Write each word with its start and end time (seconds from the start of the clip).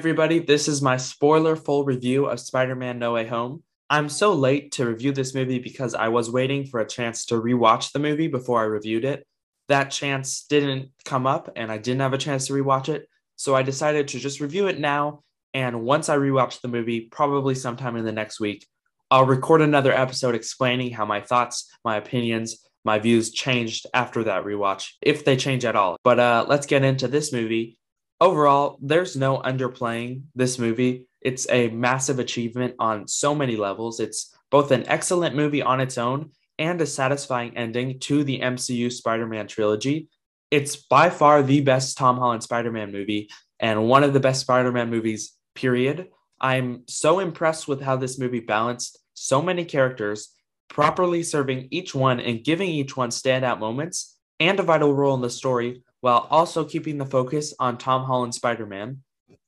everybody. 0.00 0.38
This 0.38 0.66
is 0.66 0.80
my 0.80 0.96
spoiler 0.96 1.54
full 1.54 1.84
review 1.84 2.24
of 2.24 2.40
Spider 2.40 2.74
Man 2.74 2.98
No 2.98 3.12
Way 3.12 3.26
Home. 3.26 3.62
I'm 3.90 4.08
so 4.08 4.32
late 4.32 4.72
to 4.72 4.86
review 4.86 5.12
this 5.12 5.34
movie 5.34 5.58
because 5.58 5.94
I 5.94 6.08
was 6.08 6.30
waiting 6.30 6.64
for 6.64 6.80
a 6.80 6.88
chance 6.88 7.26
to 7.26 7.34
rewatch 7.34 7.92
the 7.92 7.98
movie 7.98 8.26
before 8.26 8.60
I 8.60 8.64
reviewed 8.64 9.04
it. 9.04 9.26
That 9.68 9.90
chance 9.90 10.46
didn't 10.46 10.88
come 11.04 11.26
up 11.26 11.52
and 11.54 11.70
I 11.70 11.76
didn't 11.76 12.00
have 12.00 12.14
a 12.14 12.18
chance 12.18 12.46
to 12.46 12.54
rewatch 12.54 12.88
it. 12.88 13.10
So 13.36 13.54
I 13.54 13.62
decided 13.62 14.08
to 14.08 14.18
just 14.18 14.40
review 14.40 14.68
it 14.68 14.80
now. 14.80 15.22
And 15.52 15.82
once 15.82 16.08
I 16.08 16.16
rewatch 16.16 16.62
the 16.62 16.68
movie, 16.68 17.02
probably 17.02 17.54
sometime 17.54 17.96
in 17.96 18.06
the 18.06 18.10
next 18.10 18.40
week, 18.40 18.66
I'll 19.10 19.26
record 19.26 19.60
another 19.60 19.92
episode 19.92 20.34
explaining 20.34 20.92
how 20.92 21.04
my 21.04 21.20
thoughts, 21.20 21.70
my 21.84 21.98
opinions, 21.98 22.66
my 22.86 22.98
views 23.00 23.32
changed 23.32 23.86
after 23.92 24.24
that 24.24 24.44
rewatch, 24.44 24.92
if 25.02 25.26
they 25.26 25.36
change 25.36 25.66
at 25.66 25.76
all. 25.76 25.98
But 26.02 26.18
uh, 26.18 26.46
let's 26.48 26.64
get 26.64 26.84
into 26.84 27.06
this 27.06 27.34
movie 27.34 27.76
overall, 28.20 28.78
there's 28.82 29.16
no 29.16 29.38
underplaying 29.38 30.22
this 30.34 30.58
movie. 30.58 31.06
It's 31.20 31.48
a 31.50 31.68
massive 31.68 32.18
achievement 32.18 32.74
on 32.78 33.08
so 33.08 33.34
many 33.34 33.56
levels. 33.56 34.00
It's 34.00 34.34
both 34.50 34.70
an 34.70 34.88
excellent 34.88 35.34
movie 35.34 35.62
on 35.62 35.80
its 35.80 35.98
own 35.98 36.30
and 36.58 36.80
a 36.80 36.86
satisfying 36.86 37.56
ending 37.56 37.98
to 38.00 38.22
the 38.24 38.40
MCU 38.40 38.92
Spider 38.92 39.26
Man 39.26 39.46
trilogy. 39.46 40.08
It's 40.50 40.76
by 40.76 41.10
far 41.10 41.42
the 41.42 41.60
best 41.60 41.96
Tom 41.96 42.18
Holland 42.18 42.42
Spider 42.42 42.70
Man 42.70 42.92
movie 42.92 43.30
and 43.58 43.88
one 43.88 44.04
of 44.04 44.12
the 44.12 44.20
best 44.20 44.40
Spider 44.40 44.72
Man 44.72 44.90
movies, 44.90 45.32
period. 45.54 46.08
I'm 46.40 46.84
so 46.88 47.20
impressed 47.20 47.68
with 47.68 47.80
how 47.80 47.96
this 47.96 48.18
movie 48.18 48.40
balanced 48.40 48.98
so 49.14 49.42
many 49.42 49.64
characters, 49.64 50.34
properly 50.68 51.22
serving 51.22 51.68
each 51.70 51.94
one 51.94 52.20
and 52.20 52.44
giving 52.44 52.70
each 52.70 52.96
one 52.96 53.10
standout 53.10 53.58
moments 53.58 54.16
and 54.38 54.58
a 54.58 54.62
vital 54.62 54.94
role 54.94 55.14
in 55.14 55.20
the 55.20 55.30
story 55.30 55.82
while 56.00 56.26
also 56.30 56.64
keeping 56.64 56.98
the 56.98 57.06
focus 57.06 57.54
on 57.58 57.78
Tom 57.78 58.04
Holland 58.04 58.34
Spider 58.34 58.66
Man. 58.66 59.02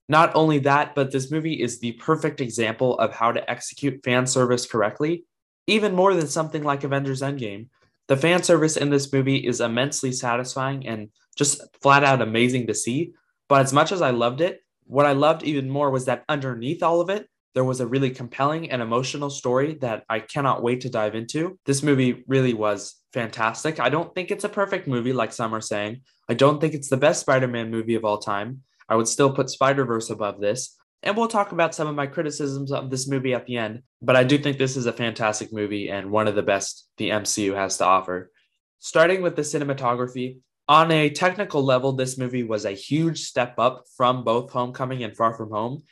Not 0.09 0.35
only 0.35 0.59
that, 0.61 0.95
but 0.95 1.11
this 1.11 1.31
movie 1.31 1.61
is 1.63 1.81
the 1.81 1.93
perfect 1.93 2.41
example 2.41 2.99
of 2.99 3.15
how 3.15 3.33
to 3.33 3.51
execute 3.51 4.05
fan 4.05 4.27
service 4.27 4.67
correctly, 4.67 5.25
even 5.67 5.95
more 5.95 6.13
than 6.15 6.27
something 6.27 6.63
like 6.63 6.85
Avengers 6.85 7.23
Endgame. 7.23 7.69
The 8.09 8.17
fan 8.17 8.43
service 8.43 8.77
in 8.77 8.91
this 8.91 9.13
movie 9.13 9.37
is 9.37 9.61
immensely 9.61 10.13
satisfying 10.13 10.87
and 10.87 11.09
just 11.37 11.63
flat 11.81 12.05
out 12.05 12.21
amazing 12.21 12.67
to 12.67 12.75
see. 12.75 13.15
But 13.49 13.63
as 13.63 13.73
much 13.73 13.93
as 13.93 14.03
I 14.03 14.11
loved 14.11 14.41
it, 14.41 14.61
what 14.85 15.07
I 15.07 15.13
loved 15.13 15.45
even 15.45 15.71
more 15.71 15.91
was 15.91 16.05
that 16.07 16.25
underneath 16.29 16.83
all 16.83 17.01
of 17.01 17.09
it, 17.09 17.29
there 17.55 17.65
was 17.65 17.81
a 17.81 17.87
really 17.87 18.11
compelling 18.11 18.71
and 18.71 18.81
emotional 18.81 19.31
story 19.31 19.75
that 19.81 20.05
I 20.09 20.21
cannot 20.21 20.63
wait 20.63 20.83
to 20.83 20.91
dive 20.91 21.15
into. 21.15 21.59
This 21.67 21.83
movie 21.83 22.25
really 22.27 22.55
was 22.55 22.97
fantastic. 23.13 23.79
I 23.79 23.89
don't 23.89 24.15
think 24.15 24.31
it's 24.31 24.45
a 24.45 24.49
perfect 24.49 24.87
movie, 24.89 25.13
like 25.13 25.33
some 25.33 25.55
are 25.55 25.61
saying. 25.61 26.03
I 26.29 26.35
don't 26.35 26.61
think 26.61 26.75
it's 26.75 26.89
the 26.89 26.97
best 26.97 27.21
Spider 27.21 27.49
Man 27.49 27.71
movie 27.71 27.95
of 27.95 28.05
all 28.05 28.19
time. 28.19 28.63
I 28.89 28.97
would 28.97 29.09
still 29.09 29.33
put 29.33 29.51
Spider 29.51 29.85
Verse 29.85 30.11
above 30.11 30.41
this. 30.41 30.77
And 31.03 31.17
we'll 31.17 31.29
talk 31.29 31.53
about 31.53 31.75
some 31.75 31.89
of 31.89 31.97
my 31.97 32.07
criticisms 32.07 32.71
of 32.71 32.89
this 32.89 33.09
movie 33.09 33.35
at 33.35 33.47
the 33.47 33.57
end. 33.57 33.83
But 34.01 34.17
I 34.17 34.23
do 34.23 34.39
think 34.39 34.57
this 34.57 34.77
is 34.77 34.87
a 34.87 34.93
fantastic 34.93 35.53
movie 35.53 35.91
and 35.91 36.11
one 36.11 36.29
of 36.29 36.37
the 36.37 36.43
best 36.43 36.89
the 36.97 37.11
MCU 37.11 37.55
has 37.57 37.79
to 37.79 37.85
offer. 37.85 38.31
Starting 38.79 39.21
with 39.21 39.35
the 39.35 39.43
cinematography, 39.43 40.39
on 40.69 40.93
a 40.93 41.11
technical 41.11 41.65
level, 41.65 41.93
this 41.93 42.17
movie 42.17 42.45
was 42.45 42.65
a 42.65 42.71
huge 42.71 43.23
step 43.23 43.59
up 43.59 43.85
from 43.97 44.23
both 44.23 44.53
Homecoming 44.53 45.03
and 45.03 45.17
Far 45.17 45.35
From 45.35 45.51
Home 45.51 45.83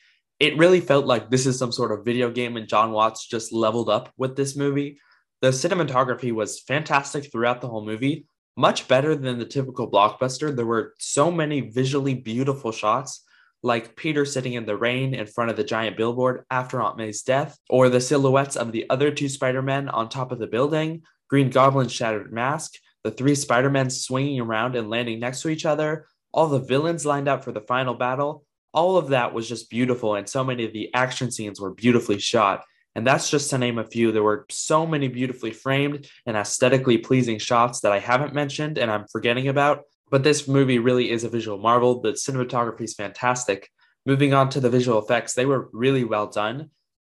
it 0.41 0.57
really 0.57 0.81
felt 0.81 1.05
like 1.05 1.31
this 1.31 1.47
is 1.47 1.59
some 1.59 1.71
sort 1.71 1.93
of 1.93 2.05
video 2.05 2.31
game 2.31 2.57
and 2.57 2.67
Jon 2.67 2.93
Watts 2.93 3.27
just 3.27 3.53
leveled 3.53 3.91
up 3.91 4.11
with 4.17 4.37
this 4.37 4.57
movie. 4.57 4.99
The 5.43 5.49
cinematography 5.49 6.33
was 6.33 6.61
fantastic 6.61 7.31
throughout 7.31 7.61
the 7.61 7.69
whole 7.69 7.85
movie, 7.85 8.27
much 8.57 8.89
better 8.89 9.15
than 9.15 9.39
the 9.39 9.45
typical 9.45 9.91
blockbuster. 9.91 10.55
There 10.55 10.67
were 10.67 10.95
so 10.99 11.31
many 11.31 11.61
visually 11.61 12.15
beautiful 12.15 12.73
shots, 12.73 13.23
like 13.63 13.97
Peter 13.97 14.25
sitting 14.25 14.55
in 14.55 14.65
the 14.65 14.77
rain 14.77 15.15
in 15.15 15.27
front 15.27 15.51
of 15.51 15.57
the 15.59 15.65
giant 15.65 15.99
billboard 15.99 16.45
after 16.51 16.81
Aunt 16.81 16.97
May's 16.97 17.23
death, 17.23 17.59
or 17.69 17.91
the 17.91 18.01
silhouettes 18.01 18.57
of 18.57 18.73
the 18.73 18.89
other 18.89 19.11
two 19.11 19.29
Spider-Men 19.29 19.91
on 19.91 20.09
top 20.09 20.33
of 20.33 20.39
the 20.39 20.47
building, 20.47 21.03
Green 21.29 21.51
Goblin's 21.51 21.93
shattered 21.93 22.33
mask, 22.33 22.75
the 23.05 23.11
three 23.11 23.35
Spider-Men 23.35 23.91
swinging 23.91 24.41
around 24.41 24.75
and 24.75 24.89
landing 24.89 25.21
next 25.21 25.43
to 25.43 25.51
each 25.51 25.67
other, 25.67 26.07
all 26.33 26.47
the 26.47 26.59
villains 26.59 27.05
lined 27.05 27.29
up 27.29 27.45
for 27.45 27.53
the 27.53 27.61
final 27.61 27.95
battle, 27.95 28.45
all 28.73 28.97
of 28.97 29.09
that 29.09 29.35
was 29.35 29.49
just 29.49 29.71
beautiful 29.71 30.15
and 30.15 30.29
so 30.29 30.45
many 30.45 30.65
of 30.65 30.73
the 30.73 30.93
action 30.95 31.31
scenes 31.31 31.61
were 31.61 31.75
beautifully 31.75 32.19
shot. 32.19 32.65
And 32.95 33.07
that's 33.07 33.31
just 33.31 33.51
to 33.51 33.59
name 33.59 33.79
a 33.79 33.85
few. 33.85 34.11
There 34.11 34.23
were 34.23 34.47
so 34.51 34.87
many 34.87 35.09
beautifully 35.09 35.53
framed 35.53 36.09
and 36.27 36.37
aesthetically 36.37 36.99
pleasing 36.99 37.39
shots 37.39 37.81
that 37.81 37.93
i 37.93 37.99
haven't 37.99 38.35
mentioned 38.35 38.79
and 38.79 38.91
i'm 38.91 39.07
forgetting 39.11 39.49
about. 39.49 39.85
But 40.11 40.25
this 40.25 40.49
movie 40.49 40.81
really 40.81 41.11
is 41.11 41.23
a 41.23 41.29
visual 41.29 41.59
marvel. 41.59 42.01
The 42.01 42.13
cinematography 42.13 42.83
is 42.83 42.95
fantastic. 42.95 43.71
Moving 44.07 44.35
on 44.35 44.49
to 44.51 44.61
the 44.61 44.71
visual 44.71 44.99
effects 44.99 45.35
they 45.35 45.47
were 45.47 45.69
really 45.73 46.05
well 46.05 46.27
done. 46.27 46.71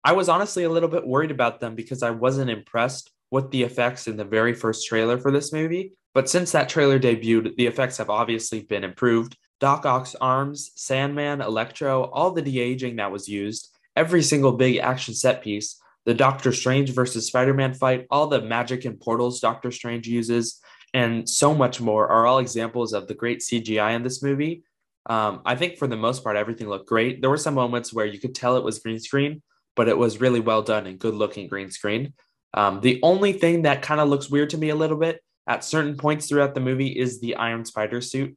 I 0.05 0.13
was 0.13 0.29
honestly 0.29 0.65
a 0.65 0.71
little 0.71 0.89
bit 0.89 1.07
worried 1.07 1.31
about 1.31 1.61
them 1.61 1.75
because 1.75 2.03
i 2.03 2.11
wasn't 2.11 2.51
impressed 2.51 3.11
with 3.31 3.51
the 3.51 3.63
effects 3.63 4.09
in 4.09 4.17
the 4.17 4.25
very 4.25 4.53
first 4.53 4.87
trailer 4.87 5.19
for 5.19 5.31
this 5.31 5.53
movie. 5.53 5.95
But 6.13 6.29
since 6.29 6.53
that 6.53 6.69
trailer 6.69 6.99
debuted 6.99 7.57
the 7.57 7.67
effects 7.67 7.97
have 7.97 8.11
obviously 8.11 8.63
been 8.63 8.85
improved 8.85 9.37
Doc 9.63 9.87
Ock's 9.87 10.17
arms, 10.17 10.73
Sandman, 10.75 11.41
Electro, 11.41 12.03
all 12.03 12.33
the 12.33 12.43
de 12.43 12.59
aging 12.59 12.97
that 12.97 13.13
was 13.13 13.29
used, 13.29 13.69
every 13.95 14.21
single 14.21 14.51
big 14.51 14.79
action 14.79 15.15
set 15.15 15.41
piece, 15.41 15.81
the 16.05 16.15
Doctor 16.15 16.51
Strange 16.51 16.91
versus 16.91 17.29
Spider 17.29 17.55
Man 17.55 17.73
fight, 17.73 18.09
all 18.11 18.27
the 18.27 18.43
magic 18.43 18.85
and 18.87 19.01
portals 19.01 19.39
Doctor 19.39 19.71
Strange 19.71 20.09
uses, 20.09 20.61
and 20.95 21.29
so 21.29 21.55
much 21.55 21.81
more 21.81 22.09
are 22.09 22.27
all 22.27 22.41
examples 22.41 22.93
of 22.93 23.07
the 23.07 23.15
great 23.15 23.39
CGI 23.39 23.95
in 23.95 24.03
this 24.03 24.21
movie. 24.21 24.65
Um, 25.07 25.43
I 25.47 25.55
think 25.55 25.79
for 25.79 25.87
the 25.87 25.97
most 25.97 26.25
part, 26.25 26.37
everything 26.37 26.69
looked 26.69 26.89
great. 26.89 27.21
There 27.21 27.31
were 27.31 27.37
some 27.37 27.55
moments 27.55 27.93
where 27.93 28.07
you 28.07 28.19
could 28.19 28.35
tell 28.35 28.57
it 28.57 28.65
was 28.65 28.81
green 28.81 28.99
screen, 28.99 29.43
but 29.77 29.89
it 29.89 29.97
was 29.97 30.21
really 30.21 30.41
well 30.41 30.63
done 30.63 30.89
and 30.89 30.99
good 30.99 31.15
looking 31.15 31.47
green 31.47 31.71
screen. 31.71 32.15
Um, 32.53 32.81
the 32.81 32.99
only 33.05 33.33
thing 33.33 33.63
that 33.63 33.81
kind 33.81 34.01
of 34.01 34.09
looks 34.09 34.29
weird 34.29 34.51
to 34.51 34.59
me 34.59 34.71
a 34.71 34.75
little 34.75 34.99
bit 34.99 35.23
at 35.47 35.63
certain 35.63 35.97
points 35.97 36.27
throughout 36.27 36.57
the 36.57 36.61
movie 36.61 36.99
is 36.99 37.21
the 37.21 37.37
Iron 37.37 37.65
Spider 37.65 38.01
suit. 38.01 38.37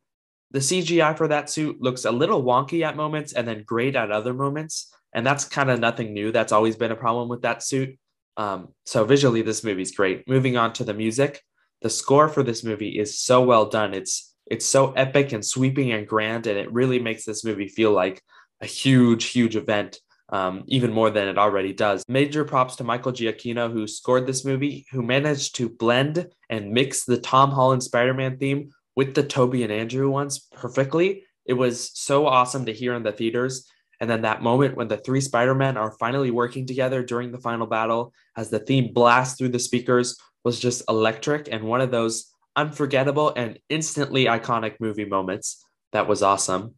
The 0.52 0.60
CGI 0.60 1.18
for 1.18 1.28
that 1.28 1.50
suit 1.50 1.82
looks 1.82 2.06
a 2.06 2.12
little 2.12 2.44
wonky 2.44 2.84
at 2.84 2.96
moments 2.96 3.34
and 3.34 3.48
then 3.48 3.64
great 3.64 3.96
at 3.96 4.12
other 4.12 4.34
moments. 4.34 4.94
And 5.14 5.26
that's 5.26 5.46
kind 5.46 5.70
of 5.70 5.80
nothing 5.80 6.14
new. 6.14 6.32
That's 6.32 6.52
always 6.52 6.76
been 6.76 6.92
a 6.92 6.96
problem 6.96 7.30
with 7.30 7.42
that 7.42 7.64
suit. 7.64 7.98
Um, 8.38 8.70
so 8.86 9.06
visually, 9.06 9.42
this 9.42 9.64
movie's 9.64 9.96
great. 9.96 10.28
Moving 10.28 10.58
on 10.58 10.74
to 10.74 10.84
the 10.84 10.94
music, 10.94 11.42
the 11.82 11.90
score 11.90 12.28
for 12.28 12.44
this 12.44 12.64
movie 12.64 13.00
is 13.00 13.20
so 13.20 13.42
well 13.42 13.66
done. 13.66 13.94
It's 13.94 14.34
it's 14.48 14.66
so 14.66 14.92
epic 14.92 15.32
and 15.32 15.44
sweeping 15.44 15.92
and 15.92 16.08
grand, 16.08 16.48
and 16.48 16.58
it 16.58 16.72
really 16.72 17.00
makes 17.00 17.26
this 17.26 17.44
movie 17.44 17.68
feel 17.68 17.92
like 17.92 18.22
a 18.62 18.66
huge, 18.66 19.26
huge 19.26 19.56
event, 19.56 20.00
um, 20.30 20.64
even 20.68 20.94
more 20.94 21.10
than 21.10 21.28
it 21.28 21.38
already 21.38 21.74
does. 21.74 22.04
Major 22.08 22.46
props 22.46 22.76
to 22.76 22.84
Michael 22.84 23.12
Giacchino, 23.12 23.72
who 23.72 23.88
scored 23.88 24.28
this 24.28 24.46
movie, 24.46 24.86
who 24.92 25.02
managed 25.02 25.56
to 25.56 25.70
blend 25.70 26.28
and 26.50 26.72
mix 26.72 27.06
the 27.06 27.18
Tom 27.18 27.52
Holland 27.52 27.84
Spider 27.84 28.14
Man 28.14 28.38
theme 28.38 28.70
with 28.96 29.14
the 29.14 29.24
Tobey 29.24 29.64
and 29.64 29.72
Andrew 29.72 30.10
ones 30.10 30.48
perfectly. 30.52 31.24
It 31.46 31.54
was 31.54 31.92
so 31.94 32.26
awesome 32.26 32.66
to 32.66 32.74
hear 32.74 32.94
in 32.94 33.04
the 33.04 33.12
theaters. 33.12 33.70
And 34.00 34.10
then 34.10 34.24
that 34.24 34.42
moment 34.42 34.76
when 34.76 34.88
the 34.88 34.98
three 34.98 35.22
Spider-Men 35.22 35.78
are 35.78 35.92
finally 36.00 36.32
working 36.32 36.66
together 36.66 37.04
during 37.04 37.32
the 37.32 37.40
final 37.40 37.68
battle 37.68 38.14
as 38.36 38.50
the 38.50 38.60
theme 38.60 38.94
blasts 38.94 39.38
through 39.38 39.50
the 39.50 39.60
speakers 39.60 40.18
was 40.44 40.60
just 40.60 40.84
electric 40.90 41.48
and 41.52 41.64
one 41.64 41.82
of 41.82 41.92
those 41.92 42.32
unforgettable 42.56 43.34
and 43.36 43.60
instantly 43.70 44.26
iconic 44.26 44.76
movie 44.80 45.06
moments. 45.06 45.64
That 45.92 46.08
was 46.08 46.24
awesome. 46.24 46.76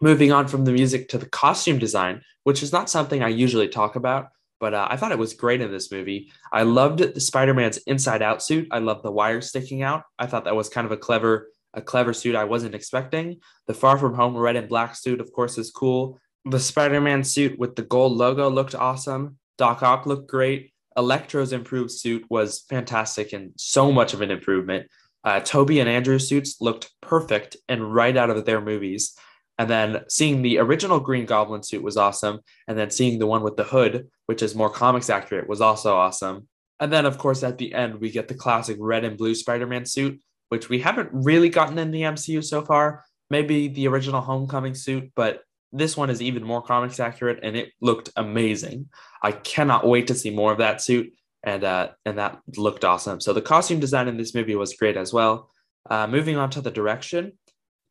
Moving 0.00 0.32
on 0.32 0.48
from 0.48 0.64
the 0.64 0.72
music 0.72 1.08
to 1.08 1.18
the 1.18 1.28
costume 1.28 1.78
design, 1.78 2.22
which 2.44 2.62
is 2.62 2.72
not 2.72 2.90
something 2.90 3.22
I 3.22 3.28
usually 3.28 3.68
talk 3.68 3.96
about, 3.96 4.28
but 4.60 4.74
uh, 4.74 4.86
I 4.90 4.96
thought 4.96 5.12
it 5.12 5.18
was 5.18 5.34
great 5.34 5.60
in 5.60 5.70
this 5.70 5.92
movie. 5.92 6.30
I 6.52 6.62
loved 6.62 7.00
the 7.00 7.20
Spider-Man's 7.20 7.78
inside-out 7.78 8.42
suit. 8.42 8.68
I 8.70 8.78
loved 8.78 9.04
the 9.04 9.12
wire 9.12 9.40
sticking 9.40 9.82
out. 9.82 10.04
I 10.18 10.26
thought 10.26 10.44
that 10.44 10.56
was 10.56 10.68
kind 10.68 10.84
of 10.84 10.92
a 10.92 10.96
clever, 10.96 11.48
a 11.74 11.82
clever 11.82 12.12
suit 12.12 12.34
I 12.34 12.44
wasn't 12.44 12.74
expecting. 12.74 13.40
The 13.66 13.74
Far 13.74 13.98
From 13.98 14.14
Home 14.14 14.36
red 14.36 14.56
and 14.56 14.68
black 14.68 14.96
suit, 14.96 15.20
of 15.20 15.32
course, 15.32 15.58
is 15.58 15.70
cool. 15.70 16.18
The 16.44 16.60
Spider-Man 16.60 17.24
suit 17.24 17.58
with 17.58 17.76
the 17.76 17.82
gold 17.82 18.12
logo 18.12 18.48
looked 18.48 18.74
awesome. 18.74 19.38
Doc 19.58 19.82
Ock 19.82 20.06
looked 20.06 20.28
great. 20.28 20.72
Electro's 20.96 21.52
improved 21.52 21.90
suit 21.90 22.24
was 22.30 22.64
fantastic 22.70 23.32
and 23.32 23.52
so 23.56 23.92
much 23.92 24.14
of 24.14 24.22
an 24.22 24.30
improvement. 24.30 24.88
Uh, 25.24 25.40
Tobey 25.40 25.80
and 25.80 25.88
Andrew's 25.88 26.28
suits 26.28 26.60
looked 26.60 26.90
perfect 27.02 27.56
and 27.68 27.92
right 27.92 28.16
out 28.16 28.30
of 28.30 28.44
their 28.44 28.60
movies. 28.60 29.16
And 29.58 29.70
then 29.70 30.04
seeing 30.08 30.42
the 30.42 30.58
original 30.58 31.00
Green 31.00 31.24
Goblin 31.24 31.62
suit 31.62 31.82
was 31.82 31.96
awesome. 31.96 32.40
And 32.68 32.78
then 32.78 32.90
seeing 32.90 33.18
the 33.18 33.26
one 33.26 33.42
with 33.42 33.56
the 33.56 33.64
hood, 33.64 34.08
which 34.26 34.42
is 34.42 34.54
more 34.54 34.70
comics 34.70 35.08
accurate, 35.08 35.48
was 35.48 35.60
also 35.60 35.96
awesome. 35.96 36.48
And 36.78 36.92
then, 36.92 37.06
of 37.06 37.16
course, 37.16 37.42
at 37.42 37.58
the 37.58 37.72
end, 37.72 38.00
we 38.00 38.10
get 38.10 38.28
the 38.28 38.34
classic 38.34 38.76
red 38.78 39.04
and 39.04 39.16
blue 39.16 39.34
Spider 39.34 39.66
Man 39.66 39.86
suit, 39.86 40.20
which 40.50 40.68
we 40.68 40.80
haven't 40.80 41.08
really 41.12 41.48
gotten 41.48 41.78
in 41.78 41.90
the 41.90 42.02
MCU 42.02 42.44
so 42.44 42.62
far. 42.62 43.04
Maybe 43.30 43.68
the 43.68 43.88
original 43.88 44.20
Homecoming 44.20 44.74
suit, 44.74 45.10
but 45.16 45.42
this 45.72 45.96
one 45.96 46.10
is 46.10 46.22
even 46.22 46.44
more 46.44 46.62
comics 46.62 47.00
accurate 47.00 47.40
and 47.42 47.56
it 47.56 47.72
looked 47.80 48.10
amazing. 48.16 48.88
I 49.22 49.32
cannot 49.32 49.86
wait 49.86 50.06
to 50.08 50.14
see 50.14 50.30
more 50.30 50.52
of 50.52 50.58
that 50.58 50.80
suit. 50.80 51.12
And, 51.42 51.64
uh, 51.64 51.90
and 52.04 52.18
that 52.18 52.40
looked 52.56 52.84
awesome. 52.84 53.20
So 53.20 53.32
the 53.32 53.42
costume 53.42 53.80
design 53.80 54.08
in 54.08 54.16
this 54.16 54.34
movie 54.34 54.56
was 54.56 54.74
great 54.74 54.96
as 54.96 55.12
well. 55.12 55.50
Uh, 55.88 56.06
moving 56.06 56.36
on 56.36 56.50
to 56.50 56.60
the 56.60 56.70
direction, 56.70 57.32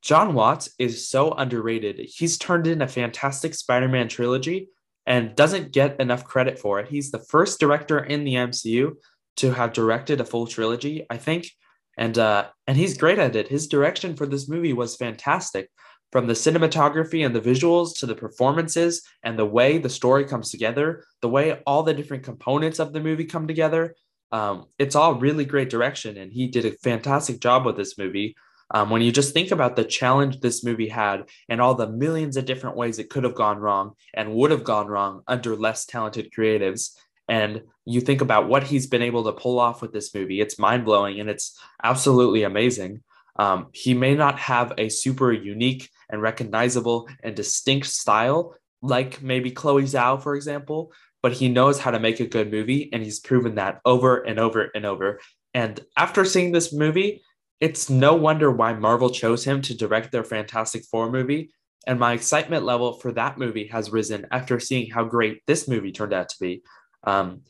Jon 0.05 0.35
Watts 0.35 0.69
is 0.77 1.09
so 1.09 1.31
underrated. 1.31 1.99
He's 1.99 2.37
turned 2.37 2.67
in 2.67 2.83
a 2.83 2.87
fantastic 2.87 3.55
Spider 3.55 3.87
Man 3.87 4.07
trilogy 4.07 4.69
and 5.07 5.35
doesn't 5.35 5.73
get 5.73 5.99
enough 5.99 6.23
credit 6.23 6.59
for 6.59 6.79
it. 6.79 6.87
He's 6.87 7.09
the 7.09 7.25
first 7.27 7.59
director 7.59 7.97
in 7.97 8.23
the 8.23 8.35
MCU 8.35 8.93
to 9.37 9.51
have 9.51 9.73
directed 9.73 10.21
a 10.21 10.25
full 10.25 10.45
trilogy, 10.45 11.07
I 11.09 11.17
think. 11.17 11.49
And 11.97 12.15
uh, 12.19 12.49
and 12.67 12.77
he's 12.77 12.99
great 12.99 13.17
at 13.17 13.35
it. 13.35 13.47
His 13.47 13.67
direction 13.67 14.15
for 14.15 14.27
this 14.27 14.47
movie 14.47 14.73
was 14.73 14.95
fantastic 14.95 15.71
from 16.11 16.27
the 16.27 16.33
cinematography 16.33 17.25
and 17.25 17.35
the 17.35 17.41
visuals 17.41 17.97
to 17.99 18.05
the 18.05 18.15
performances 18.15 19.01
and 19.23 19.39
the 19.39 19.45
way 19.45 19.79
the 19.79 19.89
story 19.89 20.25
comes 20.25 20.51
together, 20.51 21.03
the 21.21 21.29
way 21.29 21.59
all 21.65 21.81
the 21.81 21.95
different 21.95 22.23
components 22.23 22.77
of 22.77 22.93
the 22.93 23.01
movie 23.01 23.25
come 23.25 23.47
together. 23.47 23.95
Um, 24.31 24.65
it's 24.77 24.95
all 24.95 25.15
really 25.15 25.45
great 25.45 25.71
direction, 25.71 26.17
and 26.17 26.31
he 26.31 26.47
did 26.47 26.65
a 26.65 26.77
fantastic 26.83 27.39
job 27.39 27.65
with 27.65 27.75
this 27.75 27.97
movie. 27.97 28.35
Um, 28.71 28.89
when 28.89 29.01
you 29.01 29.11
just 29.11 29.33
think 29.33 29.51
about 29.51 29.75
the 29.75 29.83
challenge 29.83 30.39
this 30.39 30.63
movie 30.63 30.89
had 30.89 31.29
and 31.49 31.61
all 31.61 31.75
the 31.75 31.89
millions 31.89 32.35
of 32.35 32.45
different 32.45 32.75
ways 32.75 32.97
it 32.97 33.09
could 33.09 33.23
have 33.23 33.35
gone 33.35 33.59
wrong 33.59 33.93
and 34.13 34.33
would 34.33 34.51
have 34.51 34.63
gone 34.63 34.87
wrong 34.87 35.21
under 35.27 35.55
less 35.55 35.85
talented 35.85 36.31
creatives, 36.35 36.95
and 37.27 37.63
you 37.85 38.01
think 38.01 38.21
about 38.21 38.47
what 38.47 38.63
he's 38.63 38.87
been 38.87 39.01
able 39.01 39.23
to 39.25 39.31
pull 39.31 39.59
off 39.59 39.81
with 39.81 39.93
this 39.93 40.13
movie, 40.13 40.41
it's 40.41 40.59
mind 40.59 40.85
blowing 40.85 41.19
and 41.19 41.29
it's 41.29 41.59
absolutely 41.83 42.43
amazing. 42.43 43.03
Um, 43.37 43.67
he 43.73 43.93
may 43.93 44.15
not 44.15 44.39
have 44.39 44.73
a 44.77 44.89
super 44.89 45.31
unique 45.31 45.89
and 46.09 46.21
recognizable 46.21 47.09
and 47.23 47.35
distinct 47.35 47.87
style 47.87 48.55
like 48.81 49.21
maybe 49.21 49.51
Chloe 49.51 49.83
Zhao, 49.83 50.21
for 50.21 50.35
example, 50.35 50.93
but 51.23 51.33
he 51.33 51.49
knows 51.49 51.79
how 51.79 51.91
to 51.91 51.99
make 51.99 52.19
a 52.19 52.27
good 52.27 52.51
movie 52.51 52.89
and 52.93 53.03
he's 53.03 53.19
proven 53.19 53.55
that 53.55 53.81
over 53.83 54.17
and 54.17 54.39
over 54.39 54.69
and 54.75 54.85
over. 54.85 55.19
And 55.53 55.79
after 55.97 56.23
seeing 56.25 56.51
this 56.51 56.71
movie, 56.71 57.23
it's 57.59 57.89
no 57.89 58.15
wonder 58.15 58.51
why 58.51 58.73
Marvel 58.73 59.09
chose 59.09 59.43
him 59.43 59.61
to 59.63 59.75
direct 59.75 60.11
their 60.11 60.23
Fantastic 60.23 60.83
Four 60.85 61.11
movie. 61.11 61.51
And 61.87 61.99
my 61.99 62.13
excitement 62.13 62.65
level 62.65 62.93
for 62.93 63.11
that 63.13 63.37
movie 63.37 63.67
has 63.67 63.91
risen 63.91 64.25
after 64.31 64.59
seeing 64.59 64.89
how 64.89 65.03
great 65.03 65.41
this 65.45 65.67
movie 65.67 65.91
turned 65.91 66.13
out 66.13 66.29
to 66.29 66.35
be. 66.39 66.63
Um, 67.03 67.41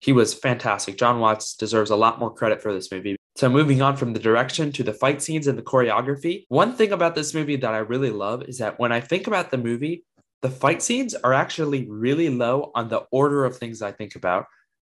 he 0.00 0.12
was 0.12 0.34
fantastic. 0.34 0.98
Jon 0.98 1.20
Watts 1.20 1.54
deserves 1.56 1.90
a 1.90 1.96
lot 1.96 2.18
more 2.18 2.34
credit 2.34 2.60
for 2.60 2.74
this 2.74 2.90
movie. 2.92 3.16
So, 3.36 3.48
moving 3.48 3.82
on 3.82 3.96
from 3.96 4.12
the 4.12 4.20
direction 4.20 4.70
to 4.72 4.82
the 4.82 4.92
fight 4.92 5.22
scenes 5.22 5.46
and 5.46 5.56
the 5.56 5.62
choreography, 5.62 6.44
one 6.48 6.74
thing 6.74 6.92
about 6.92 7.14
this 7.14 7.34
movie 7.34 7.56
that 7.56 7.72
I 7.72 7.78
really 7.78 8.10
love 8.10 8.42
is 8.42 8.58
that 8.58 8.78
when 8.78 8.92
I 8.92 9.00
think 9.00 9.26
about 9.26 9.50
the 9.50 9.58
movie, 9.58 10.04
the 10.42 10.50
fight 10.50 10.82
scenes 10.82 11.14
are 11.14 11.32
actually 11.32 11.88
really 11.88 12.28
low 12.28 12.70
on 12.74 12.88
the 12.88 13.04
order 13.10 13.44
of 13.44 13.56
things 13.56 13.80
I 13.80 13.92
think 13.92 14.14
about. 14.14 14.44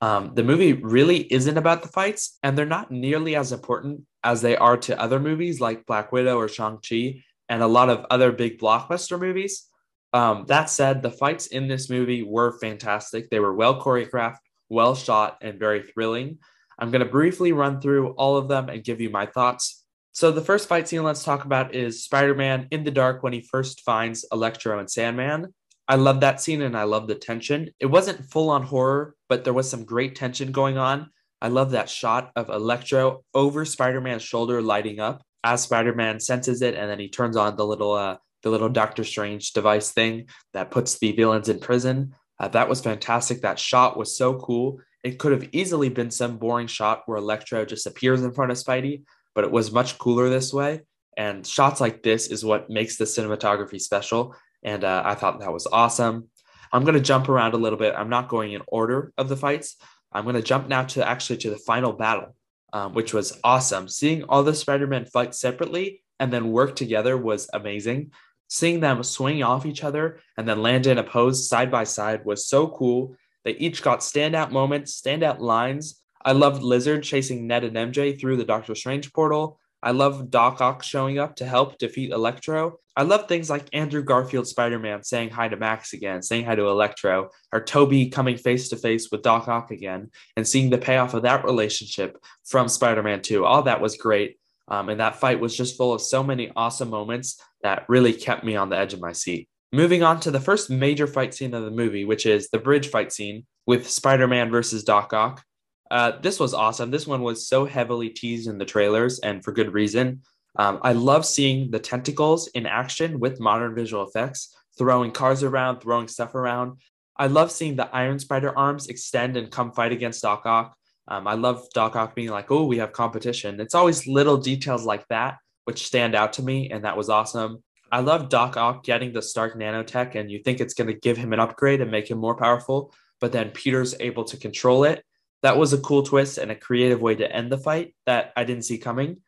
Um, 0.05 0.33
the 0.35 0.45
movie 0.45 0.75
really 0.75 1.33
isn't 1.33 1.57
about 1.57 1.81
the 1.81 1.89
fights, 1.89 2.39
and 2.43 2.59
they're 2.59 2.67
not 2.67 2.91
nearly 2.91 3.37
as 3.37 3.53
important 3.53 4.03
as 4.23 4.43
they 4.43 4.55
are 4.55 4.77
to 4.77 5.01
other 5.01 5.19
movies 5.19 5.63
like 5.63 5.87
Black 5.87 6.13
Widow 6.13 6.37
or 6.37 6.47
Shang-Chi 6.47 7.23
and 7.49 7.63
a 7.63 7.67
lot 7.67 7.89
of 7.89 8.05
other 8.11 8.31
big 8.31 8.59
blockbuster 8.59 9.19
movies. 9.19 9.67
Um, 10.13 10.45
that 10.49 10.69
said, 10.69 11.01
the 11.01 11.11
fights 11.11 11.47
in 11.47 11.69
this 11.69 11.89
movie 11.89 12.23
were 12.23 12.59
fantastic. 12.59 13.31
They 13.31 13.41
were 13.41 13.55
well 13.55 13.81
choreographed, 13.81 14.45
well 14.69 14.95
shot, 14.95 15.39
and 15.41 15.59
very 15.59 15.83
thrilling. 15.83 16.37
I'm 16.79 16.91
going 16.91 17.01
to 17.03 17.11
briefly 17.11 17.53
run 17.53 17.81
through 17.81 18.11
all 18.11 18.37
of 18.37 18.47
them 18.47 18.69
and 18.69 18.85
give 18.85 19.01
you 19.01 19.09
my 19.09 19.25
thoughts. 19.25 19.87
So, 20.13 20.31
the 20.31 20.43
first 20.43 20.69
fight 20.69 20.87
scene 20.87 21.03
let's 21.03 21.25
talk 21.25 21.47
about 21.47 21.75
is 21.75 22.05
Spider 22.05 22.35
Man 22.35 22.69
in 22.71 22.85
the 22.85 22.91
dark 22.91 23.23
when 23.23 23.33
he 23.33 23.41
first 23.41 23.81
finds 23.81 24.27
Electro 24.31 24.79
and 24.79 24.91
Sandman. 24.91 25.55
I 25.87 25.97
love 25.97 26.21
that 26.21 26.41
scene 26.41 26.63
and 26.63 26.77
I 26.77 26.85
love 26.85 27.07
the 27.07 27.15
tension. 27.15 27.71
It 27.79 27.87
wasn't 27.87 28.25
full 28.25 28.51
on 28.51 28.63
horror, 28.63 29.15
but 29.29 29.45
there 29.45 29.53
was 29.53 29.69
some 29.69 29.85
great 29.85 30.17
tension 30.17 30.51
going 30.51 30.79
on. 30.79 31.11
I 31.43 31.49
love 31.49 31.73
that 31.73 31.91
shot 31.91 32.33
of 32.37 32.49
Electro 32.49 33.23
over 33.35 33.65
Spider-Man's 33.67 34.23
shoulder 34.23 34.63
lighting 34.63 34.99
up 34.99 35.23
as 35.45 35.63
Spider-Man 35.63 36.21
senses 36.21 36.63
it, 36.63 36.75
and 36.75 36.91
then 36.91 36.99
he 36.99 37.11
turns 37.11 37.37
on 37.37 37.57
the 37.57 37.67
little 37.67 37.93
uh, 37.93 38.17
the 38.43 38.51
little 38.51 38.69
Doctor 38.69 39.05
Strange 39.05 39.53
device 39.53 39.93
thing 39.93 40.27
that 40.53 40.71
puts 40.71 40.99
the 40.99 41.13
villains 41.13 41.49
in 41.49 41.59
prison. 41.59 42.15
Uh, 42.39 42.49
that 42.49 42.69
was 42.69 42.81
fantastic. 42.81 43.43
That 43.43 43.59
shot 43.59 43.97
was 43.97 44.17
so 44.17 44.39
cool. 44.39 44.81
It 45.03 45.19
could 45.19 45.33
have 45.33 45.49
easily 45.53 45.91
been 45.91 46.11
some 46.11 46.39
boring 46.39 46.67
shot 46.67 47.03
where 47.07 47.19
Electro 47.19 47.65
just 47.65 47.87
appears 47.87 48.23
in 48.23 48.33
front 48.33 48.51
of 48.51 48.59
Spidey, 48.59 49.03
but 49.35 49.45
it 49.45 49.51
was 49.51 49.73
much 49.73 49.99
cooler 49.99 50.31
this 50.31 50.53
way. 50.53 50.81
And 51.17 51.47
shots 51.47 51.81
like 51.81 52.03
this 52.03 52.29
is 52.29 52.45
what 52.45 52.71
makes 52.71 52.97
the 52.97 53.05
cinematography 53.05 53.81
special. 53.81 54.35
And 54.65 54.83
uh, 54.83 55.03
I 55.05 55.15
thought 55.15 55.41
that 55.41 55.53
was 55.53 55.67
awesome. 55.71 56.29
I'm 56.73 56.83
going 56.83 56.95
to 56.95 57.01
jump 57.01 57.29
around 57.29 57.55
a 57.55 57.59
little 57.59 57.79
bit. 57.79 57.95
I'm 57.97 58.09
not 58.09 58.29
going 58.29 58.53
in 58.53 58.63
order 58.67 59.13
of 59.17 59.29
the 59.29 59.37
fights. 59.37 59.77
I'm 60.11 60.25
going 60.25 60.35
to 60.37 60.43
jump 60.43 60.69
now 60.69 60.85
to 60.85 61.07
actually 61.07 61.37
to 61.39 61.51
the 61.51 61.59
final 61.59 61.93
battle, 61.93 62.35
um, 62.73 62.95
which 62.95 63.13
was 63.13 63.39
awesome. 63.45 63.89
Seeing 63.89 64.25
all 64.25 64.43
the 64.43 64.55
Spider-Man 64.55 65.05
fight 65.07 65.35
separately 65.35 66.03
and 66.19 66.33
then 66.33 66.51
work 66.51 66.75
together 66.75 67.17
was 67.17 67.49
amazing. 67.53 68.13
Seeing 68.49 68.81
them 68.81 69.03
swing 69.03 69.43
off 69.43 69.67
each 69.67 69.85
other 69.85 70.21
and 70.37 70.49
then 70.49 70.63
land 70.63 70.87
in 70.87 70.99
a 70.99 71.05
pose 71.05 71.49
side 71.49 71.71
by 71.71 71.85
side 71.85 72.25
was 72.25 72.47
so 72.49 72.69
cool. 72.69 73.17
They 73.45 73.53
each 73.53 73.83
got 73.83 74.01
standout 74.01 74.51
moments, 74.51 75.01
standout 75.01 75.41
lines. 75.41 76.01
I 76.25 76.33
loved 76.33 76.63
Lizard 76.63 77.03
chasing 77.03 77.47
Ned 77.47 77.65
and 77.65 77.77
MJ 77.77 78.19
through 78.19 78.37
the 78.37 78.45
Doctor 78.45 78.75
Strange 78.75 79.13
portal. 79.13 79.59
I 79.85 79.91
love 79.91 80.31
Doc 80.31 80.63
Ock 80.63 80.83
showing 80.83 81.19
up 81.19 81.37
to 81.37 81.45
help 81.45 81.77
defeat 81.77 82.11
Electro. 82.11 82.79
I 82.97 83.03
love 83.03 83.29
things 83.29 83.51
like 83.51 83.69
Andrew 83.75 84.03
Garfield 84.03 84.47
Spider 84.47 84.79
Man 84.79 85.03
saying 85.03 85.29
hi 85.29 85.49
to 85.49 85.59
Max 85.59 85.93
again, 85.93 86.23
saying 86.23 86.47
hi 86.47 86.55
to 86.55 86.69
Electro, 86.69 87.29
or 87.53 87.63
Tobey 87.63 88.09
coming 88.09 88.39
face 88.39 88.71
to 88.71 88.77
face 88.77 89.11
with 89.11 89.21
Doc 89.21 89.47
Ock 89.47 89.71
again, 89.71 90.11
and 90.39 90.49
seeing 90.49 90.71
the 90.71 90.79
payoff 90.79 91.13
of 91.13 91.23
that 91.25 91.45
relationship 91.45 92.17
from 92.47 92.67
Spider 92.67 93.03
Man 93.03 93.21
2. 93.21 93.45
All 93.45 93.65
that 93.65 93.83
was 93.83 93.99
great. 93.99 94.39
Um, 94.69 94.89
and 94.89 95.01
that 95.01 95.17
fight 95.17 95.39
was 95.39 95.55
just 95.55 95.77
full 95.77 95.93
of 95.93 96.01
so 96.01 96.23
many 96.23 96.51
awesome 96.57 96.89
moments 96.89 97.39
that 97.63 97.85
really 97.87 98.15
kept 98.15 98.43
me 98.43 98.57
on 98.57 98.71
the 98.71 98.79
edge 98.79 98.95
of 98.95 99.03
my 99.03 99.13
seat. 99.13 99.51
Moving 99.71 100.03
on 100.03 100.19
to 100.21 100.31
the 100.31 100.41
first 100.41 100.71
major 100.71 101.07
fight 101.07 101.35
scene 101.35 101.53
of 101.53 101.63
the 101.63 101.71
movie, 101.71 102.07
which 102.07 102.25
is 102.25 102.49
the 102.49 102.59
bridge 102.59 102.89
fight 102.89 103.13
scene 103.13 103.45
with 103.67 103.91
Spider 103.91 104.27
Man 104.27 104.51
versus 104.51 104.83
Doc 104.83 105.13
Ock. 105.13 105.45
Uh, 105.91 106.13
this 106.21 106.41
was 106.41 106.55
awesome. 106.55 106.91
This 106.91 107.07
one 107.07 107.23
was 107.23 107.47
so 107.47 107.65
heavily 107.65 108.11
teased 108.11 108.49
in 108.49 108.59
the 108.59 108.65
trailers, 108.65 109.19
and 109.21 109.45
for 109.45 109.53
good 109.53 109.73
reason. 109.73 110.23
Um, 110.57 110.79
I 110.83 110.93
love 110.93 111.27
seeing 111.27 111.71
the 111.71 111.81
tentacles 111.81 112.49
in 112.49 112.67
action 112.67 113.21
with 113.21 113.41
modern 113.41 113.75
visual 113.75 114.07
effects, 114.07 114.55
throwing 114.79 115.11
cars 115.11 115.43
around, 115.43 115.81
throwing 115.81 116.09
stuff 116.09 116.35
around. 116.35 116.81
I 117.17 117.27
love 117.27 117.51
seeing 117.51 117.77
the 117.77 117.95
Iron 117.95 118.19
Spider 118.19 118.57
arms 118.57 118.89
extend 118.89 119.37
and 119.37 119.51
come 119.51 119.73
fight 119.73 119.93
against 119.93 120.23
Doc 120.23 120.47
Ock. 120.47 120.77
Um, 121.07 121.27
I 121.27 121.35
love 121.35 121.67
Doc 121.75 121.97
Ock 121.97 122.15
being 122.15 122.31
like, 122.31 122.51
oh, 122.51 122.65
we 122.65 122.79
have 122.79 122.93
competition. 122.93 123.61
It's 123.61 123.75
always 123.75 124.07
little 124.07 124.37
details 124.37 124.85
like 124.85 125.07
that 125.09 125.37
which 125.65 125.87
stand 125.87 126.15
out 126.15 126.35
to 126.35 126.43
me, 126.43 126.71
and 126.71 126.85
that 126.85 126.97
was 126.97 127.09
awesome. 127.09 127.63
I 127.91 128.01
love 128.01 128.29
Doc 128.29 128.57
Ock 128.57 128.85
getting 128.85 129.13
the 129.13 129.23
Stark 129.23 129.59
nanotech, 129.59 130.15
and 130.15 130.31
you 130.31 130.41
think 130.41 130.61
it's 130.61 130.75
going 130.75 130.89
to 130.89 130.99
give 130.99 131.17
him 131.17 131.33
an 131.33 131.41
upgrade 131.41 131.81
and 131.81 131.91
make 131.91 132.11
him 132.11 132.19
more 132.19 132.37
powerful, 132.37 132.93
but 133.21 133.33
then 133.33 133.51
Peter's 133.51 133.95
able 134.01 134.25
to 134.25 134.37
control 134.37 134.85
it 134.85 135.05
that 135.45 135.59
was 135.59 135.75
a 135.75 135.79
cool 135.79 136.03
twist 136.03 136.39
and 136.39 136.51
a 136.51 136.57
creative 136.57 137.03
way 137.03 137.15
to 137.15 137.31
end 137.31 137.53
the 137.53 137.59
fight 137.59 137.95
that 138.07 138.33
I 138.35 138.45
didn't 138.45 138.65
see 138.65 138.79
coming. 138.79 139.19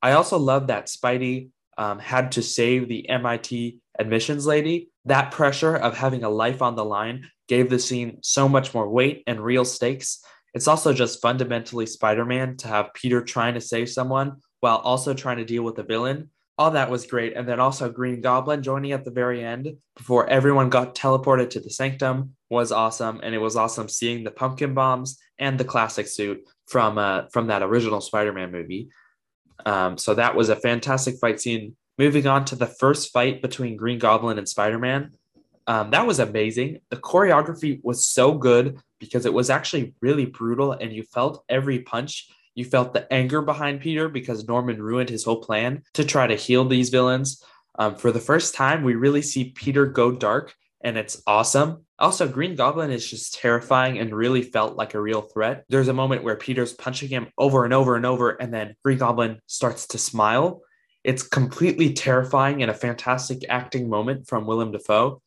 I 0.00 0.12
also 0.12 0.38
love 0.38 0.68
that 0.68 0.86
Spidey 0.86 1.50
um, 1.76 1.98
had 1.98 2.30
to 2.32 2.42
save 2.42 2.88
the 2.88 3.08
MIT 3.08 3.80
admissions 3.98 4.46
lady. 4.46 4.90
That 5.06 5.32
pressure 5.32 5.74
of 5.74 5.96
having 5.96 6.22
a 6.22 6.30
life 6.30 6.62
on 6.62 6.76
the 6.76 6.84
line 6.84 7.28
gave 7.48 7.68
the 7.68 7.80
scene 7.80 8.18
so 8.22 8.48
much 8.48 8.74
more 8.74 8.88
weight 8.88 9.24
and 9.26 9.40
real 9.40 9.64
stakes. 9.64 10.24
It's 10.54 10.68
also 10.68 10.92
just 10.92 11.20
fundamentally 11.20 11.86
Spider 11.86 12.24
Man 12.24 12.56
to 12.58 12.68
have 12.68 12.94
Peter 12.94 13.20
trying 13.20 13.54
to 13.54 13.60
save 13.60 13.90
someone 13.90 14.36
while 14.60 14.76
also 14.76 15.14
trying 15.14 15.38
to 15.38 15.44
deal 15.44 15.64
with 15.64 15.74
the 15.74 15.82
villain 15.82 16.30
all 16.58 16.70
that 16.70 16.90
was 16.90 17.06
great. 17.06 17.36
And 17.36 17.46
then 17.46 17.60
also 17.60 17.90
Green 17.90 18.20
Goblin 18.20 18.62
joining 18.62 18.92
at 18.92 19.04
the 19.04 19.10
very 19.10 19.44
end 19.44 19.76
before 19.96 20.26
everyone 20.26 20.70
got 20.70 20.94
teleported 20.94 21.50
to 21.50 21.60
the 21.60 21.70
sanctum 21.70 22.34
was 22.48 22.72
awesome. 22.72 23.20
And 23.22 23.34
it 23.34 23.38
was 23.38 23.56
awesome 23.56 23.88
seeing 23.88 24.24
the 24.24 24.30
pumpkin 24.30 24.72
bombs 24.72 25.18
and 25.38 25.58
the 25.58 25.64
classic 25.64 26.06
suit 26.06 26.40
from 26.66 26.98
uh, 26.98 27.24
from 27.32 27.48
that 27.48 27.62
original 27.62 28.00
Spider-Man 28.00 28.52
movie. 28.52 28.88
Um, 29.64 29.98
so 29.98 30.14
that 30.14 30.34
was 30.34 30.48
a 30.48 30.56
fantastic 30.56 31.16
fight 31.20 31.40
scene. 31.40 31.76
Moving 31.98 32.26
on 32.26 32.44
to 32.46 32.56
the 32.56 32.66
first 32.66 33.12
fight 33.12 33.42
between 33.42 33.76
Green 33.76 33.98
Goblin 33.98 34.38
and 34.38 34.48
Spider-Man. 34.48 35.12
Um, 35.66 35.90
that 35.90 36.06
was 36.06 36.20
amazing. 36.20 36.80
The 36.90 36.96
choreography 36.96 37.80
was 37.82 38.06
so 38.06 38.34
good 38.34 38.78
because 38.98 39.26
it 39.26 39.32
was 39.32 39.50
actually 39.50 39.94
really 40.00 40.26
brutal 40.26 40.72
and 40.72 40.92
you 40.92 41.02
felt 41.02 41.44
every 41.48 41.80
punch 41.80 42.28
you 42.56 42.64
felt 42.64 42.92
the 42.92 43.10
anger 43.12 43.42
behind 43.42 43.80
Peter 43.80 44.08
because 44.08 44.48
Norman 44.48 44.82
ruined 44.82 45.10
his 45.10 45.22
whole 45.22 45.40
plan 45.42 45.82
to 45.94 46.04
try 46.04 46.26
to 46.26 46.34
heal 46.34 46.64
these 46.64 46.88
villains. 46.88 47.44
Um, 47.78 47.94
for 47.94 48.10
the 48.10 48.18
first 48.18 48.54
time, 48.54 48.82
we 48.82 48.94
really 48.94 49.22
see 49.22 49.52
Peter 49.54 49.86
go 49.86 50.10
dark, 50.10 50.54
and 50.82 50.96
it's 50.96 51.22
awesome. 51.26 51.84
Also, 51.98 52.26
Green 52.26 52.56
Goblin 52.56 52.90
is 52.90 53.08
just 53.08 53.34
terrifying 53.34 53.98
and 53.98 54.14
really 54.14 54.42
felt 54.42 54.76
like 54.76 54.94
a 54.94 55.00
real 55.00 55.22
threat. 55.22 55.64
There's 55.68 55.88
a 55.88 55.94
moment 55.94 56.24
where 56.24 56.36
Peter's 56.36 56.72
punching 56.72 57.10
him 57.10 57.28
over 57.36 57.64
and 57.64 57.74
over 57.74 57.94
and 57.94 58.06
over, 58.06 58.30
and 58.30 58.52
then 58.52 58.74
Green 58.82 58.98
Goblin 58.98 59.38
starts 59.46 59.86
to 59.88 59.98
smile. 59.98 60.62
It's 61.04 61.22
completely 61.22 61.92
terrifying 61.92 62.62
and 62.62 62.70
a 62.70 62.74
fantastic 62.74 63.42
acting 63.48 63.88
moment 63.88 64.26
from 64.26 64.46
Willem 64.46 64.72
Dafoe. 64.72 65.22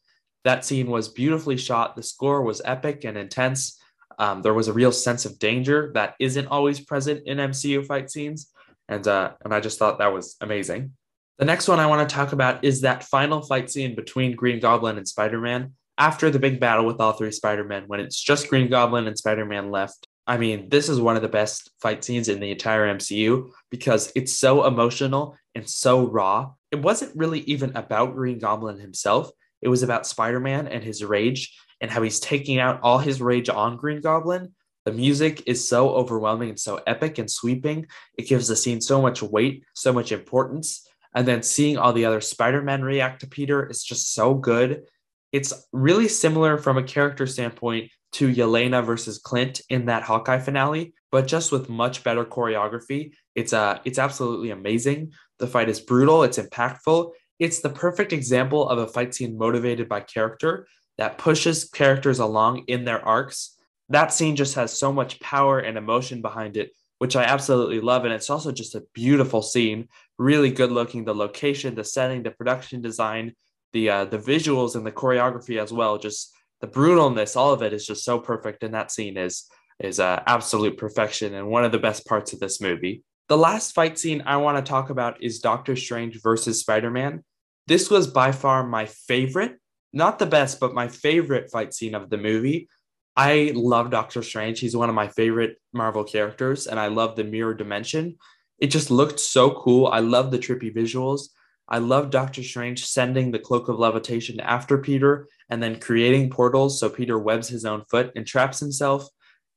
That 0.45 0.65
scene 0.65 0.87
was 0.87 1.09
beautifully 1.09 1.57
shot. 1.57 1.95
The 1.95 2.03
score 2.03 2.41
was 2.41 2.61
epic 2.65 3.05
and 3.05 3.17
intense. 3.17 3.78
Um, 4.19 4.41
there 4.41 4.53
was 4.53 4.67
a 4.67 4.73
real 4.73 4.91
sense 4.91 5.25
of 5.25 5.39
danger 5.39 5.91
that 5.95 6.15
isn't 6.19 6.47
always 6.47 6.79
present 6.79 7.25
in 7.25 7.37
MCU 7.37 7.85
fight 7.85 8.11
scenes, 8.11 8.51
and 8.87 9.07
uh, 9.07 9.31
and 9.43 9.53
I 9.53 9.61
just 9.61 9.79
thought 9.79 9.99
that 9.99 10.13
was 10.13 10.35
amazing. 10.41 10.91
The 11.39 11.45
next 11.45 11.69
one 11.69 11.79
I 11.79 11.87
want 11.87 12.07
to 12.07 12.13
talk 12.13 12.33
about 12.33 12.65
is 12.65 12.81
that 12.81 13.05
final 13.05 13.41
fight 13.41 13.71
scene 13.71 13.95
between 13.95 14.35
Green 14.35 14.59
Goblin 14.59 14.97
and 14.97 15.07
Spider 15.07 15.39
Man 15.39 15.73
after 15.97 16.29
the 16.29 16.39
big 16.39 16.59
battle 16.59 16.85
with 16.85 16.99
all 16.99 17.13
three 17.13 17.31
Spider 17.31 17.63
Men, 17.63 17.85
when 17.87 18.01
it's 18.01 18.21
just 18.21 18.49
Green 18.49 18.69
Goblin 18.69 19.07
and 19.07 19.17
Spider 19.17 19.45
Man 19.45 19.71
left. 19.71 20.05
I 20.27 20.37
mean, 20.37 20.69
this 20.69 20.89
is 20.89 21.01
one 21.01 21.15
of 21.15 21.21
the 21.21 21.27
best 21.27 21.71
fight 21.81 22.03
scenes 22.03 22.29
in 22.29 22.39
the 22.39 22.51
entire 22.51 22.93
MCU 22.93 23.49
because 23.71 24.11
it's 24.15 24.37
so 24.37 24.65
emotional 24.67 25.37
and 25.55 25.67
so 25.67 26.05
raw. 26.07 26.51
It 26.71 26.81
wasn't 26.81 27.15
really 27.15 27.39
even 27.41 27.75
about 27.75 28.15
Green 28.15 28.37
Goblin 28.37 28.79
himself, 28.79 29.31
it 29.61 29.67
was 29.67 29.83
about 29.83 30.07
Spider 30.07 30.39
Man 30.39 30.67
and 30.67 30.83
his 30.83 31.03
rage 31.03 31.57
and 31.81 31.89
how 31.89 32.01
he's 32.01 32.19
taking 32.19 32.59
out 32.59 32.81
all 32.81 32.99
his 32.99 33.21
rage 33.21 33.49
on 33.49 33.77
Green 33.77 34.01
Goblin. 34.01 34.53
The 34.85 34.91
music 34.93 35.43
is 35.45 35.67
so 35.67 35.89
overwhelming 35.89 36.49
and 36.49 36.59
so 36.59 36.81
epic 36.87 37.17
and 37.17 37.29
sweeping. 37.29 37.87
It 38.17 38.27
gives 38.27 38.47
the 38.47 38.55
scene 38.55 38.81
so 38.81 39.01
much 39.01 39.21
weight, 39.21 39.63
so 39.75 39.93
much 39.93 40.11
importance. 40.11 40.87
And 41.13 41.27
then 41.27 41.43
seeing 41.43 41.77
all 41.77 41.93
the 41.93 42.05
other 42.05 42.21
Spider 42.21 42.61
Man 42.61 42.81
react 42.81 43.21
to 43.21 43.27
Peter 43.27 43.67
is 43.67 43.83
just 43.83 44.13
so 44.13 44.33
good. 44.33 44.83
It's 45.31 45.53
really 45.71 46.07
similar 46.07 46.57
from 46.57 46.77
a 46.77 46.83
character 46.83 47.27
standpoint 47.27 47.91
to 48.13 48.33
Yelena 48.33 48.83
versus 48.83 49.19
Clint 49.19 49.61
in 49.69 49.85
that 49.85 50.03
Hawkeye 50.03 50.39
finale, 50.39 50.93
but 51.11 51.27
just 51.27 51.51
with 51.51 51.69
much 51.69 52.03
better 52.03 52.25
choreography. 52.25 53.11
It's 53.35 53.53
uh 53.53 53.79
it's 53.85 53.99
absolutely 53.99 54.49
amazing. 54.51 55.13
The 55.37 55.47
fight 55.47 55.69
is 55.69 55.79
brutal, 55.79 56.23
it's 56.23 56.39
impactful. 56.39 57.11
It's 57.39 57.61
the 57.61 57.69
perfect 57.69 58.13
example 58.13 58.67
of 58.67 58.79
a 58.79 58.87
fight 58.87 59.15
scene 59.15 59.37
motivated 59.37 59.87
by 59.87 60.01
character 60.01 60.67
that 60.97 61.17
pushes 61.17 61.63
characters 61.69 62.19
along 62.19 62.65
in 62.67 62.83
their 62.83 63.03
arcs. 63.05 63.55
That 63.87 64.13
scene 64.13 64.35
just 64.35 64.55
has 64.55 64.77
so 64.77 64.91
much 64.91 65.19
power 65.21 65.59
and 65.59 65.77
emotion 65.77 66.21
behind 66.21 66.57
it, 66.57 66.71
which 66.97 67.15
I 67.15 67.23
absolutely 67.23 67.79
love. 67.79 68.03
And 68.03 68.13
it's 68.13 68.29
also 68.29 68.51
just 68.51 68.75
a 68.75 68.83
beautiful 68.93 69.41
scene, 69.41 69.87
really 70.17 70.51
good 70.51 70.71
looking. 70.71 71.05
The 71.05 71.15
location, 71.15 71.75
the 71.75 71.85
setting, 71.85 72.23
the 72.23 72.31
production 72.31 72.81
design, 72.81 73.33
the 73.71 73.89
uh, 73.89 74.05
the 74.05 74.19
visuals, 74.19 74.75
and 74.75 74.85
the 74.85 74.91
choreography 74.91 75.61
as 75.61 75.71
well. 75.71 75.97
Just 75.97 76.33
the 76.59 76.67
brutalness, 76.67 77.37
all 77.37 77.53
of 77.53 77.63
it 77.63 77.71
is 77.71 77.87
just 77.87 78.03
so 78.03 78.19
perfect. 78.19 78.63
And 78.63 78.73
that 78.73 78.91
scene 78.91 79.15
is 79.15 79.49
is 79.79 80.01
uh, 80.01 80.21
absolute 80.27 80.77
perfection 80.77 81.33
and 81.33 81.47
one 81.47 81.63
of 81.63 81.71
the 81.71 81.79
best 81.79 82.05
parts 82.05 82.33
of 82.33 82.39
this 82.41 82.59
movie. 82.59 83.03
The 83.29 83.37
last 83.37 83.73
fight 83.73 83.97
scene 83.97 84.23
I 84.25 84.37
want 84.37 84.57
to 84.57 84.69
talk 84.69 84.89
about 84.89 85.23
is 85.23 85.39
Doctor 85.39 85.75
Strange 85.75 86.21
versus 86.21 86.59
Spider 86.59 86.91
Man. 86.91 87.23
This 87.69 87.89
was 87.89 88.07
by 88.07 88.33
far 88.33 88.67
my 88.67 88.85
favorite 88.85 89.55
not 89.93 90.19
the 90.19 90.25
best, 90.25 90.59
but 90.59 90.73
my 90.73 90.87
favorite 90.87 91.49
fight 91.49 91.73
scene 91.73 91.95
of 91.95 92.09
the 92.09 92.17
movie. 92.17 92.69
I 93.15 93.51
love 93.55 93.89
Doctor 93.89 94.21
Strange. 94.21 94.59
He's 94.59 94.75
one 94.75 94.89
of 94.89 94.95
my 94.95 95.07
favorite 95.07 95.57
Marvel 95.73 96.03
characters, 96.03 96.67
and 96.67 96.79
I 96.79 96.87
love 96.87 97.15
the 97.15 97.23
mirror 97.23 97.53
dimension. 97.53 98.17
It 98.59 98.67
just 98.67 98.91
looked 98.91 99.19
so 99.19 99.51
cool. 99.51 99.87
I 99.87 99.99
love 99.99 100.31
the 100.31 100.37
trippy 100.37 100.73
visuals. 100.73 101.29
I 101.67 101.79
love 101.79 102.09
Doctor 102.09 102.43
Strange 102.43 102.85
sending 102.85 103.31
the 103.31 103.39
cloak 103.39 103.67
of 103.67 103.79
levitation 103.79 104.39
after 104.39 104.77
Peter 104.77 105.27
and 105.49 105.61
then 105.61 105.79
creating 105.79 106.29
portals 106.29 106.79
so 106.79 106.89
Peter 106.89 107.17
webs 107.17 107.47
his 107.47 107.65
own 107.65 107.83
foot 107.89 108.11
and 108.15 108.25
traps 108.25 108.59
himself. 108.59 109.07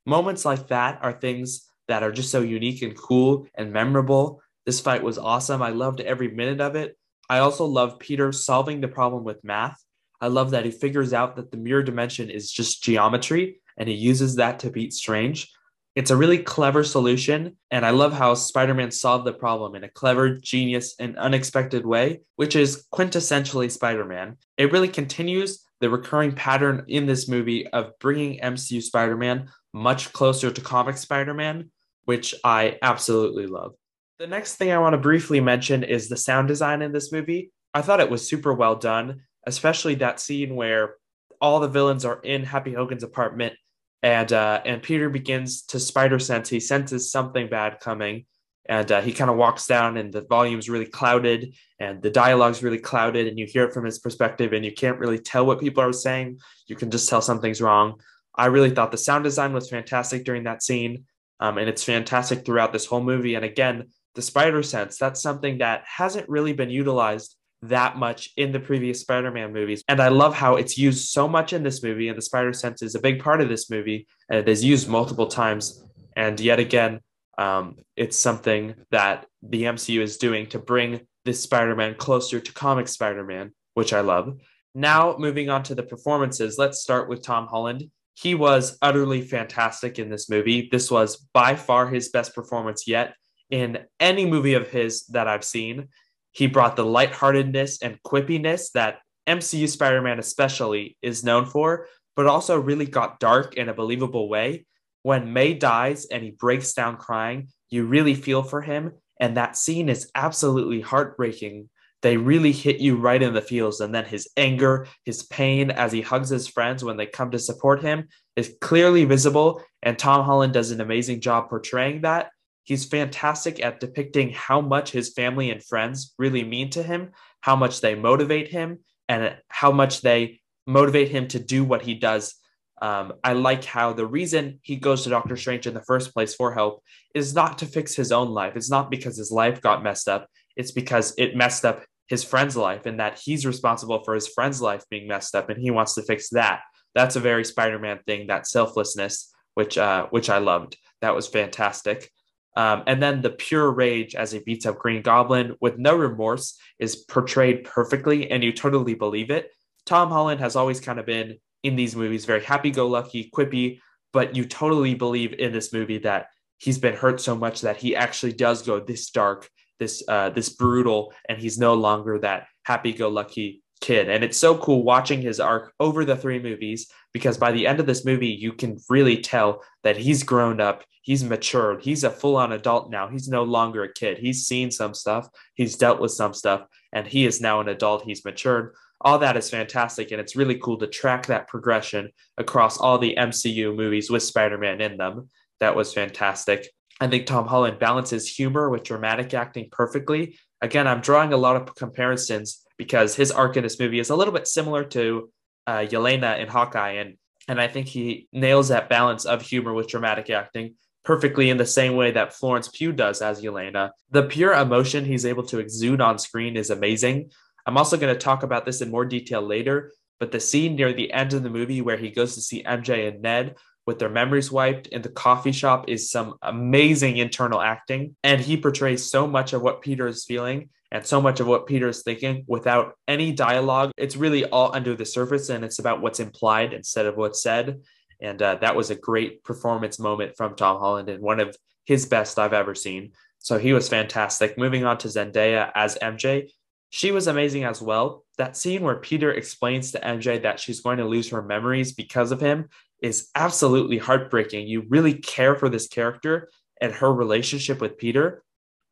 Moments 0.06 0.44
like 0.44 0.68
that 0.68 0.98
are 1.02 1.12
things 1.12 1.68
that 1.88 2.02
are 2.02 2.12
just 2.12 2.30
so 2.30 2.40
unique 2.40 2.82
and 2.82 2.96
cool 2.96 3.46
and 3.54 3.72
memorable. 3.72 4.40
This 4.66 4.80
fight 4.80 5.02
was 5.02 5.18
awesome. 5.18 5.62
I 5.62 5.70
loved 5.70 6.00
every 6.00 6.28
minute 6.28 6.60
of 6.60 6.76
it. 6.76 6.96
I 7.28 7.38
also 7.38 7.64
love 7.64 7.98
Peter 7.98 8.32
solving 8.32 8.80
the 8.80 8.88
problem 8.88 9.24
with 9.24 9.42
math 9.44 9.82
I 10.22 10.28
love 10.28 10.52
that 10.52 10.64
he 10.64 10.70
figures 10.70 11.12
out 11.12 11.34
that 11.34 11.50
the 11.50 11.56
mirror 11.56 11.82
dimension 11.82 12.30
is 12.30 12.52
just 12.52 12.80
geometry 12.80 13.60
and 13.76 13.88
he 13.88 13.94
uses 13.96 14.36
that 14.36 14.60
to 14.60 14.70
beat 14.70 14.92
Strange. 14.92 15.52
It's 15.96 16.12
a 16.12 16.16
really 16.16 16.38
clever 16.38 16.84
solution, 16.84 17.56
and 17.72 17.84
I 17.84 17.90
love 17.90 18.12
how 18.12 18.32
Spider 18.34 18.72
Man 18.72 18.92
solved 18.92 19.26
the 19.26 19.32
problem 19.32 19.74
in 19.74 19.82
a 19.82 19.90
clever, 19.90 20.36
genius, 20.36 20.94
and 21.00 21.18
unexpected 21.18 21.84
way, 21.84 22.20
which 22.36 22.54
is 22.54 22.86
quintessentially 22.94 23.70
Spider 23.70 24.04
Man. 24.04 24.36
It 24.56 24.70
really 24.70 24.88
continues 24.88 25.66
the 25.80 25.90
recurring 25.90 26.32
pattern 26.32 26.84
in 26.86 27.04
this 27.04 27.28
movie 27.28 27.66
of 27.66 27.98
bringing 27.98 28.38
MCU 28.38 28.80
Spider 28.80 29.16
Man 29.16 29.50
much 29.74 30.12
closer 30.12 30.52
to 30.52 30.60
comic 30.60 30.96
Spider 30.96 31.34
Man, 31.34 31.72
which 32.04 32.32
I 32.44 32.78
absolutely 32.80 33.48
love. 33.48 33.74
The 34.22 34.28
next 34.28 34.54
thing 34.54 34.70
I 34.70 34.78
want 34.78 34.92
to 34.92 34.98
briefly 34.98 35.40
mention 35.40 35.82
is 35.82 36.08
the 36.08 36.16
sound 36.16 36.46
design 36.46 36.80
in 36.80 36.92
this 36.92 37.10
movie. 37.10 37.50
I 37.74 37.82
thought 37.82 37.98
it 37.98 38.08
was 38.08 38.24
super 38.24 38.54
well 38.54 38.76
done 38.76 39.22
especially 39.48 39.96
that 39.96 40.20
scene 40.20 40.54
where 40.54 40.94
all 41.40 41.58
the 41.58 41.66
villains 41.66 42.04
are 42.04 42.20
in 42.20 42.44
Happy 42.44 42.72
Hogan's 42.72 43.02
apartment 43.02 43.54
and 44.00 44.32
uh, 44.32 44.60
and 44.64 44.80
Peter 44.80 45.08
begins 45.10 45.62
to 45.62 45.80
spider 45.80 46.20
sense. 46.20 46.48
He 46.48 46.60
senses 46.60 47.10
something 47.10 47.48
bad 47.48 47.80
coming, 47.80 48.26
and 48.68 48.92
uh, 48.92 49.00
he 49.00 49.12
kind 49.12 49.28
of 49.28 49.36
walks 49.36 49.66
down, 49.66 49.96
and 49.96 50.12
the 50.12 50.22
volume's 50.22 50.70
really 50.70 50.86
clouded, 50.86 51.56
and 51.80 52.00
the 52.00 52.10
dialogue's 52.10 52.62
really 52.62 52.78
clouded, 52.78 53.26
and 53.26 53.40
you 53.40 53.46
hear 53.46 53.64
it 53.64 53.74
from 53.74 53.84
his 53.84 53.98
perspective, 53.98 54.52
and 54.52 54.64
you 54.64 54.72
can't 54.72 55.00
really 55.00 55.18
tell 55.18 55.46
what 55.46 55.58
people 55.58 55.82
are 55.82 55.92
saying. 55.92 56.38
You 56.68 56.76
can 56.76 56.92
just 56.92 57.08
tell 57.08 57.22
something's 57.22 57.60
wrong. 57.60 58.00
I 58.36 58.46
really 58.46 58.70
thought 58.70 58.92
the 58.92 58.98
sound 58.98 59.24
design 59.24 59.52
was 59.52 59.68
fantastic 59.68 60.24
during 60.24 60.44
that 60.44 60.62
scene, 60.62 61.06
um, 61.40 61.58
and 61.58 61.68
it's 61.68 61.82
fantastic 61.82 62.44
throughout 62.44 62.72
this 62.72 62.86
whole 62.86 63.02
movie. 63.02 63.34
And 63.34 63.44
again, 63.44 63.88
the 64.14 64.22
spider 64.22 64.62
sense 64.62 64.98
that's 64.98 65.22
something 65.22 65.58
that 65.58 65.82
hasn't 65.86 66.28
really 66.28 66.52
been 66.52 66.70
utilized 66.70 67.36
that 67.62 67.96
much 67.96 68.30
in 68.36 68.52
the 68.52 68.60
previous 68.60 69.00
Spider-Man 69.00 69.52
movies. 69.52 69.84
And 69.88 70.00
I 70.00 70.08
love 70.08 70.34
how 70.34 70.56
it's 70.56 70.76
used 70.76 71.10
so 71.10 71.28
much 71.28 71.52
in 71.52 71.62
this 71.62 71.82
movie, 71.82 72.08
and 72.08 72.18
the 72.18 72.22
spider 72.22 72.52
sense 72.52 72.82
is 72.82 72.94
a 72.94 73.00
big 73.00 73.22
part 73.22 73.40
of 73.40 73.48
this 73.48 73.70
movie, 73.70 74.06
and 74.28 74.40
it 74.40 74.48
is 74.48 74.64
used 74.64 74.88
multiple 74.88 75.28
times. 75.28 75.84
And 76.16 76.38
yet 76.40 76.58
again, 76.58 77.00
um, 77.38 77.76
it's 77.96 78.18
something 78.18 78.74
that 78.90 79.26
the 79.42 79.62
MCU 79.62 80.00
is 80.00 80.16
doing 80.16 80.46
to 80.48 80.58
bring 80.58 81.06
this 81.24 81.40
Spider-Man 81.40 81.94
closer 81.94 82.40
to 82.40 82.52
comic 82.52 82.88
Spider-Man, 82.88 83.52
which 83.74 83.92
I 83.92 84.00
love. 84.00 84.38
Now, 84.74 85.16
moving 85.18 85.48
on 85.48 85.62
to 85.64 85.74
the 85.74 85.82
performances, 85.82 86.58
let's 86.58 86.82
start 86.82 87.08
with 87.08 87.22
Tom 87.22 87.46
Holland. 87.46 87.84
He 88.14 88.34
was 88.34 88.76
utterly 88.82 89.22
fantastic 89.22 89.98
in 89.98 90.10
this 90.10 90.28
movie. 90.28 90.68
This 90.70 90.90
was 90.90 91.16
by 91.32 91.54
far 91.54 91.88
his 91.88 92.08
best 92.10 92.34
performance 92.34 92.86
yet 92.86 93.14
in 93.50 93.78
any 94.00 94.26
movie 94.26 94.54
of 94.54 94.68
his 94.68 95.06
that 95.06 95.28
I've 95.28 95.44
seen. 95.44 95.88
He 96.32 96.46
brought 96.46 96.76
the 96.76 96.84
lightheartedness 96.84 97.82
and 97.82 98.02
quippiness 98.02 98.72
that 98.72 99.00
MCU 99.26 99.68
Spider 99.68 100.02
Man, 100.02 100.18
especially, 100.18 100.96
is 101.02 101.24
known 101.24 101.46
for, 101.46 101.86
but 102.16 102.26
also 102.26 102.58
really 102.58 102.86
got 102.86 103.20
dark 103.20 103.54
in 103.54 103.68
a 103.68 103.74
believable 103.74 104.28
way. 104.28 104.66
When 105.02 105.32
May 105.32 105.54
dies 105.54 106.06
and 106.06 106.22
he 106.22 106.30
breaks 106.30 106.72
down 106.74 106.96
crying, 106.96 107.48
you 107.70 107.84
really 107.84 108.14
feel 108.14 108.42
for 108.42 108.60
him. 108.60 108.92
And 109.20 109.36
that 109.36 109.56
scene 109.56 109.88
is 109.88 110.10
absolutely 110.14 110.80
heartbreaking. 110.80 111.68
They 112.02 112.16
really 112.16 112.52
hit 112.52 112.78
you 112.78 112.96
right 112.96 113.22
in 113.22 113.32
the 113.34 113.40
feels. 113.40 113.80
And 113.80 113.94
then 113.94 114.04
his 114.04 114.28
anger, 114.36 114.88
his 115.04 115.22
pain 115.22 115.70
as 115.70 115.92
he 115.92 116.00
hugs 116.00 116.28
his 116.28 116.48
friends 116.48 116.82
when 116.82 116.96
they 116.96 117.06
come 117.06 117.30
to 117.30 117.38
support 117.38 117.82
him 117.82 118.08
is 118.36 118.54
clearly 118.60 119.04
visible. 119.04 119.62
And 119.82 119.98
Tom 119.98 120.24
Holland 120.24 120.52
does 120.52 120.72
an 120.72 120.80
amazing 120.80 121.20
job 121.20 121.48
portraying 121.48 122.02
that. 122.02 122.30
He's 122.64 122.84
fantastic 122.84 123.62
at 123.64 123.80
depicting 123.80 124.30
how 124.30 124.60
much 124.60 124.90
his 124.90 125.12
family 125.12 125.50
and 125.50 125.62
friends 125.62 126.14
really 126.18 126.44
mean 126.44 126.70
to 126.70 126.82
him, 126.82 127.10
how 127.40 127.56
much 127.56 127.80
they 127.80 127.94
motivate 127.94 128.48
him, 128.48 128.78
and 129.08 129.36
how 129.48 129.72
much 129.72 130.00
they 130.00 130.40
motivate 130.66 131.08
him 131.08 131.28
to 131.28 131.38
do 131.38 131.64
what 131.64 131.82
he 131.82 131.94
does. 131.94 132.34
Um, 132.80 133.14
I 133.22 133.34
like 133.34 133.64
how 133.64 133.92
the 133.92 134.06
reason 134.06 134.58
he 134.62 134.76
goes 134.76 135.04
to 135.04 135.10
Doctor 135.10 135.36
Strange 135.36 135.66
in 135.66 135.74
the 135.74 135.82
first 135.82 136.12
place 136.12 136.34
for 136.34 136.52
help 136.52 136.82
is 137.14 137.34
not 137.34 137.58
to 137.58 137.66
fix 137.66 137.94
his 137.94 138.10
own 138.10 138.30
life. 138.30 138.56
It's 138.56 138.70
not 138.70 138.90
because 138.90 139.16
his 139.16 139.30
life 139.30 139.60
got 139.60 139.82
messed 139.82 140.08
up. 140.08 140.26
It's 140.56 140.72
because 140.72 141.14
it 141.16 141.36
messed 141.36 141.64
up 141.64 141.84
his 142.08 142.24
friend's 142.24 142.56
life 142.56 142.86
and 142.86 143.00
that 143.00 143.20
he's 143.24 143.46
responsible 143.46 144.02
for 144.04 144.14
his 144.14 144.28
friend's 144.28 144.60
life 144.60 144.84
being 144.90 145.08
messed 145.08 145.34
up 145.34 145.48
and 145.48 145.60
he 145.60 145.70
wants 145.70 145.94
to 145.94 146.02
fix 146.02 146.30
that. 146.30 146.60
That's 146.94 147.16
a 147.16 147.20
very 147.20 147.44
Spider-Man 147.44 148.00
thing, 148.06 148.26
that 148.26 148.46
selflessness, 148.46 149.32
which 149.54 149.78
uh, 149.78 150.06
which 150.10 150.28
I 150.28 150.38
loved. 150.38 150.76
That 151.00 151.14
was 151.14 151.26
fantastic. 151.26 152.10
Um, 152.54 152.82
and 152.86 153.02
then 153.02 153.22
the 153.22 153.30
pure 153.30 153.70
rage 153.70 154.14
as 154.14 154.32
he 154.32 154.40
beats 154.40 154.66
up 154.66 154.78
Green 154.78 155.02
Goblin 155.02 155.56
with 155.60 155.78
no 155.78 155.96
remorse 155.96 156.58
is 156.78 156.96
portrayed 156.96 157.64
perfectly, 157.64 158.30
and 158.30 158.44
you 158.44 158.52
totally 158.52 158.94
believe 158.94 159.30
it. 159.30 159.50
Tom 159.86 160.10
Holland 160.10 160.40
has 160.40 160.54
always 160.54 160.80
kind 160.80 160.98
of 160.98 161.06
been 161.06 161.38
in 161.62 161.76
these 161.76 161.96
movies 161.96 162.24
very 162.24 162.42
happy 162.42 162.70
go 162.70 162.88
lucky, 162.88 163.30
quippy, 163.34 163.80
but 164.12 164.36
you 164.36 164.44
totally 164.44 164.94
believe 164.94 165.32
in 165.34 165.52
this 165.52 165.72
movie 165.72 165.98
that 165.98 166.26
he's 166.58 166.78
been 166.78 166.94
hurt 166.94 167.20
so 167.20 167.34
much 167.34 167.62
that 167.62 167.76
he 167.76 167.96
actually 167.96 168.32
does 168.32 168.62
go 168.62 168.80
this 168.80 169.10
dark, 169.10 169.48
this 169.78 170.02
uh, 170.08 170.30
this 170.30 170.50
brutal, 170.50 171.12
and 171.28 171.38
he's 171.38 171.58
no 171.58 171.74
longer 171.74 172.18
that 172.18 172.46
happy 172.64 172.92
go 172.92 173.08
lucky 173.08 173.61
kid. 173.82 174.08
And 174.08 174.24
it's 174.24 174.38
so 174.38 174.56
cool 174.56 174.82
watching 174.82 175.20
his 175.20 175.40
arc 175.40 175.74
over 175.78 176.04
the 176.04 176.16
three 176.16 176.38
movies 176.38 176.90
because 177.12 177.36
by 177.36 177.52
the 177.52 177.66
end 177.66 177.80
of 177.80 177.86
this 177.86 178.04
movie, 178.06 178.28
you 178.28 178.54
can 178.54 178.78
really 178.88 179.18
tell 179.18 179.62
that 179.82 179.98
he's 179.98 180.22
grown 180.22 180.60
up, 180.60 180.84
he's 181.02 181.22
matured, 181.22 181.82
he's 181.82 182.04
a 182.04 182.10
full 182.10 182.36
on 182.36 182.52
adult 182.52 182.90
now. 182.90 183.08
He's 183.08 183.28
no 183.28 183.42
longer 183.42 183.82
a 183.82 183.92
kid. 183.92 184.16
He's 184.18 184.46
seen 184.46 184.70
some 184.70 184.94
stuff, 184.94 185.28
he's 185.54 185.76
dealt 185.76 186.00
with 186.00 186.12
some 186.12 186.32
stuff, 186.32 186.66
and 186.94 187.06
he 187.06 187.26
is 187.26 187.40
now 187.42 187.60
an 187.60 187.68
adult. 187.68 188.04
He's 188.04 188.24
matured. 188.24 188.74
All 189.02 189.18
that 189.18 189.36
is 189.36 189.50
fantastic. 189.50 190.12
And 190.12 190.20
it's 190.20 190.36
really 190.36 190.58
cool 190.58 190.78
to 190.78 190.86
track 190.86 191.26
that 191.26 191.48
progression 191.48 192.10
across 192.38 192.78
all 192.78 192.98
the 192.98 193.16
MCU 193.18 193.74
movies 193.74 194.08
with 194.08 194.22
Spider 194.22 194.56
Man 194.56 194.80
in 194.80 194.96
them. 194.96 195.28
That 195.58 195.74
was 195.74 195.92
fantastic. 195.92 196.70
I 197.00 197.08
think 197.08 197.26
Tom 197.26 197.48
Holland 197.48 197.80
balances 197.80 198.28
humor 198.28 198.70
with 198.70 198.84
dramatic 198.84 199.34
acting 199.34 199.68
perfectly 199.72 200.36
Again, 200.62 200.86
I'm 200.86 201.00
drawing 201.00 201.32
a 201.32 201.36
lot 201.36 201.56
of 201.56 201.74
comparisons 201.74 202.61
because 202.82 203.14
his 203.14 203.30
arc 203.30 203.56
in 203.56 203.62
this 203.62 203.78
movie 203.78 204.00
is 204.00 204.10
a 204.10 204.16
little 204.16 204.34
bit 204.34 204.48
similar 204.48 204.82
to 204.82 205.30
uh, 205.68 205.86
Yelena 205.88 206.40
in 206.40 206.48
Hawkeye, 206.48 206.94
and 206.94 207.16
and 207.46 207.60
I 207.60 207.68
think 207.68 207.86
he 207.86 208.26
nails 208.32 208.68
that 208.68 208.88
balance 208.88 209.24
of 209.24 209.40
humor 209.40 209.72
with 209.72 209.86
dramatic 209.86 210.30
acting 210.30 210.74
perfectly 211.04 211.48
in 211.50 211.58
the 211.58 211.66
same 211.66 211.94
way 211.94 212.10
that 212.12 212.34
Florence 212.34 212.68
Pugh 212.68 212.92
does 212.92 213.22
as 213.22 213.40
Yelena. 213.40 213.90
The 214.10 214.24
pure 214.24 214.52
emotion 214.52 215.04
he's 215.04 215.26
able 215.26 215.44
to 215.44 215.58
exude 215.60 216.00
on 216.00 216.18
screen 216.18 216.56
is 216.56 216.70
amazing. 216.70 217.30
I'm 217.66 217.76
also 217.76 217.96
going 217.96 218.12
to 218.12 218.18
talk 218.18 218.42
about 218.42 218.64
this 218.64 218.80
in 218.80 218.90
more 218.90 219.04
detail 219.04 219.42
later, 219.42 219.92
but 220.18 220.32
the 220.32 220.40
scene 220.40 220.74
near 220.74 220.92
the 220.92 221.12
end 221.12 221.34
of 221.34 221.42
the 221.42 221.50
movie 221.50 221.82
where 221.82 221.96
he 221.96 222.10
goes 222.10 222.34
to 222.34 222.40
see 222.40 222.64
MJ 222.64 223.08
and 223.08 223.22
Ned 223.22 223.56
with 223.86 223.98
their 223.98 224.08
memories 224.08 224.52
wiped 224.52 224.88
in 224.88 225.02
the 225.02 225.08
coffee 225.08 225.52
shop 225.52 225.88
is 225.88 226.10
some 226.10 226.34
amazing 226.42 227.16
internal 227.16 227.60
acting. 227.60 228.16
And 228.22 228.40
he 228.40 228.56
portrays 228.56 229.08
so 229.10 229.26
much 229.26 229.52
of 229.52 229.62
what 229.62 229.82
Peter 229.82 230.06
is 230.06 230.24
feeling 230.24 230.70
and 230.92 231.06
so 231.06 231.22
much 231.22 231.40
of 231.40 231.46
what 231.46 231.66
Peter 231.66 231.88
is 231.88 232.02
thinking 232.02 232.44
without 232.46 232.92
any 233.08 233.32
dialogue. 233.32 233.90
It's 233.96 234.14
really 234.14 234.44
all 234.44 234.76
under 234.76 234.94
the 234.94 235.06
surface 235.06 235.48
and 235.48 235.64
it's 235.64 235.78
about 235.78 236.02
what's 236.02 236.20
implied 236.20 236.74
instead 236.74 237.06
of 237.06 237.16
what's 237.16 237.42
said. 237.42 237.80
And 238.20 238.40
uh, 238.40 238.56
that 238.56 238.76
was 238.76 238.90
a 238.90 238.94
great 238.94 239.42
performance 239.42 239.98
moment 239.98 240.36
from 240.36 240.54
Tom 240.54 240.78
Holland 240.78 241.08
and 241.08 241.22
one 241.22 241.40
of 241.40 241.56
his 241.86 242.04
best 242.04 242.38
I've 242.38 242.52
ever 242.52 242.74
seen. 242.74 243.12
So 243.38 243.58
he 243.58 243.72
was 243.72 243.88
fantastic. 243.88 244.58
Moving 244.58 244.84
on 244.84 244.98
to 244.98 245.08
Zendaya 245.08 245.72
as 245.74 245.96
MJ, 246.00 246.50
she 246.90 247.10
was 247.10 247.26
amazing 247.26 247.64
as 247.64 247.80
well. 247.80 248.24
That 248.36 248.54
scene 248.54 248.82
where 248.82 248.96
Peter 248.96 249.32
explains 249.32 249.92
to 249.92 249.98
MJ 250.00 250.42
that 250.42 250.60
she's 250.60 250.80
going 250.80 250.98
to 250.98 251.06
lose 251.06 251.30
her 251.30 251.40
memories 251.40 251.92
because 251.92 252.32
of 252.32 252.40
him 252.40 252.68
is 253.02 253.30
absolutely 253.34 253.96
heartbreaking. 253.96 254.68
You 254.68 254.84
really 254.90 255.14
care 255.14 255.56
for 255.56 255.70
this 255.70 255.88
character 255.88 256.50
and 256.82 256.92
her 256.92 257.12
relationship 257.12 257.80
with 257.80 257.96
Peter. 257.96 258.42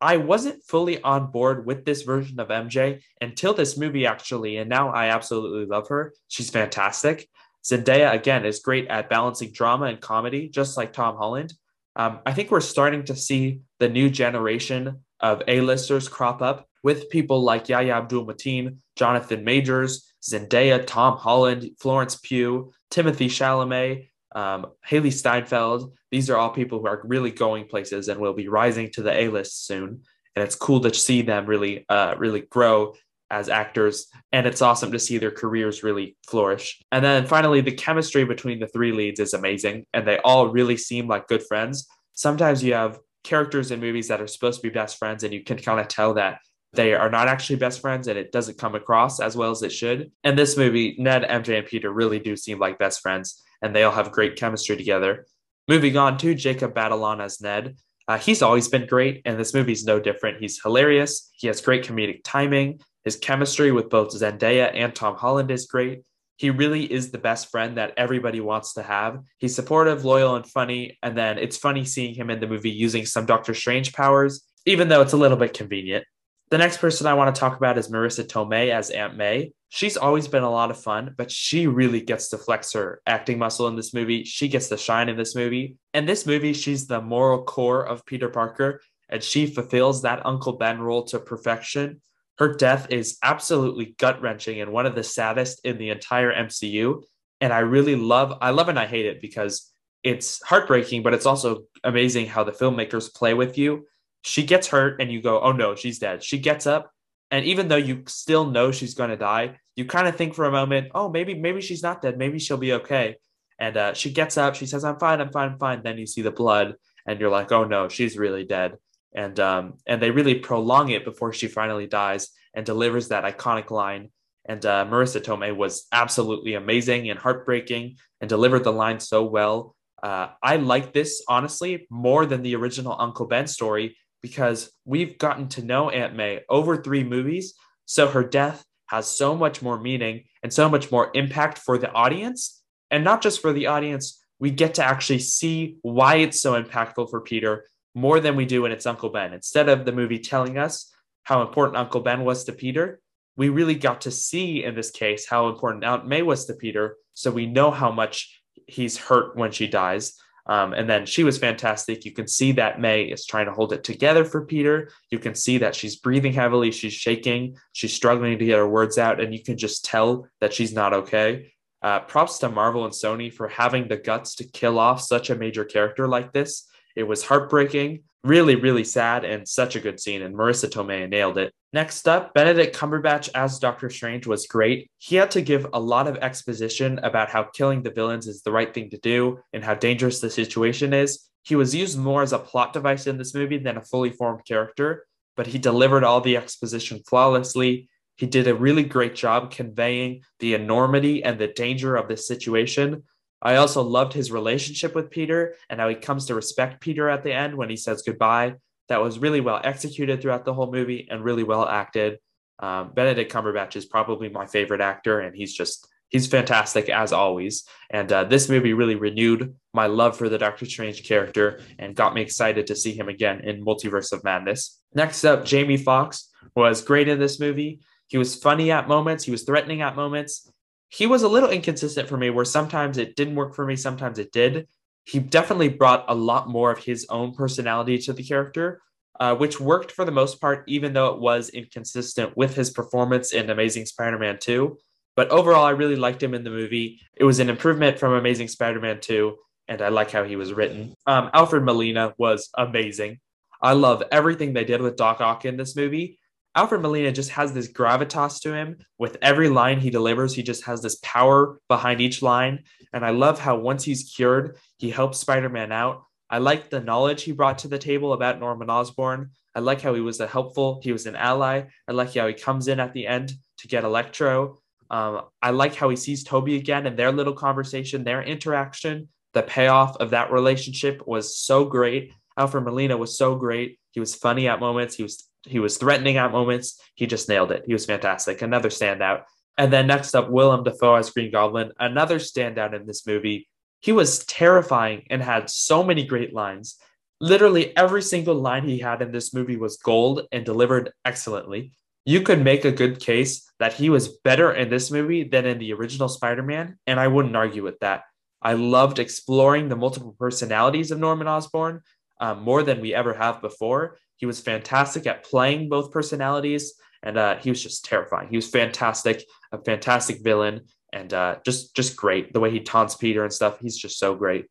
I 0.01 0.17
wasn't 0.17 0.63
fully 0.63 1.01
on 1.01 1.31
board 1.31 1.65
with 1.65 1.85
this 1.85 2.01
version 2.01 2.39
of 2.39 2.47
MJ 2.47 3.01
until 3.21 3.53
this 3.53 3.77
movie, 3.77 4.07
actually, 4.07 4.57
and 4.57 4.69
now 4.69 4.89
I 4.89 5.09
absolutely 5.09 5.65
love 5.65 5.89
her. 5.89 6.13
She's 6.27 6.49
fantastic. 6.49 7.29
Zendaya, 7.63 8.11
again, 8.11 8.43
is 8.43 8.59
great 8.59 8.87
at 8.87 9.09
balancing 9.09 9.51
drama 9.51 9.85
and 9.85 10.01
comedy, 10.01 10.49
just 10.49 10.75
like 10.75 10.91
Tom 10.91 11.15
Holland. 11.17 11.53
Um, 11.95 12.19
I 12.25 12.33
think 12.33 12.49
we're 12.49 12.61
starting 12.61 13.05
to 13.05 13.15
see 13.15 13.61
the 13.79 13.89
new 13.89 14.09
generation 14.09 15.03
of 15.19 15.43
A-listers 15.47 16.07
crop 16.07 16.41
up 16.41 16.67
with 16.83 17.11
people 17.11 17.43
like 17.43 17.69
Yahya 17.69 17.93
Abdul 17.93 18.25
Mateen, 18.25 18.77
Jonathan 18.95 19.43
Majors, 19.43 20.11
Zendaya, 20.23 20.83
Tom 20.85 21.17
Holland, 21.17 21.71
Florence 21.79 22.15
Pugh, 22.15 22.71
Timothée 22.91 23.27
Chalamet, 23.27 24.09
um, 24.33 24.67
Hailee 24.87 25.11
Steinfeld. 25.11 25.93
These 26.09 26.29
are 26.29 26.37
all 26.37 26.49
people 26.49 26.79
who 26.79 26.87
are 26.87 27.01
really 27.03 27.31
going 27.31 27.67
places 27.67 28.07
and 28.07 28.19
will 28.19 28.33
be 28.33 28.47
rising 28.47 28.91
to 28.91 29.01
the 29.01 29.11
A-list 29.11 29.65
soon. 29.65 30.01
And 30.35 30.43
it's 30.43 30.55
cool 30.55 30.79
to 30.81 30.93
see 30.93 31.21
them 31.21 31.45
really, 31.45 31.85
uh, 31.89 32.15
really 32.17 32.41
grow 32.41 32.93
as 33.29 33.47
actors, 33.47 34.07
and 34.33 34.45
it's 34.45 34.61
awesome 34.61 34.91
to 34.91 34.99
see 34.99 35.17
their 35.17 35.31
careers 35.31 35.83
really 35.83 36.17
flourish. 36.27 36.81
And 36.91 37.03
then 37.03 37.25
finally, 37.25 37.61
the 37.61 37.71
chemistry 37.71 38.25
between 38.25 38.59
the 38.59 38.67
three 38.67 38.91
leads 38.91 39.21
is 39.21 39.33
amazing, 39.33 39.85
and 39.93 40.05
they 40.05 40.19
all 40.19 40.49
really 40.49 40.75
seem 40.75 41.07
like 41.07 41.27
good 41.27 41.43
friends. 41.47 41.87
Sometimes 42.13 42.61
you 42.61 42.73
have 42.73 42.99
characters 43.23 43.71
in 43.71 43.79
movies 43.79 44.09
that 44.09 44.21
are 44.21 44.27
supposed 44.27 44.61
to 44.61 44.67
be 44.67 44.73
best 44.73 44.97
friends, 44.97 45.23
and 45.23 45.33
you 45.33 45.43
can 45.43 45.57
kind 45.57 45.79
of 45.79 45.87
tell 45.87 46.13
that 46.15 46.39
they 46.73 46.93
are 46.93 47.09
not 47.09 47.27
actually 47.27 47.57
best 47.57 47.81
friends 47.81 48.07
and 48.07 48.17
it 48.17 48.31
doesn't 48.31 48.57
come 48.57 48.75
across 48.75 49.19
as 49.19 49.35
well 49.35 49.51
as 49.51 49.61
it 49.61 49.71
should. 49.71 50.11
And 50.23 50.37
this 50.37 50.55
movie, 50.55 50.95
Ned, 50.97 51.23
MJ, 51.23 51.57
and 51.57 51.67
Peter 51.67 51.91
really 51.91 52.19
do 52.19 52.37
seem 52.37 52.59
like 52.59 52.79
best 52.79 53.01
friends, 53.01 53.41
and 53.61 53.75
they 53.75 53.83
all 53.83 53.91
have 53.91 54.11
great 54.11 54.35
chemistry 54.35 54.77
together. 54.77 55.25
Moving 55.67 55.97
on 55.97 56.17
to 56.19 56.35
Jacob 56.35 56.73
Batalon 56.73 57.21
as 57.21 57.41
Ned. 57.41 57.77
Uh, 58.07 58.17
he's 58.17 58.41
always 58.41 58.67
been 58.67 58.87
great, 58.87 59.21
and 59.25 59.39
this 59.39 59.53
movie's 59.53 59.85
no 59.85 59.99
different. 59.99 60.39
He's 60.39 60.61
hilarious. 60.61 61.29
He 61.33 61.47
has 61.47 61.61
great 61.61 61.85
comedic 61.85 62.21
timing. 62.23 62.81
His 63.03 63.15
chemistry 63.15 63.71
with 63.71 63.89
both 63.89 64.13
Zendaya 64.13 64.71
and 64.73 64.93
Tom 64.93 65.15
Holland 65.15 65.49
is 65.51 65.65
great. 65.65 66.01
He 66.37 66.49
really 66.49 66.91
is 66.91 67.11
the 67.11 67.19
best 67.19 67.51
friend 67.51 67.77
that 67.77 67.93
everybody 67.97 68.41
wants 68.41 68.73
to 68.73 68.83
have. 68.83 69.19
He's 69.37 69.55
supportive, 69.55 70.03
loyal, 70.03 70.35
and 70.35 70.45
funny. 70.45 70.97
And 71.03 71.15
then 71.15 71.37
it's 71.37 71.57
funny 71.57 71.85
seeing 71.85 72.15
him 72.15 72.31
in 72.31 72.39
the 72.39 72.47
movie 72.47 72.71
using 72.71 73.05
some 73.05 73.27
Doctor 73.27 73.53
Strange 73.53 73.93
powers, 73.93 74.41
even 74.65 74.87
though 74.87 75.01
it's 75.01 75.13
a 75.13 75.17
little 75.17 75.37
bit 75.37 75.53
convenient. 75.53 76.03
The 76.51 76.57
next 76.57 76.79
person 76.79 77.07
I 77.07 77.13
want 77.13 77.33
to 77.33 77.39
talk 77.39 77.55
about 77.55 77.77
is 77.77 77.87
Marisa 77.87 78.27
Tomei 78.27 78.71
as 78.71 78.89
Aunt 78.89 79.15
May. 79.15 79.53
She's 79.69 79.95
always 79.95 80.27
been 80.27 80.43
a 80.43 80.51
lot 80.51 80.69
of 80.69 80.77
fun, 80.77 81.15
but 81.17 81.31
she 81.31 81.65
really 81.65 82.01
gets 82.01 82.27
to 82.27 82.37
flex 82.37 82.73
her 82.73 83.01
acting 83.07 83.39
muscle 83.39 83.69
in 83.69 83.77
this 83.77 83.93
movie. 83.93 84.25
She 84.25 84.49
gets 84.49 84.67
to 84.67 84.75
shine 84.75 85.07
in 85.07 85.15
this 85.15 85.33
movie. 85.33 85.77
In 85.93 86.05
this 86.05 86.25
movie, 86.25 86.51
she's 86.51 86.87
the 86.87 86.99
moral 86.99 87.45
core 87.45 87.87
of 87.87 88.05
Peter 88.05 88.27
Parker, 88.27 88.81
and 89.07 89.23
she 89.23 89.45
fulfills 89.45 90.01
that 90.01 90.25
Uncle 90.25 90.57
Ben 90.57 90.81
role 90.81 91.05
to 91.05 91.19
perfection. 91.19 92.01
Her 92.37 92.53
death 92.53 92.87
is 92.89 93.17
absolutely 93.23 93.95
gut 93.97 94.21
wrenching 94.21 94.59
and 94.59 94.73
one 94.73 94.85
of 94.85 94.93
the 94.93 95.05
saddest 95.05 95.61
in 95.63 95.77
the 95.77 95.89
entire 95.89 96.33
MCU. 96.33 97.01
And 97.39 97.53
I 97.53 97.59
really 97.59 97.95
love, 97.95 98.37
I 98.41 98.49
love 98.49 98.67
and 98.67 98.77
I 98.77 98.87
hate 98.87 99.05
it 99.05 99.21
because 99.21 99.71
it's 100.03 100.43
heartbreaking, 100.43 101.01
but 101.01 101.13
it's 101.13 101.25
also 101.25 101.61
amazing 101.85 102.25
how 102.25 102.43
the 102.43 102.51
filmmakers 102.51 103.13
play 103.13 103.33
with 103.33 103.57
you. 103.57 103.85
She 104.23 104.43
gets 104.43 104.67
hurt 104.67 105.01
and 105.01 105.11
you 105.11 105.21
go, 105.21 105.39
oh 105.41 105.51
no, 105.51 105.75
she's 105.75 105.99
dead. 105.99 106.23
She 106.23 106.39
gets 106.39 106.67
up. 106.67 106.91
And 107.31 107.45
even 107.45 107.67
though 107.67 107.77
you 107.77 108.03
still 108.07 108.45
know 108.45 108.71
she's 108.71 108.93
going 108.93 109.09
to 109.09 109.17
die, 109.17 109.57
you 109.75 109.85
kind 109.85 110.07
of 110.07 110.15
think 110.15 110.35
for 110.35 110.45
a 110.45 110.51
moment, 110.51 110.89
oh, 110.93 111.09
maybe, 111.09 111.33
maybe 111.33 111.61
she's 111.61 111.81
not 111.81 112.01
dead. 112.01 112.17
Maybe 112.17 112.39
she'll 112.39 112.57
be 112.57 112.73
okay. 112.73 113.15
And 113.57 113.77
uh, 113.77 113.93
she 113.93 114.11
gets 114.11 114.37
up. 114.37 114.55
She 114.55 114.65
says, 114.65 114.83
I'm 114.83 114.99
fine. 114.99 115.21
I'm 115.21 115.31
fine. 115.31 115.53
I'm 115.53 115.59
fine. 115.59 115.81
Then 115.83 115.97
you 115.97 116.07
see 116.07 116.21
the 116.21 116.31
blood 116.31 116.75
and 117.05 117.19
you're 117.19 117.29
like, 117.29 117.51
oh 117.51 117.63
no, 117.63 117.87
she's 117.87 118.17
really 118.17 118.43
dead 118.43 118.77
and 119.13 119.39
um, 119.39 119.73
and 119.85 120.01
they 120.01 120.11
really 120.11 120.35
prolong 120.35 120.89
it 120.89 121.05
before 121.05 121.33
she 121.33 121.47
finally 121.47 121.87
dies 121.87 122.29
and 122.53 122.65
delivers 122.65 123.09
that 123.09 123.23
iconic 123.23 123.71
line. 123.71 124.09
And 124.45 124.65
uh, 124.65 124.85
Marisa 124.85 125.21
Tomei 125.21 125.55
was 125.55 125.85
absolutely 125.91 126.55
amazing 126.55 127.09
and 127.09 127.19
heartbreaking 127.19 127.97
and 128.19 128.29
delivered 128.29 128.63
the 128.63 128.71
line 128.71 128.99
so 128.99 129.23
well. 129.23 129.75
Uh, 130.01 130.29
I 130.41 130.55
like 130.55 130.93
this 130.93 131.23
honestly 131.27 131.87
more 131.91 132.25
than 132.25 132.41
the 132.41 132.55
original 132.55 132.95
Uncle 132.97 133.27
Ben 133.27 133.45
story 133.45 133.97
because 134.21 134.71
we've 134.85 135.17
gotten 135.17 135.47
to 135.49 135.63
know 135.63 135.89
Aunt 135.89 136.15
May 136.15 136.41
over 136.49 136.81
three 136.81 137.03
movies. 137.03 137.53
So 137.85 138.07
her 138.07 138.23
death 138.23 138.63
has 138.87 139.07
so 139.07 139.35
much 139.35 139.61
more 139.61 139.79
meaning 139.79 140.23
and 140.43 140.53
so 140.53 140.69
much 140.69 140.91
more 140.91 141.11
impact 141.13 141.57
for 141.57 141.77
the 141.77 141.91
audience. 141.91 142.61
And 142.89 143.03
not 143.03 143.21
just 143.21 143.41
for 143.41 143.53
the 143.53 143.67
audience, 143.67 144.23
we 144.39 144.51
get 144.51 144.75
to 144.75 144.83
actually 144.83 145.19
see 145.19 145.77
why 145.81 146.15
it's 146.15 146.41
so 146.41 146.61
impactful 146.61 147.09
for 147.09 147.21
Peter 147.21 147.65
more 147.93 148.19
than 148.19 148.35
we 148.35 148.45
do 148.45 148.63
when 148.63 148.71
it's 148.71 148.85
Uncle 148.85 149.09
Ben. 149.09 149.33
Instead 149.33 149.69
of 149.69 149.85
the 149.85 149.91
movie 149.91 150.19
telling 150.19 150.57
us 150.57 150.93
how 151.23 151.41
important 151.41 151.77
Uncle 151.77 152.01
Ben 152.01 152.23
was 152.23 152.43
to 152.45 152.51
Peter, 152.51 152.99
we 153.37 153.49
really 153.49 153.75
got 153.75 154.01
to 154.01 154.11
see 154.11 154.63
in 154.63 154.75
this 154.75 154.91
case 154.91 155.27
how 155.27 155.47
important 155.47 155.83
Aunt 155.83 156.07
May 156.07 156.21
was 156.21 156.45
to 156.45 156.53
Peter. 156.53 156.97
So 157.13 157.31
we 157.31 157.45
know 157.45 157.71
how 157.71 157.91
much 157.91 158.41
he's 158.67 158.97
hurt 158.97 159.35
when 159.35 159.51
she 159.51 159.67
dies. 159.67 160.13
Um, 160.47 160.73
and 160.73 160.89
then 160.89 161.05
she 161.05 161.23
was 161.23 161.37
fantastic. 161.37 162.03
You 162.03 162.11
can 162.11 162.27
see 162.27 162.51
that 162.53 162.79
May 162.79 163.03
is 163.03 163.25
trying 163.25 163.45
to 163.45 163.53
hold 163.53 163.73
it 163.73 163.83
together 163.83 164.25
for 164.25 164.45
Peter. 164.45 164.89
You 165.09 165.19
can 165.19 165.35
see 165.35 165.59
that 165.59 165.75
she's 165.75 165.97
breathing 165.97 166.33
heavily, 166.33 166.71
she's 166.71 166.93
shaking, 166.93 167.57
she's 167.73 167.93
struggling 167.93 168.37
to 168.37 168.45
get 168.45 168.57
her 168.57 168.67
words 168.67 168.97
out, 168.97 169.21
and 169.21 169.33
you 169.33 169.43
can 169.43 169.57
just 169.57 169.85
tell 169.85 170.27
that 170.39 170.53
she's 170.53 170.73
not 170.73 170.93
okay. 170.93 171.53
Uh, 171.81 171.99
props 171.99 172.39
to 172.39 172.49
Marvel 172.49 172.85
and 172.85 172.93
Sony 172.93 173.33
for 173.33 173.47
having 173.47 173.87
the 173.87 173.97
guts 173.97 174.35
to 174.35 174.43
kill 174.43 174.77
off 174.77 175.01
such 175.01 175.29
a 175.29 175.35
major 175.35 175.65
character 175.65 176.07
like 176.07 176.31
this 176.31 176.67
it 176.95 177.03
was 177.03 177.23
heartbreaking, 177.23 178.03
really, 178.23 178.55
really 178.55 178.83
sad, 178.83 179.25
and 179.25 179.47
such 179.47 179.75
a 179.75 179.79
good 179.79 179.99
scene. 179.99 180.21
And 180.21 180.35
Marisa 180.35 180.69
Tomei 180.69 181.09
nailed 181.09 181.37
it. 181.37 181.53
Next 181.73 182.07
up, 182.07 182.33
Benedict 182.33 182.75
Cumberbatch 182.75 183.29
as 183.33 183.57
Doctor 183.57 183.89
Strange 183.89 184.27
was 184.27 184.45
great. 184.45 184.91
He 184.97 185.15
had 185.15 185.31
to 185.31 185.41
give 185.41 185.67
a 185.73 185.79
lot 185.79 186.07
of 186.07 186.17
exposition 186.17 186.99
about 186.99 187.29
how 187.29 187.43
killing 187.43 187.81
the 187.81 187.91
villains 187.91 188.27
is 188.27 188.41
the 188.41 188.51
right 188.51 188.73
thing 188.73 188.89
to 188.89 188.97
do 188.97 189.39
and 189.53 189.63
how 189.63 189.75
dangerous 189.75 190.19
the 190.19 190.29
situation 190.29 190.93
is. 190.93 191.29
He 191.43 191.55
was 191.55 191.73
used 191.73 191.97
more 191.97 192.21
as 192.21 192.33
a 192.33 192.39
plot 192.39 192.73
device 192.73 193.07
in 193.07 193.17
this 193.17 193.33
movie 193.33 193.57
than 193.57 193.77
a 193.77 193.81
fully 193.81 194.11
formed 194.11 194.45
character, 194.45 195.05
but 195.35 195.47
he 195.47 195.57
delivered 195.57 196.03
all 196.03 196.21
the 196.21 196.37
exposition 196.37 197.01
flawlessly. 197.07 197.89
He 198.17 198.27
did 198.27 198.47
a 198.47 198.53
really 198.53 198.83
great 198.83 199.15
job 199.15 199.51
conveying 199.51 200.21
the 200.39 200.53
enormity 200.53 201.23
and 201.23 201.39
the 201.39 201.47
danger 201.47 201.95
of 201.95 202.07
this 202.07 202.27
situation 202.27 203.03
I 203.41 203.55
also 203.55 203.81
loved 203.81 204.13
his 204.13 204.31
relationship 204.31 204.93
with 204.93 205.09
Peter 205.09 205.55
and 205.69 205.79
how 205.79 205.89
he 205.89 205.95
comes 205.95 206.25
to 206.27 206.35
respect 206.35 206.81
Peter 206.81 207.09
at 207.09 207.23
the 207.23 207.33
end 207.33 207.55
when 207.55 207.69
he 207.69 207.75
says 207.75 208.03
goodbye. 208.03 208.55
That 208.89 209.01
was 209.01 209.19
really 209.19 209.41
well 209.41 209.61
executed 209.63 210.21
throughout 210.21 210.45
the 210.45 210.53
whole 210.53 210.71
movie 210.71 211.07
and 211.09 211.23
really 211.23 211.43
well 211.43 211.67
acted. 211.67 212.19
Um, 212.59 212.91
Benedict 212.93 213.31
Cumberbatch 213.31 213.75
is 213.75 213.85
probably 213.85 214.29
my 214.29 214.45
favorite 214.45 214.81
actor, 214.81 215.21
and 215.21 215.35
he's 215.35 215.53
just 215.53 215.87
he's 216.09 216.27
fantastic 216.27 216.89
as 216.89 217.11
always. 217.11 217.63
And 217.89 218.11
uh, 218.11 218.25
this 218.25 218.49
movie 218.49 218.73
really 218.73 218.95
renewed 218.95 219.55
my 219.73 219.87
love 219.87 220.17
for 220.17 220.29
the 220.29 220.37
Doctor 220.37 220.65
Strange 220.65 221.03
character 221.03 221.61
and 221.79 221.95
got 221.95 222.13
me 222.13 222.21
excited 222.21 222.67
to 222.67 222.75
see 222.75 222.91
him 222.91 223.09
again 223.09 223.39
in 223.41 223.65
Multiverse 223.65 224.11
of 224.11 224.23
Madness. 224.23 224.79
Next 224.93 225.23
up, 225.23 225.45
Jamie 225.45 225.77
Foxx 225.77 226.29
was 226.55 226.83
great 226.83 227.07
in 227.07 227.17
this 227.17 227.39
movie. 227.39 227.79
He 228.07 228.17
was 228.17 228.35
funny 228.35 228.71
at 228.71 228.89
moments, 228.89 229.23
he 229.23 229.31
was 229.31 229.43
threatening 229.43 229.81
at 229.81 229.95
moments, 229.95 230.50
he 230.91 231.07
was 231.07 231.23
a 231.23 231.27
little 231.27 231.49
inconsistent 231.49 232.07
for 232.07 232.17
me 232.17 232.29
where 232.29 232.45
sometimes 232.45 232.97
it 232.97 233.15
didn't 233.15 233.35
work 233.35 233.55
for 233.55 233.65
me, 233.65 233.75
sometimes 233.75 234.19
it 234.19 234.31
did. 234.31 234.67
He 235.05 235.17
definitely 235.19 235.69
brought 235.69 236.05
a 236.07 236.13
lot 236.13 236.47
more 236.47 236.71
of 236.71 236.77
his 236.83 237.07
own 237.09 237.33
personality 237.33 237.97
to 237.99 238.13
the 238.13 238.23
character. 238.23 238.81
uh, 239.19 239.35
which 239.35 239.59
worked 239.59 239.91
for 239.91 240.03
the 240.03 240.11
most 240.11 240.41
part, 240.41 240.63
even 240.67 240.93
though 240.93 241.13
it 241.13 241.19
was 241.19 241.49
inconsistent 241.49 242.35
with 242.35 242.55
his 242.55 242.71
performance 242.71 243.33
in 243.33 243.49
Amazing 243.51 243.85
Spider 243.85 244.17
Man 244.17 244.39
2. 244.39 244.77
But 245.15 245.29
overall, 245.29 245.63
I 245.63 245.71
really 245.71 245.95
liked 245.95 246.23
him 246.23 246.33
in 246.33 246.43
the 246.43 246.49
movie. 246.49 246.99
It 247.15 247.23
was 247.23 247.39
an 247.39 247.49
improvement 247.49 247.99
from 247.99 248.13
Amazing 248.13 248.47
Spider 248.47 248.79
Man 248.79 248.99
2, 248.99 249.35
and 249.67 249.81
I 249.81 249.89
like 249.89 250.09
how 250.09 250.23
he 250.23 250.35
was 250.37 250.53
written. 250.53 250.95
Um, 251.05 251.29
Alfred 251.33 251.63
Molina 251.63 252.15
was 252.17 252.49
amazing. 252.57 253.19
I 253.61 253.73
love 253.73 254.01
everything 254.11 254.53
they 254.53 254.63
did 254.65 254.81
with 254.81 254.95
Doc 254.95 255.21
Ock 255.21 255.45
in 255.45 255.55
this 255.55 255.75
movie. 255.75 256.17
Alfred 256.53 256.81
Molina 256.81 257.13
just 257.13 257.29
has 257.31 257.53
this 257.53 257.71
gravitas 257.71 258.41
to 258.41 258.53
him. 258.53 258.77
With 258.97 259.17
every 259.21 259.47
line 259.47 259.79
he 259.79 259.89
delivers, 259.89 260.35
he 260.35 260.43
just 260.43 260.65
has 260.65 260.81
this 260.81 260.95
power 261.01 261.59
behind 261.69 262.01
each 262.01 262.21
line. 262.21 262.63
And 262.91 263.05
I 263.05 263.11
love 263.11 263.39
how 263.39 263.57
once 263.57 263.85
he's 263.85 264.11
cured, 264.15 264.57
he 264.77 264.89
helps 264.89 265.19
Spider 265.19 265.47
Man 265.47 265.71
out. 265.71 266.03
I 266.29 266.39
like 266.39 266.69
the 266.69 266.81
knowledge 266.81 267.23
he 267.23 267.31
brought 267.31 267.59
to 267.59 267.67
the 267.67 267.77
table 267.77 268.13
about 268.13 268.39
Norman 268.39 268.69
Osborn. 268.69 269.31
I 269.55 269.59
like 269.59 269.81
how 269.81 269.93
he 269.93 270.01
was 270.01 270.19
a 270.19 270.27
helpful, 270.27 270.81
he 270.83 270.91
was 270.91 271.05
an 271.05 271.15
ally. 271.15 271.63
I 271.87 271.91
like 271.91 272.13
how 272.13 272.27
he 272.27 272.33
comes 272.33 272.67
in 272.67 272.79
at 272.79 272.93
the 272.93 273.07
end 273.07 273.33
to 273.59 273.67
get 273.67 273.83
Electro. 273.83 274.59
Um, 274.89 275.23
I 275.41 275.51
like 275.51 275.75
how 275.75 275.89
he 275.89 275.95
sees 275.95 276.23
Tobey 276.23 276.57
again 276.57 276.85
and 276.85 276.97
their 276.97 277.11
little 277.13 277.33
conversation, 277.33 278.03
their 278.03 278.21
interaction. 278.21 279.07
The 279.33 279.43
payoff 279.43 279.95
of 279.97 280.09
that 280.09 280.31
relationship 280.31 281.01
was 281.07 281.37
so 281.37 281.63
great. 281.63 282.13
Alfred 282.37 282.65
Molina 282.65 282.97
was 282.97 283.17
so 283.17 283.35
great. 283.35 283.79
He 283.91 284.01
was 284.01 284.15
funny 284.15 284.49
at 284.49 284.59
moments. 284.59 284.95
He 284.95 285.03
was 285.03 285.29
he 285.43 285.59
was 285.59 285.77
threatening 285.77 286.17
at 286.17 286.31
moments. 286.31 286.79
He 286.95 287.07
just 287.07 287.29
nailed 287.29 287.51
it. 287.51 287.63
He 287.65 287.73
was 287.73 287.85
fantastic. 287.85 288.41
Another 288.41 288.69
standout. 288.69 289.23
And 289.57 289.71
then 289.71 289.87
next 289.87 290.15
up, 290.15 290.29
Willem 290.29 290.63
Dafoe 290.63 290.95
as 290.95 291.09
Green 291.09 291.31
Goblin, 291.31 291.71
another 291.79 292.19
standout 292.19 292.73
in 292.73 292.85
this 292.85 293.05
movie. 293.05 293.47
He 293.79 293.91
was 293.91 294.25
terrifying 294.25 295.05
and 295.09 295.21
had 295.21 295.49
so 295.49 295.83
many 295.83 296.05
great 296.05 296.33
lines. 296.33 296.77
Literally 297.19 297.75
every 297.75 298.01
single 298.01 298.35
line 298.35 298.63
he 298.63 298.79
had 298.79 299.01
in 299.01 299.11
this 299.11 299.33
movie 299.33 299.57
was 299.57 299.77
gold 299.77 300.27
and 300.31 300.45
delivered 300.45 300.91
excellently. 301.05 301.73
You 302.05 302.21
could 302.21 302.43
make 302.43 302.65
a 302.65 302.71
good 302.71 302.99
case 302.99 303.47
that 303.59 303.73
he 303.73 303.89
was 303.91 304.17
better 304.23 304.51
in 304.51 304.69
this 304.69 304.89
movie 304.89 305.23
than 305.23 305.45
in 305.45 305.59
the 305.59 305.73
original 305.73 306.09
Spider 306.09 306.41
Man, 306.41 306.79
and 306.87 306.99
I 306.99 307.07
wouldn't 307.07 307.35
argue 307.35 307.63
with 307.63 307.79
that. 307.79 308.03
I 308.41 308.53
loved 308.53 308.97
exploring 308.97 309.69
the 309.69 309.75
multiple 309.75 310.15
personalities 310.17 310.89
of 310.89 310.99
Norman 310.99 311.27
Osborn 311.27 311.81
um, 312.19 312.41
more 312.41 312.63
than 312.63 312.81
we 312.81 312.95
ever 312.95 313.13
have 313.13 313.41
before. 313.41 313.97
He 314.21 314.27
was 314.27 314.39
fantastic 314.39 315.07
at 315.07 315.23
playing 315.23 315.67
both 315.67 315.91
personalities, 315.91 316.75
and 317.01 317.17
uh, 317.17 317.37
he 317.37 317.49
was 317.49 317.61
just 317.61 317.83
terrifying. 317.83 318.29
He 318.29 318.35
was 318.35 318.47
fantastic, 318.47 319.25
a 319.51 319.57
fantastic 319.57 320.23
villain, 320.23 320.61
and 320.93 321.11
uh, 321.11 321.37
just 321.43 321.75
just 321.75 321.97
great. 321.97 322.31
The 322.31 322.39
way 322.39 322.51
he 322.51 322.59
taunts 322.59 322.95
Peter 322.95 323.23
and 323.23 323.33
stuff, 323.33 323.59
he's 323.59 323.75
just 323.75 323.97
so 323.97 324.13
great. 324.13 324.45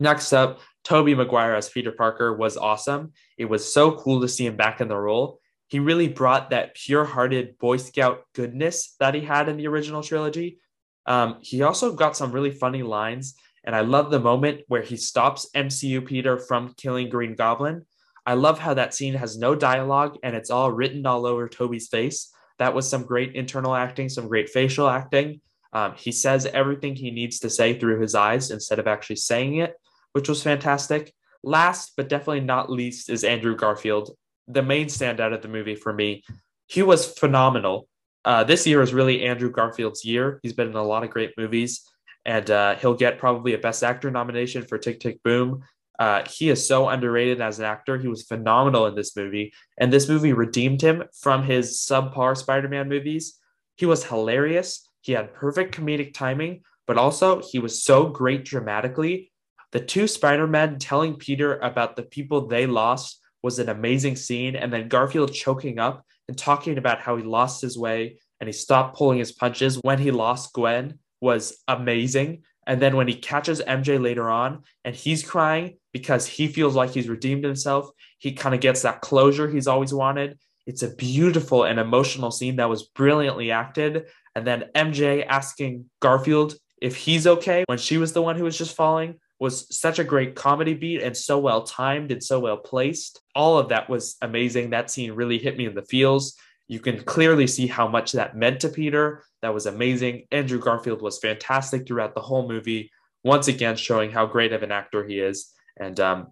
Next 0.00 0.32
up, 0.32 0.60
Tobey 0.84 1.14
Maguire 1.14 1.54
as 1.54 1.68
Peter 1.68 1.92
Parker 1.92 2.34
was 2.34 2.56
awesome. 2.56 3.12
It 3.36 3.44
was 3.44 3.70
so 3.70 3.92
cool 3.92 4.22
to 4.22 4.28
see 4.28 4.46
him 4.46 4.56
back 4.56 4.80
in 4.80 4.88
the 4.88 4.96
role. 4.96 5.38
He 5.66 5.80
really 5.80 6.08
brought 6.08 6.48
that 6.48 6.74
pure-hearted 6.74 7.58
Boy 7.58 7.76
Scout 7.76 8.22
goodness 8.34 8.94
that 9.00 9.14
he 9.14 9.20
had 9.20 9.50
in 9.50 9.58
the 9.58 9.66
original 9.66 10.02
trilogy. 10.02 10.60
Um, 11.04 11.40
he 11.42 11.60
also 11.60 11.92
got 11.92 12.16
some 12.16 12.32
really 12.32 12.52
funny 12.52 12.82
lines, 12.82 13.34
and 13.64 13.76
I 13.76 13.82
love 13.82 14.10
the 14.10 14.18
moment 14.18 14.62
where 14.68 14.80
he 14.80 14.96
stops 14.96 15.50
MCU 15.54 16.06
Peter 16.06 16.38
from 16.38 16.72
killing 16.78 17.10
Green 17.10 17.34
Goblin 17.34 17.84
I 18.28 18.34
love 18.34 18.58
how 18.58 18.74
that 18.74 18.92
scene 18.92 19.14
has 19.14 19.38
no 19.38 19.54
dialogue 19.54 20.18
and 20.22 20.36
it's 20.36 20.50
all 20.50 20.70
written 20.70 21.06
all 21.06 21.24
over 21.24 21.48
Tobey's 21.48 21.88
face. 21.88 22.30
That 22.58 22.74
was 22.74 22.86
some 22.86 23.04
great 23.04 23.34
internal 23.34 23.74
acting, 23.74 24.10
some 24.10 24.28
great 24.28 24.50
facial 24.50 24.86
acting. 24.86 25.40
Um, 25.72 25.94
he 25.96 26.12
says 26.12 26.44
everything 26.44 26.94
he 26.94 27.10
needs 27.10 27.38
to 27.38 27.48
say 27.48 27.78
through 27.78 28.02
his 28.02 28.14
eyes 28.14 28.50
instead 28.50 28.80
of 28.80 28.86
actually 28.86 29.16
saying 29.16 29.56
it, 29.56 29.76
which 30.12 30.28
was 30.28 30.42
fantastic. 30.42 31.14
Last 31.42 31.94
but 31.96 32.10
definitely 32.10 32.40
not 32.40 32.70
least 32.70 33.08
is 33.08 33.24
Andrew 33.24 33.56
Garfield, 33.56 34.10
the 34.46 34.62
main 34.62 34.88
standout 34.88 35.32
of 35.32 35.40
the 35.40 35.48
movie 35.48 35.74
for 35.74 35.94
me. 35.94 36.22
He 36.66 36.82
was 36.82 37.10
phenomenal. 37.10 37.88
Uh, 38.26 38.44
this 38.44 38.66
year 38.66 38.82
is 38.82 38.92
really 38.92 39.24
Andrew 39.24 39.50
Garfield's 39.50 40.04
year. 40.04 40.38
He's 40.42 40.52
been 40.52 40.68
in 40.68 40.74
a 40.74 40.82
lot 40.82 41.02
of 41.02 41.08
great 41.08 41.32
movies, 41.38 41.80
and 42.26 42.50
uh, 42.50 42.74
he'll 42.74 42.92
get 42.92 43.18
probably 43.18 43.54
a 43.54 43.58
Best 43.58 43.82
Actor 43.82 44.10
nomination 44.10 44.66
for 44.66 44.76
Tick 44.76 45.00
Tick 45.00 45.22
Boom. 45.22 45.64
Uh, 45.98 46.22
he 46.28 46.48
is 46.48 46.66
so 46.66 46.88
underrated 46.88 47.40
as 47.40 47.58
an 47.58 47.64
actor. 47.64 47.98
He 47.98 48.08
was 48.08 48.22
phenomenal 48.22 48.86
in 48.86 48.94
this 48.94 49.16
movie, 49.16 49.52
and 49.78 49.92
this 49.92 50.08
movie 50.08 50.32
redeemed 50.32 50.80
him 50.80 51.04
from 51.20 51.42
his 51.42 51.78
subpar 51.78 52.36
Spider-Man 52.36 52.88
movies. 52.88 53.38
He 53.76 53.86
was 53.86 54.04
hilarious. 54.04 54.88
He 55.00 55.12
had 55.12 55.34
perfect 55.34 55.74
comedic 55.74 56.14
timing, 56.14 56.62
but 56.86 56.98
also 56.98 57.40
he 57.40 57.58
was 57.58 57.82
so 57.82 58.06
great 58.06 58.44
dramatically. 58.44 59.32
The 59.72 59.80
two 59.80 60.06
Spider-Men 60.06 60.78
telling 60.78 61.16
Peter 61.16 61.58
about 61.58 61.96
the 61.96 62.02
people 62.02 62.46
they 62.46 62.66
lost 62.66 63.20
was 63.42 63.58
an 63.58 63.68
amazing 63.68 64.16
scene, 64.16 64.56
and 64.56 64.72
then 64.72 64.88
Garfield 64.88 65.32
choking 65.32 65.78
up 65.78 66.04
and 66.28 66.36
talking 66.36 66.78
about 66.78 67.00
how 67.00 67.16
he 67.16 67.24
lost 67.24 67.62
his 67.62 67.78
way 67.78 68.18
and 68.40 68.48
he 68.48 68.52
stopped 68.52 68.96
pulling 68.96 69.18
his 69.18 69.32
punches 69.32 69.76
when 69.76 69.98
he 69.98 70.10
lost 70.10 70.52
Gwen 70.52 70.98
was 71.20 71.58
amazing. 71.66 72.42
And 72.68 72.82
then 72.82 72.96
when 72.96 73.08
he 73.08 73.14
catches 73.14 73.62
MJ 73.62 74.00
later 74.00 74.28
on 74.28 74.62
and 74.84 74.94
he's 74.94 75.26
crying 75.26 75.78
because 75.92 76.26
he 76.26 76.46
feels 76.46 76.76
like 76.76 76.90
he's 76.90 77.08
redeemed 77.08 77.42
himself, 77.42 77.90
he 78.18 78.32
kind 78.32 78.54
of 78.54 78.60
gets 78.60 78.82
that 78.82 79.00
closure 79.00 79.48
he's 79.48 79.66
always 79.66 79.92
wanted. 79.92 80.38
It's 80.66 80.82
a 80.82 80.94
beautiful 80.94 81.64
and 81.64 81.80
emotional 81.80 82.30
scene 82.30 82.56
that 82.56 82.68
was 82.68 82.82
brilliantly 82.82 83.50
acted. 83.50 84.08
And 84.34 84.46
then 84.46 84.66
MJ 84.74 85.26
asking 85.26 85.86
Garfield 86.00 86.56
if 86.80 86.94
he's 86.94 87.26
okay 87.26 87.64
when 87.66 87.78
she 87.78 87.96
was 87.96 88.12
the 88.12 88.22
one 88.22 88.36
who 88.36 88.44
was 88.44 88.58
just 88.58 88.76
falling 88.76 89.14
was 89.40 89.74
such 89.74 89.98
a 89.98 90.04
great 90.04 90.34
comedy 90.34 90.74
beat 90.74 91.00
and 91.00 91.16
so 91.16 91.38
well 91.38 91.62
timed 91.62 92.12
and 92.12 92.22
so 92.22 92.38
well 92.38 92.58
placed. 92.58 93.22
All 93.34 93.56
of 93.58 93.70
that 93.70 93.88
was 93.88 94.16
amazing. 94.20 94.70
That 94.70 94.90
scene 94.90 95.12
really 95.12 95.38
hit 95.38 95.56
me 95.56 95.64
in 95.64 95.74
the 95.74 95.82
feels. 95.82 96.36
You 96.68 96.80
can 96.80 97.02
clearly 97.02 97.46
see 97.46 97.66
how 97.66 97.88
much 97.88 98.12
that 98.12 98.36
meant 98.36 98.60
to 98.60 98.68
Peter. 98.68 99.24
That 99.42 99.54
was 99.54 99.66
amazing. 99.66 100.26
Andrew 100.30 100.60
Garfield 100.60 101.00
was 101.02 101.18
fantastic 101.18 101.86
throughout 101.86 102.14
the 102.14 102.20
whole 102.20 102.46
movie, 102.46 102.90
once 103.24 103.48
again 103.48 103.76
showing 103.76 104.10
how 104.10 104.26
great 104.26 104.52
of 104.52 104.62
an 104.62 104.70
actor 104.70 105.04
he 105.04 105.18
is. 105.18 105.50
And 105.78 105.98
um, 105.98 106.28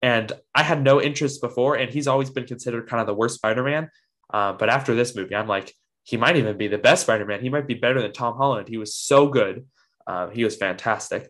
and 0.00 0.32
I 0.54 0.62
had 0.62 0.82
no 0.82 1.02
interest 1.02 1.40
before, 1.40 1.74
and 1.74 1.92
he's 1.92 2.06
always 2.06 2.30
been 2.30 2.46
considered 2.46 2.88
kind 2.88 3.00
of 3.00 3.06
the 3.06 3.14
worst 3.14 3.34
Spider-Man. 3.34 3.90
Uh, 4.32 4.52
but 4.52 4.70
after 4.70 4.94
this 4.94 5.14
movie, 5.14 5.34
I'm 5.34 5.48
like, 5.48 5.74
he 6.04 6.16
might 6.16 6.36
even 6.36 6.56
be 6.56 6.68
the 6.68 6.78
best 6.78 7.02
Spider-Man. 7.02 7.40
He 7.40 7.50
might 7.50 7.66
be 7.66 7.74
better 7.74 8.00
than 8.00 8.12
Tom 8.12 8.36
Holland. 8.36 8.68
He 8.68 8.78
was 8.78 8.94
so 8.94 9.28
good. 9.28 9.66
Uh, 10.06 10.28
he 10.28 10.44
was 10.44 10.56
fantastic. 10.56 11.28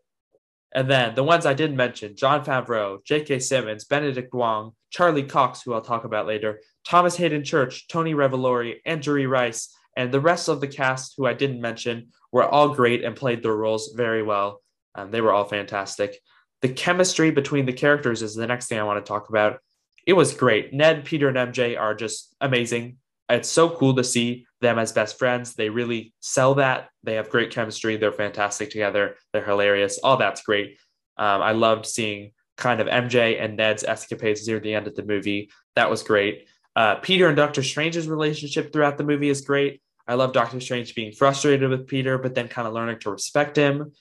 And 0.72 0.88
then 0.88 1.14
the 1.14 1.24
ones 1.24 1.46
I 1.46 1.54
didn't 1.54 1.76
mention 1.76 2.16
Jon 2.16 2.44
Favreau, 2.44 3.04
J.K. 3.04 3.40
Simmons, 3.40 3.85
Benedict 3.85 4.33
Wong, 4.33 4.72
Charlie 4.90 5.24
Cox, 5.24 5.62
who 5.62 5.72
I'll 5.74 5.80
talk 5.80 6.04
about 6.04 6.26
later, 6.26 6.61
Thomas 6.87 7.16
Haden 7.16 7.44
Church, 7.44 7.88
Tony 7.88 8.14
Revolori, 8.14 8.76
Angourie 8.87 9.28
Rice, 9.28 9.74
and 9.96 10.12
the 10.12 10.20
rest 10.20 10.48
of 10.48 10.61
the 10.61 10.68
cast, 10.68 11.14
who 11.16 11.26
I 11.26 11.35
didn't 11.35 11.61
mention, 11.61 12.09
were 12.33 12.48
all 12.48 12.74
great 12.74 13.04
and 13.04 13.16
played 13.16 13.42
their 13.42 13.56
roles 13.56 13.92
very 13.96 14.22
well. 14.22 14.62
Um, 14.94 15.11
they 15.11 15.20
were 15.20 15.33
all 15.33 15.44
fantastic. 15.44 16.18
The 16.62 16.68
chemistry 16.68 17.30
between 17.30 17.66
the 17.66 17.72
characters 17.72 18.22
is 18.22 18.35
the 18.35 18.46
next 18.46 18.66
thing 18.66 18.78
I 18.78 18.85
want 18.85 19.04
to 19.04 19.09
talk 19.09 19.28
about. 19.28 19.59
It 20.06 20.12
was 20.12 20.35
great. 20.35 20.72
Ned, 20.72 21.04
Peter, 21.04 21.28
and 21.28 21.37
MJ 21.37 21.78
are 21.78 21.94
just 21.94 22.35
amazing. 22.40 22.98
It's 23.31 23.49
so 23.49 23.71
cool 23.71 23.95
to 23.97 24.05
see 24.05 24.47
them 24.61 24.79
as 24.79 24.93
best 24.93 25.19
friends. 25.19 25.55
They 25.55 25.69
really 25.69 26.12
sell 26.21 26.55
that. 26.57 26.88
They 27.03 27.14
have 27.14 27.31
great 27.31 27.51
chemistry. 27.51 27.97
They're 27.97 28.12
fantastic 28.12 28.71
together. 28.71 29.16
They're 29.33 29.45
hilarious. 29.45 29.99
All 30.03 30.16
that's 30.16 30.43
great. 30.43 30.79
Um, 31.16 31.43
I 31.43 31.53
loved 31.53 31.87
seeing 31.87 32.33
kind 32.57 32.81
of 32.81 32.87
MJ 32.87 33.43
and 33.43 33.57
Ned's 33.57 33.85
escapades 33.85 34.47
near 34.47 34.61
the 34.61 34.75
end 34.75 34.87
of 34.87 34.95
the 34.95 35.05
movie. 35.05 35.51
That 35.77 35.90
was 35.90 36.03
great. 36.03 36.47
Uh, 36.77 36.97
Peter 36.97 37.27
and 37.29 37.37
Doctor 37.37 37.62
Strange's 37.62 38.09
relationship 38.09 38.73
throughout 38.73 38.99
the 38.99 39.05
movie 39.05 39.29
is 39.29 39.40
great. 39.40 39.81
I 40.07 40.14
love 40.14 40.33
Doctor 40.33 40.61
Strange 40.61 40.95
being 40.95 41.12
frustrated 41.12 41.71
with 41.71 41.87
Peter, 41.87 42.19
but 42.19 42.35
then 42.35 42.49
kind 42.49 42.66
of 42.66 42.75
learning 42.75 42.99
to 43.01 43.11
respect 43.11 43.57
him. 43.57 43.93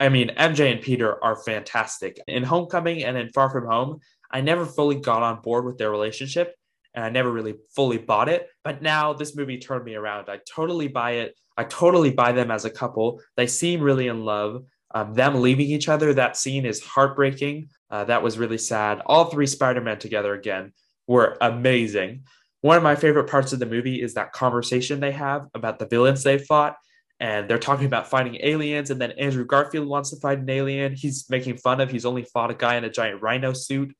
I 0.00 0.08
mean, 0.08 0.30
MJ 0.30 0.72
and 0.72 0.80
Peter 0.80 1.22
are 1.22 1.36
fantastic. 1.36 2.20
In 2.26 2.42
Homecoming 2.42 3.04
and 3.04 3.16
in 3.16 3.30
Far 3.30 3.50
From 3.50 3.66
Home, 3.66 4.00
I 4.30 4.40
never 4.40 4.64
fully 4.64 4.96
got 4.96 5.22
on 5.22 5.40
board 5.40 5.64
with 5.64 5.78
their 5.78 5.90
relationship 5.90 6.54
and 6.94 7.04
I 7.04 7.10
never 7.10 7.30
really 7.30 7.54
fully 7.74 7.98
bought 7.98 8.28
it. 8.28 8.48
But 8.64 8.82
now 8.82 9.12
this 9.12 9.36
movie 9.36 9.58
turned 9.58 9.84
me 9.84 9.94
around. 9.94 10.28
I 10.28 10.40
totally 10.48 10.88
buy 10.88 11.12
it. 11.12 11.36
I 11.56 11.64
totally 11.64 12.10
buy 12.10 12.32
them 12.32 12.50
as 12.50 12.64
a 12.64 12.70
couple. 12.70 13.20
They 13.36 13.46
seem 13.46 13.80
really 13.80 14.08
in 14.08 14.24
love. 14.24 14.64
Um, 14.94 15.12
them 15.14 15.42
leaving 15.42 15.66
each 15.66 15.88
other, 15.88 16.14
that 16.14 16.36
scene 16.36 16.64
is 16.64 16.82
heartbreaking. 16.82 17.68
Uh, 17.90 18.04
that 18.04 18.22
was 18.22 18.38
really 18.38 18.58
sad. 18.58 19.02
All 19.06 19.26
three 19.26 19.46
Spider 19.46 19.80
Men 19.80 19.98
together 19.98 20.34
again 20.34 20.72
were 21.06 21.36
amazing. 21.40 22.24
One 22.60 22.76
of 22.76 22.82
my 22.82 22.96
favorite 22.96 23.28
parts 23.28 23.52
of 23.52 23.58
the 23.58 23.66
movie 23.66 24.02
is 24.02 24.14
that 24.14 24.32
conversation 24.32 25.00
they 25.00 25.12
have 25.12 25.46
about 25.54 25.78
the 25.78 25.86
villains 25.86 26.22
they 26.22 26.38
fought. 26.38 26.76
And 27.20 27.48
they're 27.48 27.58
talking 27.58 27.86
about 27.86 28.08
fighting 28.08 28.38
aliens. 28.42 28.90
And 28.90 29.00
then 29.00 29.10
Andrew 29.12 29.44
Garfield 29.44 29.88
wants 29.88 30.10
to 30.10 30.20
fight 30.20 30.38
an 30.38 30.48
alien. 30.48 30.94
He's 30.94 31.28
making 31.28 31.56
fun 31.56 31.80
of, 31.80 31.90
he's 31.90 32.06
only 32.06 32.22
fought 32.22 32.50
a 32.50 32.54
guy 32.54 32.76
in 32.76 32.84
a 32.84 32.90
giant 32.90 33.22
rhino 33.22 33.52
suit. 33.52 33.94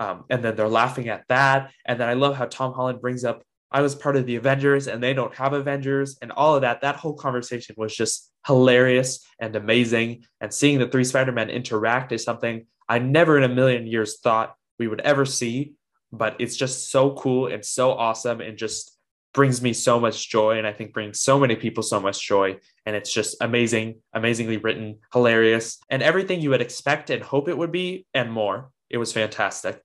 Um, 0.00 0.24
and 0.28 0.42
then 0.42 0.56
they're 0.56 0.68
laughing 0.68 1.08
at 1.08 1.24
that. 1.28 1.70
And 1.86 2.00
then 2.00 2.08
I 2.08 2.14
love 2.14 2.34
how 2.34 2.46
Tom 2.46 2.72
Holland 2.72 3.00
brings 3.00 3.24
up, 3.24 3.44
I 3.70 3.82
was 3.82 3.94
part 3.94 4.16
of 4.16 4.26
the 4.26 4.34
Avengers 4.34 4.88
and 4.88 5.00
they 5.00 5.14
don't 5.14 5.34
have 5.36 5.52
Avengers 5.52 6.18
and 6.20 6.32
all 6.32 6.56
of 6.56 6.62
that. 6.62 6.80
That 6.80 6.96
whole 6.96 7.14
conversation 7.14 7.76
was 7.78 7.94
just 7.94 8.32
hilarious 8.44 9.24
and 9.38 9.54
amazing. 9.54 10.24
And 10.40 10.52
seeing 10.52 10.80
the 10.80 10.88
three 10.88 11.04
Spider 11.04 11.30
Men 11.30 11.50
interact 11.50 12.10
is 12.10 12.24
something 12.24 12.66
I 12.88 12.98
never 12.98 13.38
in 13.38 13.44
a 13.44 13.54
million 13.54 13.86
years 13.86 14.18
thought 14.18 14.56
we 14.80 14.88
would 14.88 15.02
ever 15.02 15.24
see 15.24 15.74
but 16.12 16.36
it's 16.38 16.56
just 16.56 16.90
so 16.90 17.12
cool 17.14 17.46
and 17.46 17.64
so 17.64 17.92
awesome 17.92 18.40
and 18.40 18.58
just 18.58 18.96
brings 19.32 19.62
me 19.62 19.72
so 19.72 20.00
much 20.00 20.28
joy 20.28 20.58
and 20.58 20.66
I 20.66 20.72
think 20.72 20.92
brings 20.92 21.20
so 21.20 21.38
many 21.38 21.54
people 21.54 21.82
so 21.82 22.00
much 22.00 22.26
joy. 22.26 22.56
And 22.84 22.96
it's 22.96 23.12
just 23.12 23.36
amazing, 23.40 24.00
amazingly 24.12 24.56
written, 24.56 24.98
hilarious, 25.12 25.78
and 25.88 26.02
everything 26.02 26.40
you 26.40 26.50
would 26.50 26.62
expect 26.62 27.10
and 27.10 27.22
hope 27.22 27.48
it 27.48 27.56
would 27.56 27.70
be 27.70 28.06
and 28.12 28.32
more. 28.32 28.70
It 28.88 28.98
was 28.98 29.12
fantastic. 29.12 29.80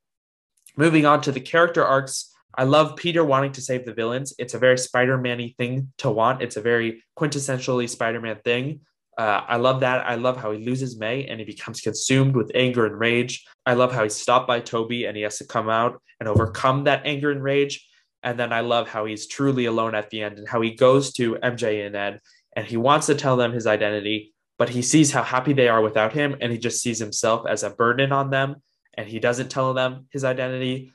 Moving 0.78 1.06
on 1.06 1.22
to 1.22 1.32
the 1.32 1.40
character 1.40 1.86
arcs, 1.86 2.34
I 2.58 2.66
love 2.66 2.96
Peter 2.98 3.24
wanting 3.24 3.54
to 3.54 3.62
save 3.62 3.86
the 3.86 3.94
villains. 3.94 4.34
It's 4.38 4.54
a 4.54 4.60
very 4.60 4.78
Spider 4.78 5.18
Man 5.18 5.40
y 5.40 5.54
thing 5.58 5.94
to 6.00 6.12
want, 6.12 6.42
it's 6.42 6.58
a 6.58 6.62
very 6.62 7.04
quintessentially 7.18 7.90
Spider 7.90 8.20
Man 8.20 8.40
thing. 8.44 8.82
Uh, 9.18 9.42
I 9.48 9.56
love 9.56 9.80
that. 9.80 10.06
I 10.06 10.16
love 10.16 10.36
how 10.36 10.52
he 10.52 10.66
loses 10.66 11.00
May 11.00 11.26
and 11.26 11.40
he 11.40 11.46
becomes 11.46 11.80
consumed 11.80 12.36
with 12.36 12.52
anger 12.54 12.86
and 12.86 13.00
rage. 13.00 13.46
I 13.66 13.74
love 13.74 13.94
how 13.94 14.04
he's 14.04 14.16
stopped 14.16 14.46
by 14.46 14.60
Tobey 14.60 15.06
and 15.06 15.16
he 15.16 15.24
has 15.24 15.38
to 15.38 15.46
come 15.46 15.70
out 15.70 16.02
and 16.20 16.28
overcome 16.28 16.84
that 16.84 17.04
anger 17.06 17.32
and 17.32 17.42
rage. 17.42 17.88
And 18.24 18.38
then 18.38 18.52
I 18.52 18.60
love 18.60 18.90
how 18.90 19.06
he's 19.06 19.28
truly 19.28 19.66
alone 19.68 19.96
at 19.96 20.10
the 20.10 20.22
end 20.22 20.38
and 20.38 20.48
how 20.50 20.60
he 20.60 20.72
goes 20.72 21.14
to 21.14 21.36
MJ 21.36 21.86
and 21.86 21.94
Ned 21.94 22.20
and 22.58 22.68
he 22.68 22.76
wants 22.76 23.08
to 23.08 23.16
tell 23.16 23.38
them 23.38 23.54
his 23.54 23.68
identity, 23.68 24.34
but 24.58 24.68
he 24.68 24.82
sees 24.82 25.12
how 25.12 25.24
happy 25.24 25.54
they 25.54 25.70
are 25.70 25.82
without 25.82 26.12
him 26.12 26.36
and 26.42 26.52
he 26.52 26.58
just 26.58 26.82
sees 26.82 27.00
himself 27.00 27.46
as 27.48 27.64
a 27.64 27.70
burden 27.70 28.12
on 28.12 28.30
them 28.30 28.58
and 28.98 29.08
he 29.08 29.20
doesn't 29.20 29.50
tell 29.50 29.74
them 29.74 30.08
his 30.12 30.24
identity. 30.24 30.92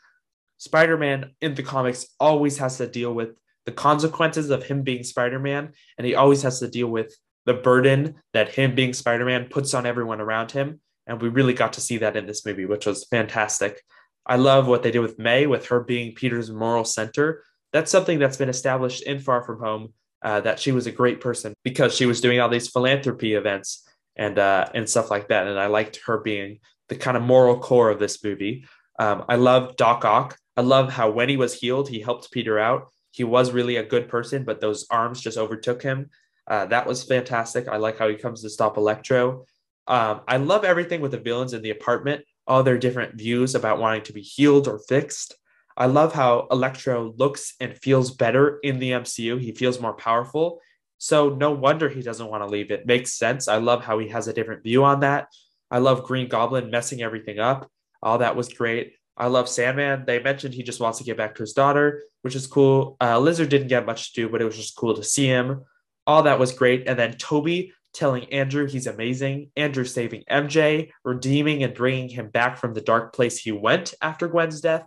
Spider 0.59 0.97
Man 0.97 1.33
in 1.41 1.55
the 1.55 1.63
comics 1.63 2.07
always 2.19 2.59
has 2.59 2.79
to 2.79 2.87
deal 2.87 3.13
with 3.13 3.31
the 3.67 3.73
consequences 3.73 4.51
of 4.51 4.65
him 4.65 4.83
being 4.83 5.03
Spider 5.03 5.39
Man 5.39 5.73
and 5.97 6.07
he 6.07 6.15
always 6.15 6.43
has 6.43 6.61
to 6.61 6.69
deal 6.69 6.89
with 6.89 7.17
the 7.47 7.55
burden 7.55 8.17
that 8.33 8.51
him 8.51 8.75
being 8.75 8.93
Spider 8.93 9.25
Man 9.25 9.47
puts 9.47 9.75
on 9.75 9.87
everyone 9.87 10.21
around 10.21 10.53
him. 10.53 10.81
And 11.07 11.21
we 11.21 11.29
really 11.29 11.55
got 11.55 11.73
to 11.75 11.81
see 11.81 11.99
that 11.99 12.17
in 12.17 12.27
this 12.27 12.45
movie, 12.45 12.67
which 12.67 12.87
was 12.87 13.07
fantastic. 13.07 13.81
I 14.27 14.37
love 14.37 14.69
what 14.69 14.83
they 14.83 14.91
did 14.91 15.01
with 15.01 15.19
May, 15.19 15.47
with 15.47 15.67
her 15.67 15.81
being 15.81 16.15
Peter's 16.15 16.51
moral 16.51 16.85
center. 16.85 17.43
That's 17.73 17.91
something 17.91 18.19
that's 18.19 18.37
been 18.37 18.49
established 18.49 19.03
in 19.03 19.19
Far 19.19 19.43
From 19.43 19.61
Home. 19.61 19.93
Uh, 20.23 20.39
that 20.39 20.61
she 20.61 20.71
was 20.71 20.87
a 20.87 20.93
great 20.93 21.19
person 21.19 21.55
because 21.65 21.97
she 21.97 22.05
was 22.05 22.21
doing 22.21 22.41
all 22.41 22.51
these 22.51 22.69
philanthropy 22.69 23.33
events 23.33 23.89
and 24.17 24.39
uh, 24.39 24.67
and 24.75 24.87
stuff 24.87 25.11
like 25.11 25.29
that. 25.29 25.47
And 25.47 25.59
I 25.59 25.67
liked 25.67 25.99
her 26.05 26.19
being 26.19 26.59
the 26.91 26.97
kind 26.97 27.17
of 27.17 27.23
moral 27.23 27.59
core 27.59 27.89
of 27.89 27.99
this 27.99 28.23
movie. 28.23 28.67
Um, 28.99 29.25
I 29.29 29.37
love 29.37 29.77
Doc 29.77 30.05
Ock. 30.05 30.37
I 30.57 30.61
love 30.61 30.93
how 30.93 31.11
when 31.11 31.31
he 31.31 31.39
was 31.39 31.59
healed, 31.59 31.89
he 31.89 32.01
helped 32.01 32.31
Peter 32.31 32.59
out. 32.59 32.93
He 33.13 33.25
was 33.25 33.53
really 33.53 33.77
a 33.77 33.83
good 33.83 34.09
person, 34.09 34.45
but 34.45 34.61
those 34.61 34.87
arms 34.91 35.21
just 35.21 35.39
overtook 35.39 35.83
him. 35.83 36.11
Uh, 36.47 36.67
that 36.67 36.87
was 36.87 37.05
fantastic. 37.05 37.69
I 37.69 37.79
like 37.79 37.99
how 37.99 38.09
he 38.09 38.17
comes 38.17 38.43
to 38.43 38.51
stop 38.51 38.77
Electro. 38.77 39.47
Um, 39.87 40.21
I 40.29 40.37
love 40.37 40.65
everything 40.65 41.01
with 41.01 41.13
the 41.13 41.19
villains 41.19 41.55
in 41.55 41.63
the 41.63 41.71
apartment, 41.71 42.25
all 42.47 42.63
their 42.63 42.79
different 42.79 43.15
views 43.15 43.55
about 43.55 43.79
wanting 43.79 44.03
to 44.03 44.13
be 44.13 44.21
healed 44.21 44.69
or 44.69 44.81
fixed. 44.81 45.35
I 45.77 45.87
love 45.87 46.13
how 46.13 46.49
Electro 46.51 47.15
looks 47.17 47.55
and 47.61 47.79
feels 47.79 48.11
better 48.11 48.59
in 48.63 48.79
the 48.81 48.91
MCU. 48.91 49.41
He 49.41 49.53
feels 49.53 49.81
more 49.81 49.95
powerful. 49.95 50.61
So 50.99 51.31
no 51.31 51.53
wonder 51.53 51.89
he 51.89 52.03
doesn't 52.03 52.29
want 52.29 52.43
to 52.43 52.49
leave. 52.49 52.71
It 52.71 52.85
makes 52.85 53.15
sense. 53.15 53.49
I 53.49 53.57
love 53.57 53.83
how 53.83 53.99
he 53.99 54.09
has 54.09 54.29
a 54.29 54.35
different 54.35 54.63
view 54.63 54.85
on 54.85 55.01
that. 55.01 55.29
I 55.71 55.79
love 55.79 56.05
Green 56.05 56.29
Goblin 56.29 56.71
messing 56.71 57.03
everything 57.03 57.39
up. 57.39 57.71
All 58.03 58.19
that 58.19 58.37
was 58.37 58.49
great. 58.49 58.95
I 59.17 59.27
love 59.27 59.49
Sandman. 59.49 60.05
They 60.07 60.23
mentioned 60.23 60.55
he 60.55 60.63
just 60.63 60.81
wants 60.81 60.99
to 60.99 61.05
get 61.05 61.17
back 61.17 61.35
to 61.35 61.43
his 61.43 61.53
daughter, 61.53 62.03
which 62.23 62.35
is 62.35 62.47
cool. 62.47 62.97
Uh, 63.01 63.19
Lizard 63.19 63.51
didn't 63.51 63.69
get 63.69 63.87
much 63.87 64.13
to 64.13 64.23
do, 64.23 64.29
but 64.29 64.41
it 64.41 64.47
was 64.47 64.57
just 64.57 64.77
cool 64.77 64.95
to 64.95 65.05
see 65.05 65.27
him 65.27 65.65
all 66.11 66.25
that 66.25 66.39
was 66.39 66.53
great. 66.53 66.89
And 66.89 66.99
then 66.99 67.17
Tobey 67.17 67.73
telling 67.93 68.25
Andrew 68.33 68.67
he's 68.67 68.87
amazing, 68.87 69.51
Andrew 69.57 69.85
saving 69.85 70.25
MJ, 70.31 70.91
redeeming 71.05 71.63
and 71.63 71.75
bringing 71.75 72.09
him 72.09 72.29
back 72.29 72.59
from 72.59 72.75
the 72.75 72.81
dark 72.81 73.15
place 73.15 73.39
he 73.39 73.53
went 73.53 73.95
after 74.03 74.29
Gwen's 74.29 74.61
death. 74.61 74.85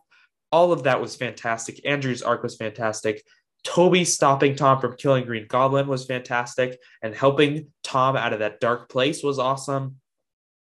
All 0.51 0.71
of 0.71 0.83
that 0.83 1.01
was 1.01 1.15
fantastic. 1.15 1.79
Andrew's 1.85 2.21
arc 2.21 2.43
was 2.43 2.57
fantastic. 2.57 3.23
Tobey 3.63 4.03
stopping 4.03 4.57
Tom 4.57 4.81
from 4.81 4.97
killing 4.97 5.25
Green 5.25 5.47
Goblin 5.47 5.87
was 5.87 6.05
fantastic, 6.05 6.77
and 7.01 7.15
helping 7.15 7.67
Tom 7.83 8.17
out 8.17 8.33
of 8.33 8.39
that 8.39 8.59
dark 8.59 8.89
place 8.89 9.23
was 9.23 9.39
awesome. 9.39 9.95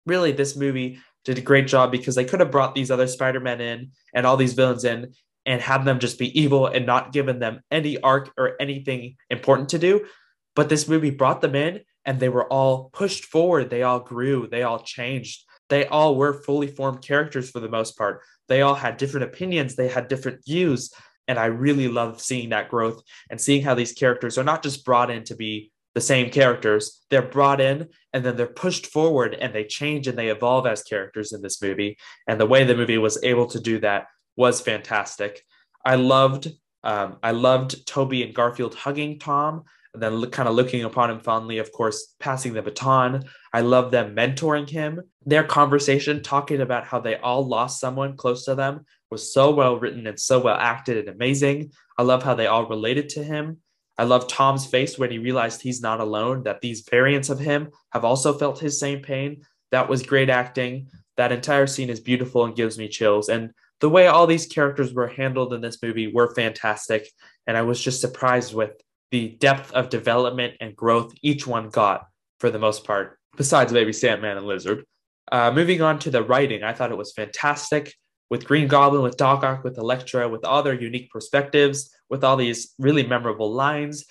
Really, 0.10 0.32
this 0.32 0.58
movie 0.58 1.00
did 1.24 1.38
a 1.38 1.42
great 1.42 1.68
job 1.68 1.92
because 1.92 2.16
they 2.16 2.26
could 2.26 2.40
have 2.40 2.50
brought 2.50 2.74
these 2.74 2.90
other 2.90 3.06
Spider-Men 3.06 3.62
in 3.62 3.92
and 4.14 4.26
all 4.26 4.38
these 4.38 4.54
villains 4.54 4.84
in 4.84 5.14
and 5.46 5.62
had 5.62 5.86
them 5.86 6.00
just 6.00 6.18
be 6.18 6.40
evil 6.40 6.66
and 6.66 6.88
not 6.88 7.14
given 7.14 7.38
them 7.38 7.62
any 7.70 8.00
arc 8.02 8.32
or 8.36 8.54
anything 8.60 9.18
important 9.30 9.70
to 9.70 9.78
do. 9.78 10.08
But 10.56 10.68
this 10.68 10.88
movie 10.88 11.12
brought 11.12 11.42
them 11.42 11.54
in 11.54 11.82
and 12.06 12.20
they 12.20 12.30
were 12.30 12.52
all 12.52 12.90
pushed 12.92 13.26
forward. 13.26 13.70
They 13.70 13.84
all 13.84 14.00
grew, 14.00 14.48
they 14.50 14.64
all 14.64 14.80
changed. 14.80 15.46
They 15.70 15.86
all 15.86 16.16
were 16.16 16.34
fully 16.34 16.68
formed 16.68 17.04
characters 17.04 17.52
for 17.52 17.60
the 17.60 17.70
most 17.70 17.96
part. 17.96 18.22
They 18.48 18.64
all 18.64 18.74
had 18.74 18.98
different 18.98 19.26
opinions, 19.26 19.76
they 19.76 19.90
had 19.90 20.08
different 20.08 20.44
views. 20.44 20.92
And 21.28 21.38
I 21.38 21.46
really 21.46 21.88
love 21.88 22.20
seeing 22.20 22.50
that 22.50 22.70
growth 22.70 23.04
and 23.30 23.40
seeing 23.40 23.62
how 23.62 23.76
these 23.76 23.94
characters 23.94 24.40
are 24.40 24.44
not 24.44 24.64
just 24.64 24.84
brought 24.84 25.12
in 25.12 25.24
to 25.26 25.36
be 25.36 25.72
the 25.96 26.02
same 26.02 26.30
characters. 26.30 27.02
They're 27.10 27.22
brought 27.22 27.62
in 27.62 27.90
and 28.14 28.24
then 28.24 28.36
they're 28.36 28.48
pushed 28.48 28.88
forward 28.88 29.34
and 29.34 29.54
they 29.54 29.64
change 29.64 30.08
and 30.08 30.18
they 30.18 30.30
evolve 30.30 30.68
as 30.68 30.84
characters 30.84 31.34
in 31.34 31.42
this 31.42 31.62
movie. 31.62 31.98
And 32.28 32.40
the 32.40 32.46
way 32.46 32.64
the 32.64 32.76
movie 32.76 32.98
was 32.98 33.22
able 33.24 33.48
to 33.48 33.60
do 33.60 33.80
that 33.80 34.08
was 34.36 34.62
fantastic. 34.62 35.44
I 35.86 35.96
loved 35.96 36.50
um, 36.84 37.18
I 37.22 37.32
loved 37.32 37.86
Tobey 37.86 38.24
and 38.24 38.34
Garfield 38.34 38.74
hugging 38.74 39.20
Tom 39.20 39.66
and 39.94 40.02
then 40.02 40.30
kind 40.32 40.48
of 40.48 40.56
looking 40.56 40.84
upon 40.84 41.10
him 41.10 41.20
fondly, 41.20 41.58
of 41.58 41.72
course, 41.72 42.16
passing 42.20 42.54
the 42.54 42.62
baton. 42.62 43.26
I 43.52 43.62
love 43.62 43.92
them 43.92 44.16
mentoring 44.16 44.70
him. 44.70 45.02
Their 45.26 45.44
conversation, 45.44 46.22
talking 46.22 46.62
about 46.62 46.86
how 46.86 47.00
they 47.00 47.18
all 47.18 47.46
lost 47.46 47.80
someone 47.80 48.16
close 48.16 48.46
to 48.46 48.56
them, 48.56 48.86
was 49.10 49.34
so 49.34 49.52
well 49.52 49.80
written 49.80 50.06
and 50.06 50.20
so 50.20 50.40
well 50.40 50.58
acted 50.58 50.98
and 50.98 51.10
amazing. 51.10 51.72
I 51.98 52.04
love 52.04 52.24
how 52.24 52.36
they 52.36 52.48
all 52.48 52.68
related 52.68 53.10
to 53.10 53.24
him. 53.24 53.58
I 54.00 54.04
love 54.04 54.30
Tom's 54.30 54.66
face 54.66 54.98
when 54.98 55.12
he 55.12 55.18
realized 55.18 55.62
he's 55.62 55.82
not 55.82 56.00
alone, 56.00 56.44
that 56.44 56.62
these 56.62 56.88
variants 56.90 57.30
of 57.30 57.38
him 57.38 57.70
have 57.92 58.06
also 58.06 58.32
felt 58.32 58.58
his 58.58 58.80
same 58.80 59.02
pain. 59.02 59.42
That 59.72 59.90
was 59.90 60.04
great 60.04 60.30
acting. 60.30 60.88
That 61.18 61.34
entire 61.34 61.68
scene 61.68 61.90
is 61.90 62.00
beautiful 62.00 62.46
and 62.46 62.56
gives 62.56 62.78
me 62.78 62.88
chills. 62.88 63.28
And 63.28 63.52
the 63.82 63.90
way 63.90 64.08
all 64.08 64.26
these 64.26 64.48
characters 64.48 64.94
were 64.94 65.10
handled 65.10 65.52
in 65.52 65.60
this 65.60 65.84
movie 65.84 66.08
were 66.14 66.34
fantastic. 66.34 67.10
And 67.46 67.58
I 67.58 67.64
was 67.64 67.84
just 67.84 68.00
surprised 68.00 68.54
with 68.54 68.72
the 69.12 69.32
depth 69.32 69.74
of 69.74 69.90
development 69.90 70.54
and 70.62 70.78
growth 70.78 71.14
each 71.22 71.46
one 71.46 71.68
got 71.68 72.06
for 72.40 72.50
the 72.50 72.58
most 72.58 72.86
part, 72.86 73.20
besides 73.36 73.74
maybe 73.74 73.92
Sandman 73.92 74.38
and 74.38 74.48
Lizard. 74.48 74.86
Uh, 75.30 75.52
moving 75.52 75.82
on 75.82 76.00
to 76.00 76.10
the 76.10 76.24
writing, 76.24 76.64
I 76.64 76.72
thought 76.72 76.94
it 76.94 76.98
was 76.98 77.12
fantastic 77.12 77.94
with 78.30 78.46
Green 78.46 78.68
Goblin, 78.68 79.02
with 79.02 79.18
Doc 79.18 79.44
Ock, 79.44 79.64
with 79.64 79.78
Electro, 79.78 80.30
with 80.30 80.46
all 80.46 80.64
their 80.64 80.80
unique 80.80 81.10
perspectives, 81.12 81.94
with 82.10 82.24
all 82.24 82.38
these 82.38 82.74
really 82.78 83.06
memorable 83.06 83.52
lines. 83.52 84.06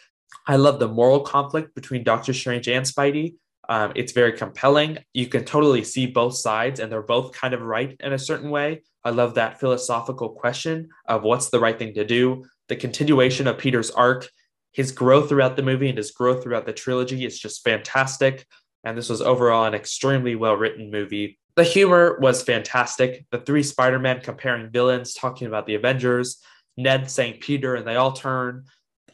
I 0.47 0.57
love 0.57 0.79
the 0.79 0.89
moral 0.89 1.21
conflict 1.21 1.75
between 1.75 2.05
Doctor 2.05 2.33
Strange 2.33 2.69
and 2.69 2.85
Spidey. 2.85 3.35
Um, 3.69 3.93
it's 3.95 4.13
very 4.13 4.33
compelling. 4.33 4.99
You 5.13 5.27
can 5.27 5.45
totally 5.45 5.85
see 5.85 6.07
both 6.07 6.37
sides, 6.37 6.81
and 6.81 6.91
they're 6.91 7.03
both 7.03 7.33
kind 7.33 7.55
of 7.55 7.61
right 7.61 7.97
in 8.01 8.13
a 8.13 8.19
certain 8.19 8.51
way. 8.51 8.83
I 9.05 9.11
love 9.11 9.35
that 9.35 9.61
philosophical 9.61 10.31
question 10.31 10.89
of 11.07 11.23
what's 11.23 11.51
the 11.51 11.61
right 11.61 11.79
thing 11.79 11.95
to 11.95 12.05
do. 12.05 12.45
The 12.69 12.77
continuation 12.77 13.47
of 13.47 13.59
Peter's 13.59 13.91
arc 13.91 14.29
his 14.73 14.93
growth 14.93 15.29
throughout 15.29 15.57
the 15.57 15.63
movie 15.63 15.89
and 15.89 15.99
his 15.99 16.13
growth 16.13 16.43
throughout 16.43 16.67
the 16.67 16.73
trilogy 16.73 17.25
is 17.25 17.39
just 17.39 17.65
fantastic. 17.65 18.47
And 18.85 18.97
this 18.97 19.09
was 19.09 19.21
overall 19.21 19.65
an 19.65 19.75
extremely 19.75 20.37
well 20.37 20.55
written 20.55 20.91
movie. 20.91 21.39
The 21.59 21.65
humor 21.65 22.17
was 22.21 22.41
fantastic. 22.41 23.27
The 23.33 23.41
three 23.41 23.65
Spider 23.65 23.99
Men 23.99 24.21
comparing 24.21 24.71
villains, 24.71 25.13
talking 25.13 25.49
about 25.49 25.67
the 25.67 25.75
Avengers, 25.75 26.41
Ned 26.77 27.11
saying 27.11 27.39
Peter, 27.41 27.75
and 27.75 27.85
they 27.85 27.97
all 27.97 28.13
turn, 28.13 28.67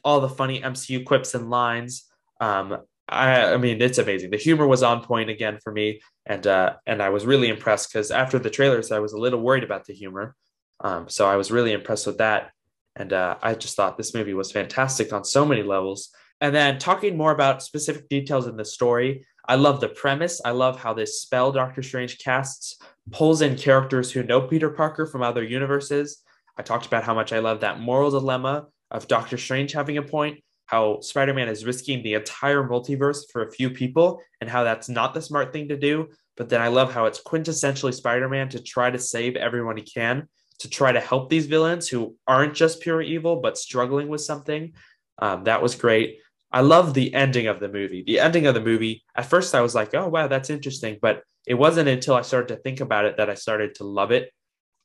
all 0.04 0.20
the 0.20 0.28
funny 0.28 0.60
MCU 0.60 1.06
quips 1.06 1.34
and 1.34 1.48
lines. 1.48 2.04
Um, 2.42 2.76
I, 3.08 3.54
I, 3.54 3.56
mean, 3.56 3.80
it's 3.80 3.96
amazing. 3.96 4.30
The 4.30 4.36
humor 4.36 4.66
was 4.66 4.82
on 4.82 5.02
point 5.02 5.30
again 5.30 5.58
for 5.64 5.72
me, 5.72 6.02
and 6.26 6.46
uh, 6.46 6.74
and 6.86 7.02
I 7.02 7.08
was 7.08 7.24
really 7.24 7.48
impressed 7.48 7.90
because 7.90 8.10
after 8.10 8.38
the 8.38 8.50
trailers, 8.50 8.92
I 8.92 8.98
was 8.98 9.14
a 9.14 9.18
little 9.18 9.40
worried 9.40 9.64
about 9.64 9.86
the 9.86 9.94
humor. 9.94 10.36
Um, 10.80 11.08
so 11.08 11.26
I 11.26 11.36
was 11.36 11.50
really 11.50 11.72
impressed 11.72 12.06
with 12.06 12.18
that. 12.18 12.50
And 12.94 13.14
uh, 13.14 13.36
I 13.42 13.54
just 13.54 13.74
thought 13.74 13.96
this 13.96 14.12
movie 14.12 14.34
was 14.34 14.52
fantastic 14.52 15.14
on 15.14 15.24
so 15.24 15.46
many 15.46 15.62
levels. 15.62 16.10
And 16.42 16.54
then 16.54 16.78
talking 16.78 17.16
more 17.16 17.32
about 17.32 17.62
specific 17.62 18.10
details 18.10 18.46
in 18.46 18.58
the 18.58 18.66
story, 18.66 19.24
I 19.46 19.56
love 19.56 19.80
the 19.80 19.88
premise. 19.88 20.40
I 20.44 20.50
love 20.50 20.78
how 20.78 20.94
this 20.94 21.20
spell 21.20 21.52
Doctor 21.52 21.82
Strange 21.82 22.18
casts 22.18 22.76
pulls 23.10 23.42
in 23.42 23.56
characters 23.56 24.10
who 24.10 24.22
know 24.22 24.40
Peter 24.40 24.70
Parker 24.70 25.06
from 25.06 25.22
other 25.22 25.42
universes. 25.42 26.22
I 26.56 26.62
talked 26.62 26.86
about 26.86 27.04
how 27.04 27.14
much 27.14 27.32
I 27.32 27.40
love 27.40 27.60
that 27.60 27.80
moral 27.80 28.10
dilemma 28.10 28.66
of 28.90 29.08
Doctor 29.08 29.36
Strange 29.36 29.72
having 29.72 29.98
a 29.98 30.02
point, 30.02 30.40
how 30.66 31.00
Spider 31.00 31.34
Man 31.34 31.48
is 31.48 31.66
risking 31.66 32.02
the 32.02 32.14
entire 32.14 32.66
multiverse 32.66 33.30
for 33.30 33.42
a 33.42 33.50
few 33.50 33.70
people, 33.70 34.22
and 34.40 34.48
how 34.48 34.64
that's 34.64 34.88
not 34.88 35.12
the 35.12 35.22
smart 35.22 35.52
thing 35.52 35.68
to 35.68 35.76
do. 35.76 36.08
But 36.36 36.48
then 36.48 36.62
I 36.62 36.68
love 36.68 36.92
how 36.92 37.04
it's 37.04 37.22
quintessentially 37.22 37.92
Spider 37.92 38.28
Man 38.28 38.48
to 38.50 38.62
try 38.62 38.90
to 38.90 38.98
save 38.98 39.36
everyone 39.36 39.76
he 39.76 39.82
can 39.82 40.28
to 40.60 40.70
try 40.70 40.92
to 40.92 41.00
help 41.00 41.28
these 41.28 41.46
villains 41.46 41.88
who 41.88 42.16
aren't 42.26 42.54
just 42.54 42.80
pure 42.80 43.02
evil 43.02 43.40
but 43.40 43.58
struggling 43.58 44.08
with 44.08 44.20
something. 44.20 44.72
Um, 45.18 45.44
that 45.44 45.62
was 45.62 45.74
great. 45.74 46.18
I 46.54 46.60
love 46.60 46.94
the 46.94 47.12
ending 47.12 47.48
of 47.48 47.58
the 47.58 47.68
movie. 47.68 48.04
The 48.06 48.20
ending 48.20 48.46
of 48.46 48.54
the 48.54 48.60
movie, 48.60 49.02
at 49.16 49.26
first 49.26 49.56
I 49.56 49.60
was 49.60 49.74
like, 49.74 49.92
oh, 49.92 50.08
wow, 50.08 50.28
that's 50.28 50.50
interesting. 50.50 50.98
But 51.02 51.24
it 51.48 51.54
wasn't 51.54 51.88
until 51.88 52.14
I 52.14 52.22
started 52.22 52.54
to 52.54 52.62
think 52.62 52.78
about 52.78 53.06
it 53.06 53.16
that 53.16 53.28
I 53.28 53.34
started 53.34 53.74
to 53.74 53.84
love 53.84 54.12
it. 54.12 54.30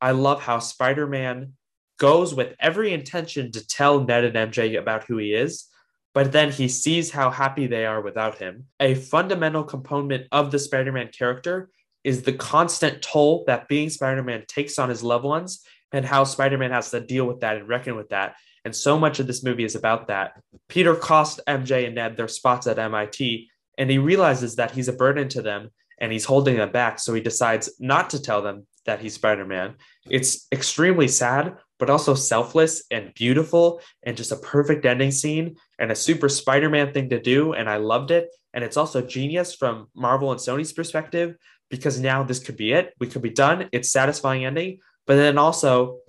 I 0.01 0.11
love 0.11 0.41
how 0.41 0.57
Spider 0.57 1.05
Man 1.05 1.53
goes 1.99 2.33
with 2.33 2.55
every 2.59 2.91
intention 2.91 3.51
to 3.51 3.67
tell 3.67 4.03
Ned 4.03 4.23
and 4.23 4.51
MJ 4.51 4.79
about 4.79 5.03
who 5.03 5.17
he 5.17 5.35
is, 5.35 5.67
but 6.15 6.31
then 6.31 6.51
he 6.51 6.67
sees 6.67 7.11
how 7.11 7.29
happy 7.29 7.67
they 7.67 7.85
are 7.85 8.01
without 8.01 8.39
him. 8.39 8.65
A 8.79 8.95
fundamental 8.95 9.63
component 9.63 10.25
of 10.31 10.49
the 10.49 10.57
Spider 10.57 10.91
Man 10.91 11.09
character 11.09 11.69
is 12.03 12.23
the 12.23 12.33
constant 12.33 13.03
toll 13.03 13.43
that 13.45 13.67
being 13.67 13.91
Spider 13.91 14.23
Man 14.23 14.43
takes 14.47 14.79
on 14.79 14.89
his 14.89 15.03
loved 15.03 15.25
ones 15.25 15.63
and 15.91 16.03
how 16.03 16.23
Spider 16.23 16.57
Man 16.57 16.71
has 16.71 16.89
to 16.89 16.99
deal 16.99 17.25
with 17.25 17.41
that 17.41 17.57
and 17.57 17.67
reckon 17.67 17.95
with 17.95 18.09
that. 18.09 18.37
And 18.65 18.75
so 18.75 18.99
much 18.99 19.19
of 19.19 19.27
this 19.27 19.43
movie 19.43 19.63
is 19.63 19.75
about 19.75 20.07
that. 20.07 20.41
Peter 20.67 20.95
cost 20.95 21.39
MJ 21.47 21.85
and 21.85 21.95
Ned 21.95 22.17
their 22.17 22.27
spots 22.27 22.67
at 22.67 22.79
MIT, 22.79 23.49
and 23.77 23.89
he 23.89 23.97
realizes 23.97 24.55
that 24.55 24.71
he's 24.71 24.87
a 24.87 24.93
burden 24.93 25.29
to 25.29 25.41
them 25.41 25.69
and 25.99 26.11
he's 26.11 26.25
holding 26.25 26.57
them 26.57 26.71
back. 26.71 26.99
So 26.99 27.13
he 27.13 27.21
decides 27.21 27.69
not 27.79 28.09
to 28.11 28.21
tell 28.21 28.41
them 28.41 28.65
that 28.85 29.01
he's 29.01 29.13
Spider 29.13 29.45
Man. 29.45 29.75
It's 30.09 30.47
extremely 30.51 31.07
sad, 31.07 31.57
but 31.77 31.89
also 31.89 32.13
selfless 32.15 32.83
and 32.89 33.13
beautiful 33.13 33.81
and 34.03 34.17
just 34.17 34.31
a 34.31 34.37
perfect 34.37 34.85
ending 34.85 35.11
scene 35.11 35.57
and 35.77 35.91
a 35.91 35.95
super 35.95 36.29
Spider 36.29 36.69
Man 36.69 36.93
thing 36.93 37.09
to 37.09 37.21
do. 37.21 37.53
And 37.53 37.69
I 37.69 37.77
loved 37.77 38.11
it. 38.11 38.29
And 38.53 38.63
it's 38.63 38.77
also 38.77 39.01
genius 39.01 39.53
from 39.53 39.87
Marvel 39.95 40.31
and 40.31 40.39
Sony's 40.39 40.73
perspective 40.73 41.35
because 41.69 41.99
now 41.99 42.23
this 42.23 42.39
could 42.39 42.57
be 42.57 42.71
it. 42.71 42.93
We 42.99 43.07
could 43.07 43.21
be 43.21 43.29
done. 43.29 43.69
It's 43.71 43.91
satisfying 43.91 44.45
ending. 44.45 44.79
But 45.05 45.15
then 45.15 45.37
also, 45.37 45.99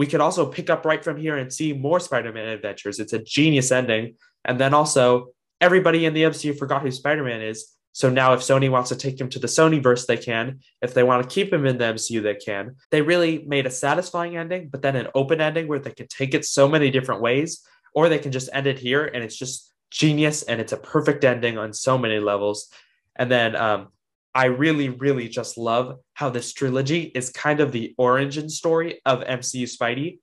we 0.00 0.06
could 0.06 0.22
also 0.22 0.46
pick 0.46 0.70
up 0.70 0.86
right 0.86 1.04
from 1.04 1.18
here 1.18 1.36
and 1.36 1.52
see 1.52 1.74
more 1.74 2.00
Spider 2.00 2.32
Man 2.32 2.48
adventures. 2.48 2.98
It's 2.98 3.12
a 3.12 3.18
genius 3.18 3.70
ending. 3.70 4.14
And 4.46 4.58
then 4.58 4.72
also, 4.72 5.34
everybody 5.60 6.06
in 6.06 6.14
the 6.14 6.22
MCU 6.22 6.56
forgot 6.56 6.80
who 6.80 6.90
Spider 6.90 7.22
Man 7.22 7.42
is. 7.42 7.76
So 7.92 8.08
now, 8.08 8.32
if 8.32 8.40
Sony 8.40 8.70
wants 8.70 8.88
to 8.88 8.96
take 8.96 9.20
him 9.20 9.28
to 9.28 9.38
the 9.38 9.46
Sony 9.46 9.82
verse, 9.82 10.06
they 10.06 10.16
can. 10.16 10.60
If 10.80 10.94
they 10.94 11.02
want 11.02 11.22
to 11.22 11.28
keep 11.28 11.52
him 11.52 11.66
in 11.66 11.76
the 11.76 11.84
MCU, 11.84 12.22
they 12.22 12.34
can. 12.34 12.76
They 12.90 13.02
really 13.02 13.44
made 13.46 13.66
a 13.66 13.70
satisfying 13.70 14.38
ending, 14.38 14.70
but 14.70 14.80
then 14.80 14.96
an 14.96 15.08
open 15.14 15.42
ending 15.42 15.68
where 15.68 15.78
they 15.78 15.90
can 15.90 16.08
take 16.08 16.32
it 16.32 16.46
so 16.46 16.66
many 16.66 16.90
different 16.90 17.20
ways, 17.20 17.60
or 17.94 18.08
they 18.08 18.18
can 18.18 18.32
just 18.32 18.48
end 18.54 18.66
it 18.66 18.78
here 18.78 19.04
and 19.04 19.22
it's 19.22 19.36
just 19.36 19.70
genius 19.90 20.44
and 20.44 20.62
it's 20.62 20.72
a 20.72 20.78
perfect 20.78 21.24
ending 21.24 21.58
on 21.58 21.74
so 21.74 21.98
many 21.98 22.20
levels. 22.20 22.70
And 23.16 23.30
then 23.30 23.54
um, 23.54 23.88
I 24.34 24.46
really, 24.46 24.88
really 24.88 25.28
just 25.28 25.58
love 25.58 25.98
how 26.14 26.30
this 26.30 26.52
trilogy 26.52 27.10
is 27.14 27.30
kind 27.30 27.60
of 27.60 27.72
the 27.72 27.94
origin 27.98 28.48
story 28.48 29.00
of 29.04 29.20
MCU 29.20 29.64
Spidey. 29.64 30.18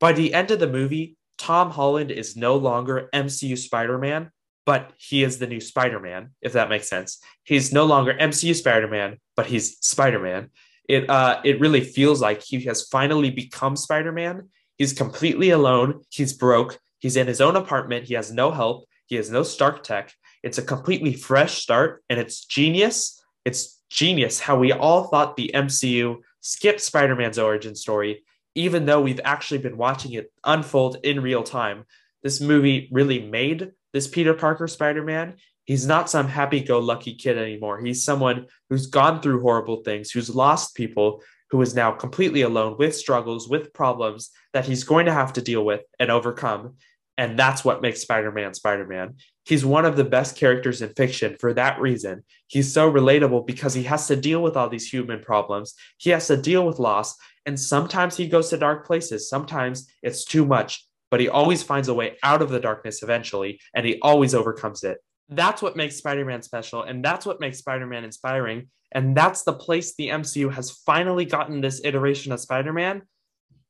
By 0.00 0.12
the 0.12 0.34
end 0.34 0.50
of 0.50 0.58
the 0.58 0.66
movie, 0.66 1.16
Tom 1.38 1.70
Holland 1.70 2.10
is 2.10 2.36
no 2.36 2.56
longer 2.56 3.08
MCU 3.14 3.56
Spider 3.56 3.98
Man 3.98 4.30
but 4.64 4.92
he 4.96 5.24
is 5.24 5.38
the 5.38 5.46
new 5.46 5.60
Spider-Man, 5.60 6.30
if 6.40 6.52
that 6.52 6.68
makes 6.68 6.88
sense. 6.88 7.18
He's 7.44 7.72
no 7.72 7.84
longer 7.84 8.14
MCU 8.14 8.54
Spider-Man, 8.54 9.18
but 9.36 9.46
he's 9.46 9.78
Spider-Man. 9.80 10.50
It 10.88 11.08
uh 11.08 11.40
it 11.44 11.60
really 11.60 11.80
feels 11.80 12.20
like 12.20 12.42
he 12.42 12.60
has 12.64 12.82
finally 12.82 13.30
become 13.30 13.76
Spider-Man. 13.76 14.48
He's 14.78 14.92
completely 14.92 15.50
alone. 15.50 16.02
He's 16.10 16.32
broke. 16.32 16.78
He's 16.98 17.16
in 17.16 17.26
his 17.26 17.40
own 17.40 17.56
apartment. 17.56 18.06
He 18.06 18.14
has 18.14 18.32
no 18.32 18.50
help. 18.50 18.86
He 19.06 19.16
has 19.16 19.30
no 19.30 19.42
Stark 19.42 19.82
tech. 19.84 20.12
It's 20.42 20.58
a 20.58 20.62
completely 20.62 21.14
fresh 21.14 21.62
start 21.62 22.02
and 22.08 22.18
it's 22.18 22.44
genius. 22.44 23.21
It's 23.44 23.80
genius 23.90 24.40
how 24.40 24.58
we 24.58 24.72
all 24.72 25.04
thought 25.04 25.36
the 25.36 25.50
MCU 25.54 26.18
skipped 26.40 26.80
Spider-Man's 26.80 27.38
origin 27.38 27.74
story 27.74 28.22
even 28.54 28.84
though 28.84 29.00
we've 29.00 29.20
actually 29.24 29.58
been 29.58 29.76
watching 29.76 30.12
it 30.12 30.32
unfold 30.44 30.98
in 31.02 31.22
real 31.22 31.42
time. 31.42 31.84
This 32.22 32.40
movie 32.40 32.88
really 32.92 33.20
made 33.20 33.72
this 33.92 34.08
Peter 34.08 34.34
Parker 34.34 34.68
Spider 34.68 35.02
Man, 35.02 35.36
he's 35.64 35.86
not 35.86 36.10
some 36.10 36.28
happy 36.28 36.60
go 36.60 36.78
lucky 36.78 37.14
kid 37.14 37.38
anymore. 37.38 37.80
He's 37.80 38.04
someone 38.04 38.46
who's 38.68 38.86
gone 38.86 39.20
through 39.20 39.42
horrible 39.42 39.82
things, 39.82 40.10
who's 40.10 40.34
lost 40.34 40.74
people, 40.74 41.22
who 41.50 41.60
is 41.60 41.74
now 41.74 41.92
completely 41.92 42.42
alone 42.42 42.76
with 42.78 42.96
struggles, 42.96 43.48
with 43.48 43.74
problems 43.74 44.30
that 44.52 44.64
he's 44.64 44.84
going 44.84 45.06
to 45.06 45.12
have 45.12 45.34
to 45.34 45.42
deal 45.42 45.64
with 45.64 45.82
and 45.98 46.10
overcome. 46.10 46.76
And 47.18 47.38
that's 47.38 47.64
what 47.64 47.82
makes 47.82 48.00
Spider 48.00 48.32
Man 48.32 48.54
Spider 48.54 48.86
Man. 48.86 49.16
He's 49.44 49.64
one 49.64 49.84
of 49.84 49.96
the 49.96 50.04
best 50.04 50.36
characters 50.36 50.80
in 50.82 50.90
fiction 50.90 51.36
for 51.38 51.52
that 51.54 51.80
reason. 51.80 52.24
He's 52.46 52.72
so 52.72 52.90
relatable 52.90 53.46
because 53.46 53.74
he 53.74 53.82
has 53.84 54.06
to 54.06 54.16
deal 54.16 54.42
with 54.42 54.56
all 54.56 54.68
these 54.68 54.88
human 54.88 55.20
problems. 55.20 55.74
He 55.98 56.10
has 56.10 56.26
to 56.28 56.36
deal 56.36 56.66
with 56.66 56.78
loss. 56.78 57.16
And 57.44 57.58
sometimes 57.58 58.16
he 58.16 58.28
goes 58.28 58.50
to 58.50 58.56
dark 58.56 58.86
places. 58.86 59.28
Sometimes 59.28 59.88
it's 60.02 60.24
too 60.24 60.46
much 60.46 60.86
but 61.12 61.20
he 61.20 61.28
always 61.28 61.62
finds 61.62 61.88
a 61.88 61.94
way 61.94 62.16
out 62.22 62.40
of 62.40 62.48
the 62.48 62.58
darkness 62.58 63.02
eventually, 63.02 63.60
and 63.74 63.84
he 63.84 64.00
always 64.00 64.34
overcomes 64.34 64.82
it. 64.82 64.96
That's 65.28 65.60
what 65.60 65.76
makes 65.76 65.96
Spider 65.96 66.24
Man 66.24 66.40
special, 66.40 66.84
and 66.84 67.04
that's 67.04 67.26
what 67.26 67.38
makes 67.38 67.58
Spider 67.58 67.86
Man 67.86 68.02
inspiring. 68.02 68.70
And 68.92 69.14
that's 69.14 69.42
the 69.42 69.52
place 69.52 69.94
the 69.94 70.08
MCU 70.08 70.50
has 70.50 70.70
finally 70.70 71.26
gotten 71.26 71.60
this 71.60 71.82
iteration 71.84 72.32
of 72.32 72.40
Spider 72.40 72.72
Man. 72.72 73.02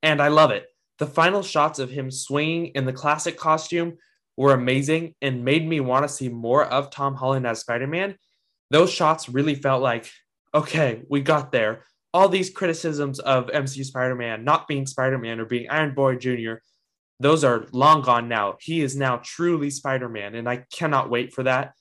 And 0.04 0.22
I 0.22 0.28
love 0.28 0.52
it. 0.52 0.66
The 1.02 1.08
final 1.08 1.42
shots 1.42 1.80
of 1.80 1.90
him 1.90 2.12
swinging 2.12 2.66
in 2.76 2.84
the 2.84 2.92
classic 2.92 3.36
costume 3.36 3.98
were 4.36 4.54
amazing 4.54 5.16
and 5.20 5.44
made 5.44 5.66
me 5.66 5.80
want 5.80 6.06
to 6.06 6.08
see 6.08 6.28
more 6.28 6.64
of 6.64 6.92
Tom 6.92 7.16
Holland 7.16 7.44
as 7.44 7.58
Spider 7.58 7.88
Man. 7.88 8.14
Those 8.70 8.92
shots 8.92 9.28
really 9.28 9.56
felt 9.56 9.82
like, 9.82 10.08
okay, 10.54 11.02
we 11.10 11.20
got 11.20 11.50
there. 11.50 11.86
All 12.14 12.28
these 12.28 12.50
criticisms 12.50 13.18
of 13.18 13.48
MCU 13.48 13.84
Spider 13.84 14.14
Man 14.14 14.44
not 14.44 14.68
being 14.68 14.86
Spider 14.86 15.18
Man 15.18 15.40
or 15.40 15.44
being 15.44 15.68
Iron 15.68 15.92
Boy 15.92 16.14
Jr 16.14 16.58
those 17.22 17.44
are 17.44 17.66
long 17.72 18.02
gone 18.02 18.28
now. 18.28 18.56
He 18.60 18.82
is 18.82 18.96
now 18.96 19.20
truly 19.22 19.70
Spider-Man, 19.70 20.34
and 20.34 20.48
I 20.48 20.64
cannot 20.72 21.08
wait 21.08 21.32
for 21.32 21.44
that. 21.44 21.72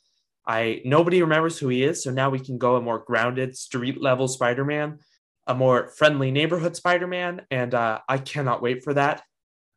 I 0.46 0.82
nobody 0.86 1.22
remembers 1.22 1.58
who 1.58 1.68
he 1.68 1.84
is, 1.84 2.04
so 2.04 2.12
now 2.12 2.30
we 2.30 2.40
can 2.40 2.58
go 2.58 2.76
a 2.76 2.82
more 2.82 3.00
grounded 3.00 3.58
street 3.58 4.02
level 4.02 4.28
Spider-Man, 4.28 5.00
a 5.48 5.56
more 5.56 5.90
friendly 5.90 6.32
neighborhood 6.32 6.76
Spider-Man, 6.76 7.42
and 7.52 7.74
uh, 7.74 8.00
I 8.08 8.18
cannot 8.18 8.62
wait 8.62 8.84
for 8.84 8.94
that. 8.94 9.24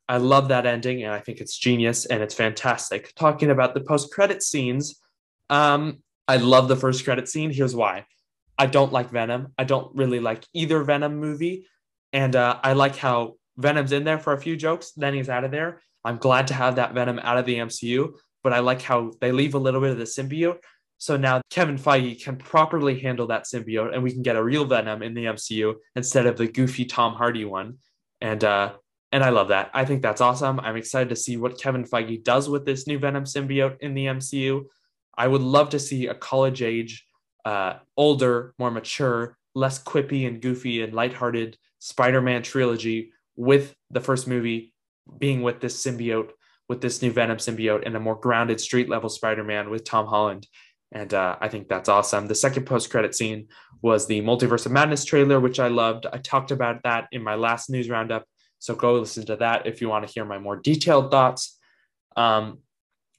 I 0.08 0.18
love 0.18 0.48
that 0.48 0.66
ending, 0.66 1.02
and 1.02 1.12
I 1.12 1.20
think 1.20 1.40
it's 1.40 1.56
genius 1.56 2.06
and 2.06 2.22
it's 2.22 2.34
fantastic. 2.34 3.14
Talking 3.14 3.50
about 3.50 3.74
the 3.74 3.80
post-credit 3.80 4.42
scenes, 4.42 5.00
um, 5.50 5.98
I 6.28 6.36
love 6.36 6.68
the 6.68 6.76
first 6.76 7.04
credit 7.04 7.28
scene. 7.28 7.50
Here's 7.50 7.74
why: 7.74 8.06
I 8.58 8.66
don't 8.66 8.92
like 8.92 9.10
Venom. 9.10 9.54
I 9.58 9.64
don't 9.64 9.94
really 9.96 10.20
like 10.20 10.44
either 10.52 10.82
Venom 10.82 11.16
movie, 11.16 11.66
and 12.12 12.36
uh, 12.36 12.58
I 12.62 12.74
like 12.74 12.96
how 12.96 13.36
Venom's 13.56 13.92
in 13.92 14.04
there 14.04 14.18
for 14.18 14.32
a 14.32 14.40
few 14.40 14.56
jokes, 14.56 14.92
then 14.92 15.14
he's 15.14 15.28
out 15.28 15.44
of 15.44 15.50
there. 15.50 15.80
I'm 16.04 16.18
glad 16.18 16.48
to 16.48 16.54
have 16.54 16.76
that 16.76 16.92
Venom 16.92 17.20
out 17.22 17.38
of 17.38 17.46
the 17.46 17.56
MCU, 17.56 18.14
but 18.42 18.52
I 18.52 18.58
like 18.58 18.82
how 18.82 19.12
they 19.20 19.32
leave 19.32 19.54
a 19.54 19.58
little 19.58 19.80
bit 19.80 19.90
of 19.90 19.98
the 19.98 20.04
symbiote. 20.04 20.58
So 20.98 21.16
now 21.16 21.42
Kevin 21.50 21.76
Feige 21.76 22.22
can 22.22 22.36
properly 22.36 22.98
handle 22.98 23.26
that 23.26 23.44
symbiote 23.44 23.92
and 23.92 24.02
we 24.02 24.12
can 24.12 24.22
get 24.22 24.36
a 24.36 24.42
real 24.42 24.64
Venom 24.64 25.02
in 25.02 25.14
the 25.14 25.26
MCU 25.26 25.74
instead 25.96 26.26
of 26.26 26.36
the 26.36 26.46
goofy 26.46 26.84
Tom 26.84 27.14
Hardy 27.14 27.44
one. 27.44 27.78
And 28.20 28.42
uh 28.42 28.72
and 29.12 29.22
I 29.22 29.28
love 29.28 29.48
that. 29.48 29.70
I 29.72 29.84
think 29.84 30.02
that's 30.02 30.20
awesome. 30.20 30.58
I'm 30.58 30.76
excited 30.76 31.10
to 31.10 31.16
see 31.16 31.36
what 31.36 31.60
Kevin 31.60 31.84
Feige 31.84 32.24
does 32.24 32.48
with 32.48 32.64
this 32.64 32.88
new 32.88 32.98
Venom 32.98 33.24
symbiote 33.24 33.76
in 33.80 33.94
the 33.94 34.06
MCU. 34.06 34.64
I 35.16 35.28
would 35.28 35.40
love 35.40 35.70
to 35.70 35.78
see 35.78 36.08
a 36.08 36.14
college 36.14 36.62
age, 36.62 37.06
uh, 37.44 37.74
older, 37.96 38.54
more 38.58 38.72
mature, 38.72 39.38
less 39.54 39.80
quippy 39.80 40.26
and 40.26 40.42
goofy 40.42 40.82
and 40.82 40.92
lighthearted 40.92 41.56
Spider-Man 41.78 42.42
trilogy 42.42 43.12
with 43.36 43.74
the 43.90 44.00
first 44.00 44.26
movie 44.26 44.74
being 45.18 45.42
with 45.42 45.60
this 45.60 45.84
symbiote, 45.84 46.30
with 46.68 46.80
this 46.80 47.02
new 47.02 47.12
Venom 47.12 47.36
symbiote, 47.36 47.84
and 47.86 47.94
a 47.96 48.00
more 48.00 48.16
grounded 48.16 48.60
street 48.60 48.88
level 48.88 49.08
Spider 49.08 49.44
Man 49.44 49.70
with 49.70 49.84
Tom 49.84 50.06
Holland. 50.06 50.46
And 50.94 51.12
uh, 51.12 51.36
I 51.40 51.48
think 51.48 51.68
that's 51.68 51.88
awesome. 51.88 52.26
The 52.26 52.34
second 52.34 52.64
post 52.64 52.88
credit 52.90 53.14
scene 53.14 53.48
was 53.82 54.06
the 54.06 54.22
Multiverse 54.22 54.64
of 54.64 54.72
Madness 54.72 55.04
trailer, 55.04 55.40
which 55.40 55.60
I 55.60 55.68
loved. 55.68 56.06
I 56.10 56.18
talked 56.18 56.50
about 56.50 56.82
that 56.84 57.08
in 57.12 57.22
my 57.22 57.34
last 57.34 57.68
news 57.68 57.90
roundup. 57.90 58.24
So 58.60 58.74
go 58.74 58.94
listen 58.94 59.26
to 59.26 59.36
that 59.36 59.66
if 59.66 59.80
you 59.80 59.88
want 59.88 60.06
to 60.06 60.12
hear 60.12 60.24
my 60.24 60.38
more 60.38 60.56
detailed 60.56 61.10
thoughts. 61.10 61.58
Um, 62.16 62.60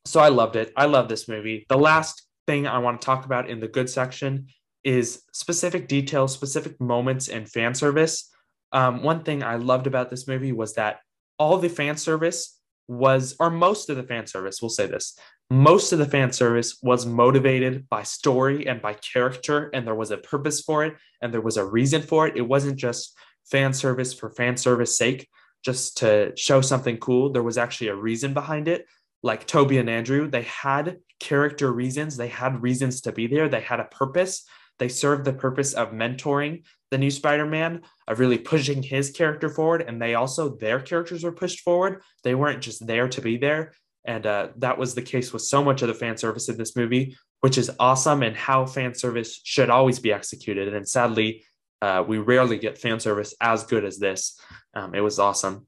so 0.06 0.20
I 0.20 0.30
loved 0.30 0.56
it. 0.56 0.74
I 0.76 0.86
love 0.86 1.10
this 1.10 1.28
movie. 1.28 1.66
The 1.70 1.78
last 1.78 2.26
thing 2.48 2.66
I 2.66 2.80
want 2.80 3.02
to 3.02 3.06
talk 3.06 3.26
about 3.26 3.50
in 3.50 3.60
the 3.60 3.68
good 3.68 3.90
section 3.90 4.48
is 4.84 5.24
specific 5.34 5.88
details, 5.88 6.34
specific 6.34 6.80
moments, 6.80 7.28
and 7.28 7.50
fan 7.50 7.76
service 7.76 8.32
um, 8.76 9.04
one 9.04 9.24
thing 9.24 9.42
I 9.42 9.56
loved 9.56 9.88
about 9.88 10.10
this 10.10 10.28
movie 10.28 10.52
was 10.52 10.74
that 10.74 11.00
all 11.40 11.58
the 11.58 11.70
fan 11.70 11.96
service 11.96 12.55
was, 12.88 13.36
or 13.40 13.50
most 13.50 13.90
of 13.90 13.98
the 13.98 14.04
fan 14.04 14.28
service, 14.28 14.62
we'll 14.62 14.70
say 14.70 14.88
this, 14.88 15.18
most 15.50 15.92
of 15.92 16.00
the 16.00 16.06
fan 16.06 16.32
service 16.32 16.80
was 16.82 17.06
motivated 17.06 17.88
by 17.90 18.04
story 18.04 18.68
and 18.68 18.82
by 18.82 18.94
character, 18.94 19.70
and 19.74 19.86
there 19.86 19.96
was 19.96 20.12
a 20.12 20.18
purpose 20.18 20.62
for 20.62 20.86
it, 20.86 20.96
and 21.22 21.34
there 21.34 21.42
was 21.42 21.58
a 21.58 21.66
reason 21.66 22.02
for 22.02 22.28
it. 22.28 22.36
It 22.36 22.48
wasn't 22.48 22.78
just 22.78 23.16
fan 23.46 23.74
service 23.74 24.14
for 24.14 24.30
fan 24.32 24.58
service 24.58 24.98
sake, 24.98 25.30
just 25.64 25.98
to 25.98 26.32
show 26.36 26.62
something 26.62 26.98
cool. 26.98 27.32
There 27.32 27.44
was 27.44 27.58
actually 27.58 27.88
a 27.88 27.96
reason 27.96 28.34
behind 28.34 28.68
it. 28.68 28.86
Like 29.24 29.48
Tobey 29.48 29.78
and 29.78 29.90
Andrew, 29.90 30.30
they 30.30 30.44
had 30.44 30.98
character 31.20 31.72
reasons, 31.72 32.18
they 32.18 32.28
had 32.28 32.62
reasons 32.62 33.02
to 33.02 33.12
be 33.12 33.28
there, 33.28 33.50
they 33.50 33.62
had 33.62 33.80
a 33.80 33.86
purpose. 33.86 34.46
They 34.78 34.90
served 34.90 35.26
the 35.26 35.34
purpose 35.34 35.74
of 35.74 35.92
mentoring 35.92 36.64
the 36.92 36.98
new 36.98 37.12
Spider-Man, 37.12 37.82
of 38.08 38.20
really 38.20 38.38
pushing 38.38 38.84
his 38.84 39.10
character 39.10 39.50
forward, 39.50 39.82
and 39.82 40.02
they 40.02 40.16
also 40.16 40.56
their 40.56 40.80
characters 40.80 41.24
were 41.24 41.32
pushed 41.32 41.62
forward. 41.62 42.02
They 42.24 42.36
weren't 42.36 42.62
just 42.62 42.86
there 42.86 43.08
to 43.10 43.22
be 43.22 43.38
there, 43.38 43.74
and 44.06 44.26
uh, 44.26 44.50
that 44.58 44.78
was 44.78 44.94
the 44.94 45.02
case 45.02 45.34
with 45.34 45.42
so 45.42 45.64
much 45.64 45.82
of 45.82 45.88
the 45.88 45.94
fan 45.94 46.18
service 46.18 46.48
in 46.48 46.58
this 46.58 46.76
movie, 46.76 47.18
which 47.42 47.58
is 47.58 47.72
awesome 47.80 48.24
and 48.24 48.36
how 48.36 48.66
fan 48.66 48.94
service 48.94 49.42
should 49.44 49.70
always 49.70 50.00
be 50.00 50.14
executed. 50.14 50.74
And 50.74 50.88
sadly, 50.88 51.44
uh, 51.82 52.04
we 52.08 52.18
rarely 52.18 52.58
get 52.58 52.78
fan 52.78 53.00
service 53.00 53.36
as 53.42 53.64
good 53.64 53.84
as 53.84 53.98
this. 53.98 54.40
Um, 54.74 54.96
it 54.96 55.02
was 55.02 55.20
awesome. 55.20 55.68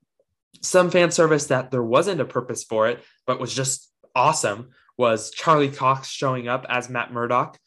Some 0.61 0.89
fan 0.89 1.11
service 1.11 1.47
that 1.47 1.72
there 1.72 1.84
wasn't 1.84 2.22
a 2.22 2.26
purpose 2.26 2.63
for 2.63 2.88
it, 2.88 3.03
but 3.26 3.39
was 3.39 3.53
just 3.53 3.91
awesome 4.15 4.70
was 4.97 5.32
Charlie 5.32 5.70
Cox 5.70 6.07
showing 6.09 6.47
up 6.47 6.65
as 6.70 6.89
Matt 6.89 7.13
Murdock. 7.13 7.57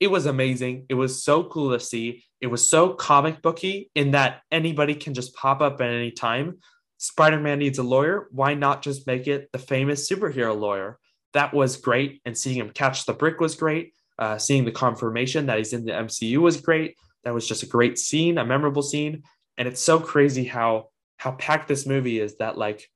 It 0.00 0.08
was 0.08 0.26
amazing. 0.26 0.86
It 0.88 0.94
was 0.94 1.22
so 1.22 1.44
cool 1.44 1.72
to 1.72 1.80
see. 1.80 2.24
It 2.40 2.46
was 2.46 2.68
so 2.68 2.94
comic 2.94 3.42
booky 3.42 3.90
in 3.94 4.12
that 4.12 4.42
anybody 4.50 4.94
can 4.94 5.14
just 5.14 5.34
pop 5.34 5.60
up 5.60 5.80
at 5.80 5.90
any 5.90 6.10
time. 6.10 6.58
Spider 6.96 7.38
Man 7.38 7.58
needs 7.58 7.78
a 7.78 7.82
lawyer. 7.82 8.28
Why 8.30 8.54
not 8.54 8.82
just 8.82 9.06
make 9.06 9.26
it 9.26 9.50
the 9.52 9.58
famous 9.58 10.08
superhero 10.10 10.58
lawyer? 10.58 10.98
That 11.32 11.54
was 11.54 11.76
great. 11.76 12.20
And 12.24 12.36
seeing 12.36 12.56
him 12.56 12.70
catch 12.70 13.06
the 13.06 13.12
brick 13.12 13.40
was 13.40 13.54
great. 13.54 13.94
Uh, 14.18 14.38
seeing 14.38 14.64
the 14.64 14.72
confirmation 14.72 15.46
that 15.46 15.58
he's 15.58 15.72
in 15.72 15.84
the 15.84 15.92
MCU 15.92 16.38
was 16.38 16.60
great. 16.60 16.96
That 17.24 17.34
was 17.34 17.46
just 17.46 17.62
a 17.62 17.66
great 17.66 17.98
scene, 17.98 18.38
a 18.38 18.44
memorable 18.44 18.82
scene. 18.82 19.22
And 19.56 19.68
it's 19.68 19.80
so 19.80 20.00
crazy 20.00 20.44
how 20.44 20.88
how 21.18 21.32
packed 21.32 21.68
this 21.68 21.86
movie 21.86 22.18
is 22.18 22.36
that 22.36 22.56
like 22.56 22.88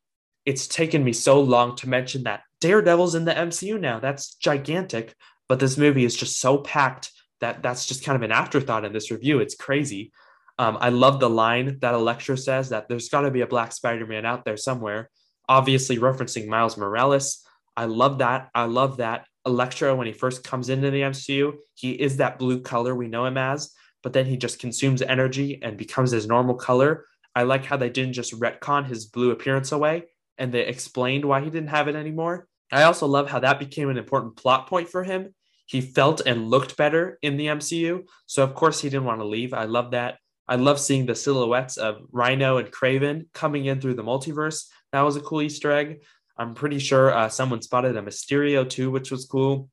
it's 0.46 0.66
taken 0.66 1.04
me 1.04 1.12
so 1.12 1.40
long 1.40 1.76
to 1.76 1.88
mention 1.88 2.24
that 2.24 2.42
Daredevil's 2.60 3.14
in 3.14 3.26
the 3.26 3.34
MCU 3.34 3.78
now. 3.78 4.00
That's 4.00 4.34
gigantic. 4.34 5.14
But 5.48 5.60
this 5.60 5.76
movie 5.76 6.04
is 6.04 6.16
just 6.16 6.40
so 6.40 6.58
packed 6.58 7.10
that 7.44 7.62
that's 7.62 7.84
just 7.84 8.02
kind 8.04 8.16
of 8.16 8.22
an 8.22 8.32
afterthought 8.32 8.86
in 8.86 8.92
this 8.94 9.10
review. 9.10 9.38
It's 9.40 9.54
crazy. 9.54 10.12
Um, 10.58 10.78
I 10.80 10.88
love 10.88 11.20
the 11.20 11.28
line 11.28 11.78
that 11.80 11.94
Electro 11.94 12.36
says 12.36 12.70
that 12.70 12.88
there's 12.88 13.10
got 13.10 13.22
to 13.22 13.30
be 13.30 13.42
a 13.42 13.46
Black 13.46 13.72
Spider 13.72 14.06
Man 14.06 14.24
out 14.24 14.46
there 14.46 14.56
somewhere, 14.56 15.10
obviously 15.46 15.98
referencing 15.98 16.46
Miles 16.46 16.78
Morales. 16.78 17.44
I 17.76 17.84
love 17.84 18.18
that. 18.18 18.48
I 18.54 18.64
love 18.64 18.96
that. 18.96 19.26
Electro, 19.44 19.94
when 19.94 20.06
he 20.06 20.12
first 20.14 20.42
comes 20.42 20.70
into 20.70 20.90
the 20.90 21.02
MCU, 21.02 21.52
he 21.74 21.92
is 21.92 22.16
that 22.16 22.38
blue 22.38 22.60
color 22.60 22.94
we 22.94 23.08
know 23.08 23.26
him 23.26 23.36
as, 23.36 23.72
but 24.02 24.14
then 24.14 24.24
he 24.24 24.38
just 24.38 24.58
consumes 24.58 25.02
energy 25.02 25.60
and 25.62 25.76
becomes 25.76 26.12
his 26.12 26.26
normal 26.26 26.54
color. 26.54 27.04
I 27.34 27.42
like 27.42 27.66
how 27.66 27.76
they 27.76 27.90
didn't 27.90 28.14
just 28.14 28.38
retcon 28.40 28.86
his 28.86 29.04
blue 29.04 29.32
appearance 29.32 29.72
away 29.72 30.04
and 30.38 30.50
they 30.50 30.66
explained 30.66 31.26
why 31.26 31.40
he 31.40 31.50
didn't 31.50 31.68
have 31.68 31.88
it 31.88 31.96
anymore. 31.96 32.48
I 32.72 32.84
also 32.84 33.06
love 33.06 33.28
how 33.28 33.40
that 33.40 33.58
became 33.58 33.90
an 33.90 33.98
important 33.98 34.36
plot 34.36 34.66
point 34.66 34.88
for 34.88 35.04
him. 35.04 35.34
He 35.66 35.80
felt 35.80 36.20
and 36.26 36.50
looked 36.50 36.76
better 36.76 37.18
in 37.22 37.36
the 37.36 37.46
MCU. 37.46 38.06
So, 38.26 38.42
of 38.42 38.54
course, 38.54 38.80
he 38.80 38.90
didn't 38.90 39.06
want 39.06 39.20
to 39.20 39.26
leave. 39.26 39.54
I 39.54 39.64
love 39.64 39.92
that. 39.92 40.18
I 40.46 40.56
love 40.56 40.78
seeing 40.78 41.06
the 41.06 41.14
silhouettes 41.14 41.78
of 41.78 42.02
Rhino 42.12 42.58
and 42.58 42.70
Kraven 42.70 43.26
coming 43.32 43.64
in 43.64 43.80
through 43.80 43.94
the 43.94 44.04
multiverse. 44.04 44.66
That 44.92 45.00
was 45.00 45.16
a 45.16 45.20
cool 45.20 45.40
Easter 45.40 45.72
egg. 45.72 46.02
I'm 46.36 46.54
pretty 46.54 46.78
sure 46.78 47.14
uh, 47.14 47.28
someone 47.28 47.62
spotted 47.62 47.96
a 47.96 48.02
Mysterio 48.02 48.68
too, 48.68 48.90
which 48.90 49.10
was 49.10 49.24
cool. 49.24 49.70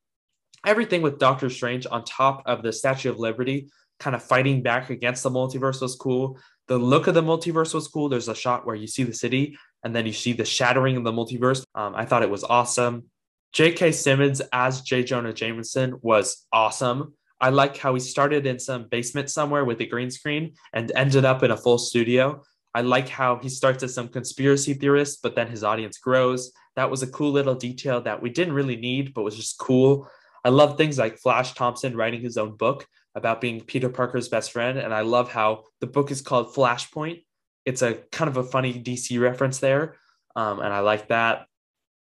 Everything 0.65 1.01
with 1.01 1.19
Doctor 1.19 1.49
Strange 1.49 1.87
on 1.89 2.05
top 2.05 2.43
of 2.45 2.61
the 2.61 2.71
Statue 2.71 3.09
of 3.09 3.19
Liberty, 3.19 3.69
kind 3.99 4.15
of 4.15 4.23
fighting 4.23 4.61
back 4.61 4.89
against 4.89 5.23
the 5.23 5.31
multiverse, 5.31 5.81
was 5.81 5.95
cool. 5.95 6.39
The 6.67 6.77
look 6.77 7.07
of 7.07 7.15
the 7.15 7.23
multiverse 7.23 7.73
was 7.73 7.87
cool. 7.87 8.07
There's 8.07 8.27
a 8.27 8.35
shot 8.35 8.65
where 8.65 8.75
you 8.75 8.87
see 8.87 9.03
the 9.03 9.13
city 9.13 9.57
and 9.83 9.95
then 9.95 10.05
you 10.05 10.13
see 10.13 10.33
the 10.33 10.45
shattering 10.45 10.95
of 10.95 11.03
the 11.03 11.11
multiverse. 11.11 11.63
Um, 11.75 11.95
I 11.95 12.05
thought 12.05 12.23
it 12.23 12.29
was 12.29 12.43
awesome. 12.43 13.05
J.K. 13.53 13.91
Simmons 13.91 14.41
as 14.53 14.81
J. 14.81 15.03
Jonah 15.03 15.33
Jameson 15.33 15.97
was 16.01 16.45
awesome. 16.51 17.13
I 17.39 17.49
like 17.49 17.75
how 17.77 17.93
he 17.93 17.99
started 17.99 18.45
in 18.45 18.59
some 18.59 18.87
basement 18.89 19.29
somewhere 19.29 19.65
with 19.65 19.81
a 19.81 19.85
green 19.85 20.11
screen 20.11 20.53
and 20.73 20.91
ended 20.95 21.25
up 21.25 21.43
in 21.43 21.51
a 21.51 21.57
full 21.57 21.77
studio. 21.77 22.43
I 22.73 22.81
like 22.81 23.09
how 23.09 23.37
he 23.37 23.49
starts 23.49 23.83
as 23.83 23.93
some 23.93 24.07
conspiracy 24.07 24.73
theorist, 24.73 25.21
but 25.21 25.35
then 25.35 25.47
his 25.47 25.63
audience 25.63 25.97
grows. 25.97 26.51
That 26.75 26.89
was 26.89 27.03
a 27.03 27.07
cool 27.07 27.31
little 27.31 27.55
detail 27.55 27.99
that 28.01 28.21
we 28.21 28.29
didn't 28.29 28.53
really 28.53 28.77
need, 28.77 29.13
but 29.13 29.23
was 29.23 29.35
just 29.35 29.57
cool. 29.57 30.07
I 30.45 30.49
love 30.49 30.77
things 30.77 30.97
like 30.97 31.17
Flash 31.17 31.53
Thompson 31.53 31.97
writing 31.97 32.21
his 32.21 32.37
own 32.37 32.55
book 32.55 32.87
about 33.15 33.41
being 33.41 33.61
Peter 33.61 33.89
Parker's 33.89 34.29
best 34.29 34.51
friend. 34.51 34.77
And 34.77 34.93
I 34.93 35.01
love 35.01 35.31
how 35.31 35.63
the 35.81 35.87
book 35.87 36.11
is 36.11 36.21
called 36.21 36.53
Flashpoint 36.53 37.23
it's 37.65 37.81
a 37.81 37.95
kind 38.11 38.29
of 38.29 38.37
a 38.37 38.43
funny 38.43 38.73
DC 38.73 39.19
reference 39.19 39.59
there. 39.59 39.95
Um, 40.35 40.59
and 40.59 40.73
I 40.73 40.79
like 40.79 41.09
that. 41.09 41.45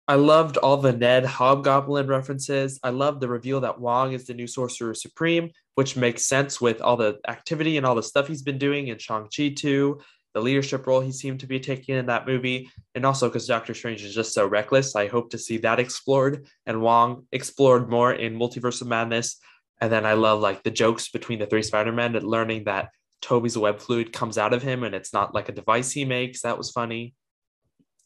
I 0.07 0.17
loved 0.17 0.59
all 0.59 0.77
the 0.77 0.93
Ned 0.93 1.25
Hobgoblin 1.25 2.07
references. 2.07 2.79
I 2.83 2.91
loved 2.91 3.21
the 3.21 3.29
reveal 3.29 3.61
that 3.63 3.81
Wong 3.81 4.13
is 4.13 4.27
the 4.27 4.35
new 4.35 4.47
Sorcerer 4.47 4.95
Supreme, 4.95 5.51
which 5.77 5.97
makes 5.97 6.27
sense 6.27 6.61
with 6.61 6.83
all 6.83 6.97
the 6.97 7.19
activity 7.27 7.79
and 7.79 7.87
all 7.87 7.95
the 7.95 8.03
stuff 8.03 8.29
he's 8.29 8.43
been 8.43 8.59
doing 8.59 8.89
in 8.89 8.99
Shang-Chi 8.99 9.55
too, 9.57 10.01
the 10.35 10.43
leadership 10.43 10.87
role 10.87 11.01
he 11.01 11.13
seemed 11.13 11.41
to 11.41 11.47
be 11.47 11.59
taking 11.59 11.97
in 11.97 12.07
that 12.07 12.27
movie, 12.27 12.69
and 12.95 13.07
also 13.07 13.29
because 13.29 13.47
Doctor 13.47 13.73
Strange 13.73 14.05
is 14.05 14.15
just 14.15 14.35
so 14.35 14.47
reckless. 14.47 14.95
I 14.95 15.07
hope 15.07 15.31
to 15.31 15.39
see 15.39 15.57
that 15.59 15.81
explored 15.81 16.47
and 16.67 16.83
Wong 16.83 17.27
explored 17.33 17.89
more 17.89 18.13
in 18.13 18.39
Multiverse 18.39 18.83
of 18.83 18.89
Madness. 18.89 19.39
And 19.81 19.91
then 19.91 20.05
I 20.05 20.15
love 20.15 20.41
like 20.41 20.63
the 20.63 20.71
jokes 20.71 21.09
between 21.09 21.39
the 21.39 21.47
three 21.47 21.63
Spider-Men 21.63 22.15
and 22.15 22.27
learning 22.27 22.65
that 22.65 22.91
Tobey's 23.23 23.57
web 23.57 23.81
fluid 23.81 24.13
comes 24.13 24.37
out 24.37 24.53
of 24.53 24.63
him 24.63 24.85
and 24.85 24.95
it's 24.95 25.13
not 25.15 25.35
like 25.35 25.49
a 25.49 25.53
device 25.53 25.93
he 25.93 26.05
makes. 26.05 26.43
That 26.43 26.59
was 26.59 26.71
funny. 26.71 27.15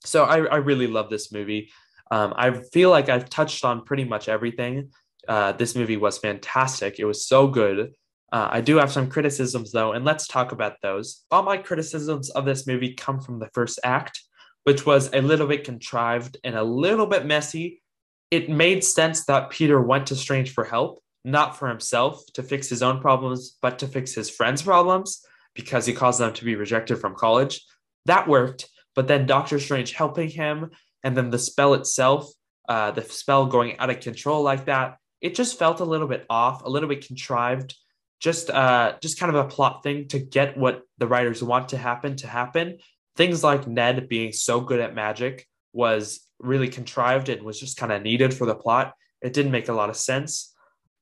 So 0.04 0.24
I, 0.24 0.44
I 0.44 0.56
really 0.56 0.86
love 0.86 1.10
this 1.10 1.32
movie. 1.32 1.70
Um, 2.10 2.34
I 2.36 2.50
feel 2.72 2.90
like 2.90 3.08
I've 3.08 3.28
touched 3.28 3.64
on 3.64 3.84
pretty 3.84 4.04
much 4.04 4.28
everything. 4.28 4.90
Uh, 5.26 5.52
this 5.52 5.74
movie 5.74 5.96
was 5.96 6.18
fantastic. 6.18 6.98
It 6.98 7.04
was 7.04 7.26
so 7.26 7.46
good. 7.48 7.92
Uh, 8.30 8.48
I 8.50 8.60
do 8.60 8.76
have 8.76 8.92
some 8.92 9.08
criticisms 9.08 9.72
though, 9.72 9.92
and 9.92 10.04
let's 10.04 10.26
talk 10.26 10.52
about 10.52 10.76
those. 10.82 11.24
All 11.30 11.42
my 11.42 11.56
criticisms 11.56 12.30
of 12.30 12.44
this 12.44 12.66
movie 12.66 12.94
come 12.94 13.20
from 13.20 13.38
the 13.38 13.48
first 13.54 13.78
act, 13.84 14.22
which 14.64 14.84
was 14.84 15.10
a 15.12 15.20
little 15.20 15.46
bit 15.46 15.64
contrived 15.64 16.36
and 16.44 16.54
a 16.54 16.62
little 16.62 17.06
bit 17.06 17.26
messy. 17.26 17.82
It 18.30 18.50
made 18.50 18.84
sense 18.84 19.24
that 19.24 19.50
Peter 19.50 19.80
went 19.80 20.08
to 20.08 20.16
Strange 20.16 20.52
for 20.52 20.64
help, 20.64 21.02
not 21.24 21.58
for 21.58 21.68
himself 21.68 22.22
to 22.34 22.42
fix 22.42 22.68
his 22.68 22.82
own 22.82 23.00
problems, 23.00 23.56
but 23.62 23.78
to 23.78 23.86
fix 23.86 24.12
his 24.12 24.28
friends' 24.28 24.62
problems 24.62 25.24
because 25.54 25.86
he 25.86 25.94
caused 25.94 26.20
them 26.20 26.34
to 26.34 26.44
be 26.44 26.54
rejected 26.54 26.98
from 26.98 27.14
college. 27.14 27.64
That 28.04 28.28
worked. 28.28 28.68
But 28.94 29.08
then 29.08 29.26
Doctor 29.26 29.58
Strange 29.58 29.92
helping 29.92 30.28
him, 30.28 30.70
and 31.08 31.16
then 31.16 31.30
the 31.30 31.38
spell 31.38 31.72
itself, 31.72 32.30
uh, 32.68 32.90
the 32.90 33.00
spell 33.00 33.46
going 33.46 33.78
out 33.78 33.88
of 33.88 34.00
control 34.00 34.42
like 34.42 34.66
that, 34.66 34.98
it 35.22 35.34
just 35.34 35.58
felt 35.58 35.80
a 35.80 35.86
little 35.86 36.06
bit 36.06 36.26
off, 36.28 36.62
a 36.62 36.68
little 36.68 36.86
bit 36.86 37.06
contrived. 37.06 37.74
Just, 38.20 38.50
uh, 38.50 38.92
just 39.00 39.18
kind 39.18 39.34
of 39.34 39.46
a 39.46 39.48
plot 39.48 39.82
thing 39.82 40.08
to 40.08 40.18
get 40.18 40.58
what 40.58 40.82
the 40.98 41.06
writers 41.06 41.42
want 41.42 41.70
to 41.70 41.78
happen 41.78 42.16
to 42.16 42.26
happen. 42.26 42.76
Things 43.16 43.42
like 43.42 43.66
Ned 43.66 44.06
being 44.06 44.32
so 44.32 44.60
good 44.60 44.80
at 44.80 44.94
magic 44.94 45.48
was 45.72 46.28
really 46.40 46.68
contrived 46.68 47.30
and 47.30 47.42
was 47.42 47.58
just 47.58 47.78
kind 47.78 47.90
of 47.90 48.02
needed 48.02 48.34
for 48.34 48.44
the 48.44 48.54
plot. 48.54 48.92
It 49.22 49.32
didn't 49.32 49.52
make 49.52 49.70
a 49.70 49.72
lot 49.72 49.88
of 49.88 49.96
sense. 49.96 50.54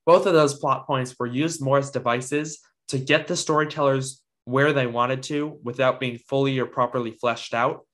Both 0.04 0.26
of 0.26 0.34
those 0.34 0.54
plot 0.54 0.86
points 0.86 1.16
were 1.18 1.26
used 1.26 1.60
more 1.60 1.78
as 1.78 1.90
devices 1.90 2.60
to 2.88 2.98
get 2.98 3.26
the 3.26 3.34
storytellers 3.34 4.22
where 4.44 4.72
they 4.72 4.86
wanted 4.86 5.24
to 5.24 5.58
without 5.64 5.98
being 5.98 6.18
fully 6.28 6.60
or 6.60 6.66
properly 6.66 7.10
fleshed 7.10 7.54
out. 7.54 7.84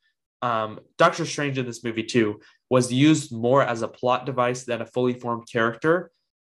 Um, 0.43 0.80
Doctor 0.99 1.24
Strange 1.24 1.57
in 1.57 1.66
this 1.66 1.84
movie, 1.84 2.03
too, 2.03 2.40
was 2.68 2.93
used 2.93 3.32
more 3.32 3.62
as 3.62 3.82
a 3.82 3.88
plot 3.88 4.26
device 4.26 4.64
than 4.64 4.82
a 4.82 4.86
fully 4.86 5.14
formed 5.14 5.47
character, 5.51 6.11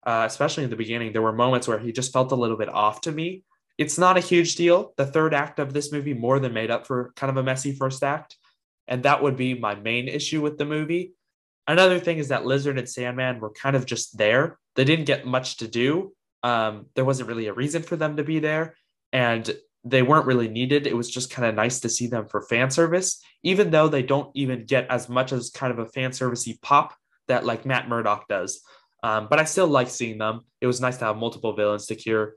uh, 0.05 0.25
especially 0.27 0.65
in 0.65 0.71
the 0.71 0.77
beginning. 0.77 1.13
There 1.13 1.23
were 1.23 1.33
moments 1.33 1.69
where 1.69 1.79
he 1.79 1.93
just 1.93 2.13
felt 2.13 2.33
a 2.33 2.37
little 2.37 2.57
bit 2.57 2.69
off 2.69 3.01
to 3.03 3.13
me. 3.13 3.45
It's 3.79 3.99
not 3.99 4.17
a 4.17 4.21
huge 4.21 4.57
deal. 4.57 4.93
The 4.97 5.07
third 5.07 5.35
act 5.35 5.59
of 5.59 5.73
this 5.73 5.93
movie 5.93 6.15
more 6.15 6.41
than 6.41 6.53
made 6.53 6.71
up 6.71 6.87
for 6.87 7.13
kind 7.17 7.31
of 7.31 7.37
a 7.37 7.43
messy 7.43 7.73
first 7.73 8.03
act. 8.03 8.37
And 8.89 9.03
that 9.03 9.23
would 9.23 9.37
be 9.37 9.55
my 9.55 9.75
main 9.75 10.09
issue 10.09 10.41
with 10.41 10.59
the 10.59 10.65
movie. 10.65 11.13
Another 11.69 11.99
thing 11.99 12.19
is 12.19 12.29
that 12.29 12.47
Lizard 12.47 12.79
and 12.79 12.89
Sandman 12.89 13.41
were 13.41 13.51
kind 13.51 13.77
of 13.77 13.87
just 13.87 14.17
there. 14.17 14.59
They 14.77 14.85
didn't 14.85 15.05
get 15.07 15.27
much 15.27 15.59
to 15.59 15.69
do. 15.69 16.13
Um, 16.43 16.87
there 16.95 17.05
wasn't 17.05 17.29
really 17.29 17.49
a 17.49 17.53
reason 17.53 17.83
for 17.83 17.97
them 17.97 18.17
to 18.17 18.25
be 18.25 18.39
there, 18.39 18.77
and 19.13 19.53
they 19.89 20.03
weren't 20.03 20.27
really 20.27 20.49
needed. 20.49 20.87
It 20.87 20.97
was 20.97 21.09
just 21.09 21.31
kind 21.31 21.49
of 21.49 21.55
nice 21.55 21.81
to 21.81 21.89
see 21.89 22.09
them 22.09 22.27
for 22.27 22.43
fan 22.43 22.71
service, 22.71 23.23
even 23.43 23.71
though 23.71 23.89
they 23.89 24.03
don't 24.03 24.31
even 24.35 24.67
get 24.67 24.89
as 24.91 25.09
much 25.09 25.33
as 25.33 25.51
kind 25.51 25.73
of 25.73 25.79
a 25.79 25.87
fan 25.87 26.11
servicey 26.11 26.61
pop 26.61 26.95
that 27.29 27.45
like 27.45 27.65
Matt 27.65 27.89
Murdock 27.89 28.27
does. 28.29 28.61
Um, 29.03 29.29
but 29.31 29.39
I 29.39 29.45
still 29.45 29.69
like 29.69 29.89
seeing 29.89 30.19
them. 30.19 30.41
It 30.61 30.67
was 30.67 30.81
nice 30.81 30.97
to 30.99 31.05
have 31.05 31.17
multiple 31.17 31.55
villains 31.55 31.87
to 31.87 31.95
cure. 31.95 32.35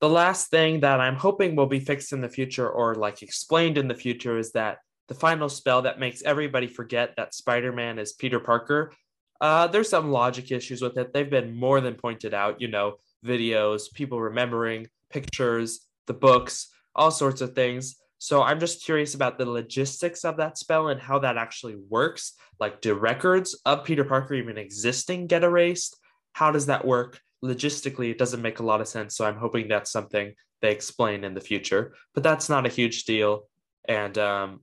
The 0.00 0.08
last 0.08 0.50
thing 0.50 0.80
that 0.80 1.00
I'm 1.00 1.16
hoping 1.16 1.54
will 1.54 1.66
be 1.66 1.80
fixed 1.80 2.12
in 2.12 2.20
the 2.20 2.28
future 2.28 2.68
or 2.68 2.96
like 2.96 3.22
explained 3.22 3.78
in 3.78 3.88
the 3.88 3.94
future 3.94 4.36
is 4.36 4.52
that 4.52 4.78
the 5.08 5.14
final 5.14 5.48
spell 5.48 5.82
that 5.82 6.00
makes 6.00 6.22
everybody 6.22 6.66
forget 6.66 7.14
that 7.16 7.34
Spider 7.34 7.72
Man 7.72 7.98
is 7.98 8.12
Peter 8.12 8.40
Parker. 8.40 8.92
Uh, 9.40 9.68
there's 9.68 9.88
some 9.88 10.10
logic 10.10 10.50
issues 10.50 10.82
with 10.82 10.96
it. 10.98 11.12
They've 11.12 11.30
been 11.30 11.54
more 11.54 11.80
than 11.80 11.94
pointed 11.94 12.34
out, 12.34 12.60
you 12.60 12.68
know, 12.68 12.96
videos, 13.24 13.92
people 13.94 14.20
remembering, 14.20 14.88
pictures, 15.10 15.85
the 16.06 16.14
books, 16.14 16.68
all 16.94 17.10
sorts 17.10 17.40
of 17.40 17.54
things. 17.54 17.96
So 18.18 18.42
I'm 18.42 18.60
just 18.60 18.84
curious 18.84 19.14
about 19.14 19.38
the 19.38 19.48
logistics 19.48 20.24
of 20.24 20.38
that 20.38 20.58
spell 20.58 20.88
and 20.88 21.00
how 21.00 21.18
that 21.18 21.36
actually 21.36 21.76
works. 21.88 22.32
Like, 22.58 22.80
do 22.80 22.94
records 22.94 23.60
of 23.66 23.84
Peter 23.84 24.04
Parker 24.04 24.34
even 24.34 24.56
existing 24.56 25.26
get 25.26 25.44
erased? 25.44 25.96
How 26.32 26.50
does 26.50 26.66
that 26.66 26.84
work? 26.84 27.20
Logistically, 27.44 28.10
it 28.10 28.18
doesn't 28.18 28.42
make 28.42 28.58
a 28.58 28.64
lot 28.64 28.80
of 28.80 28.88
sense. 28.88 29.16
So 29.16 29.26
I'm 29.26 29.36
hoping 29.36 29.68
that's 29.68 29.90
something 29.90 30.32
they 30.62 30.72
explain 30.72 31.24
in 31.24 31.34
the 31.34 31.40
future. 31.40 31.94
But 32.14 32.22
that's 32.22 32.48
not 32.48 32.66
a 32.66 32.70
huge 32.70 33.04
deal. 33.04 33.48
And 33.86 34.16
um, 34.16 34.60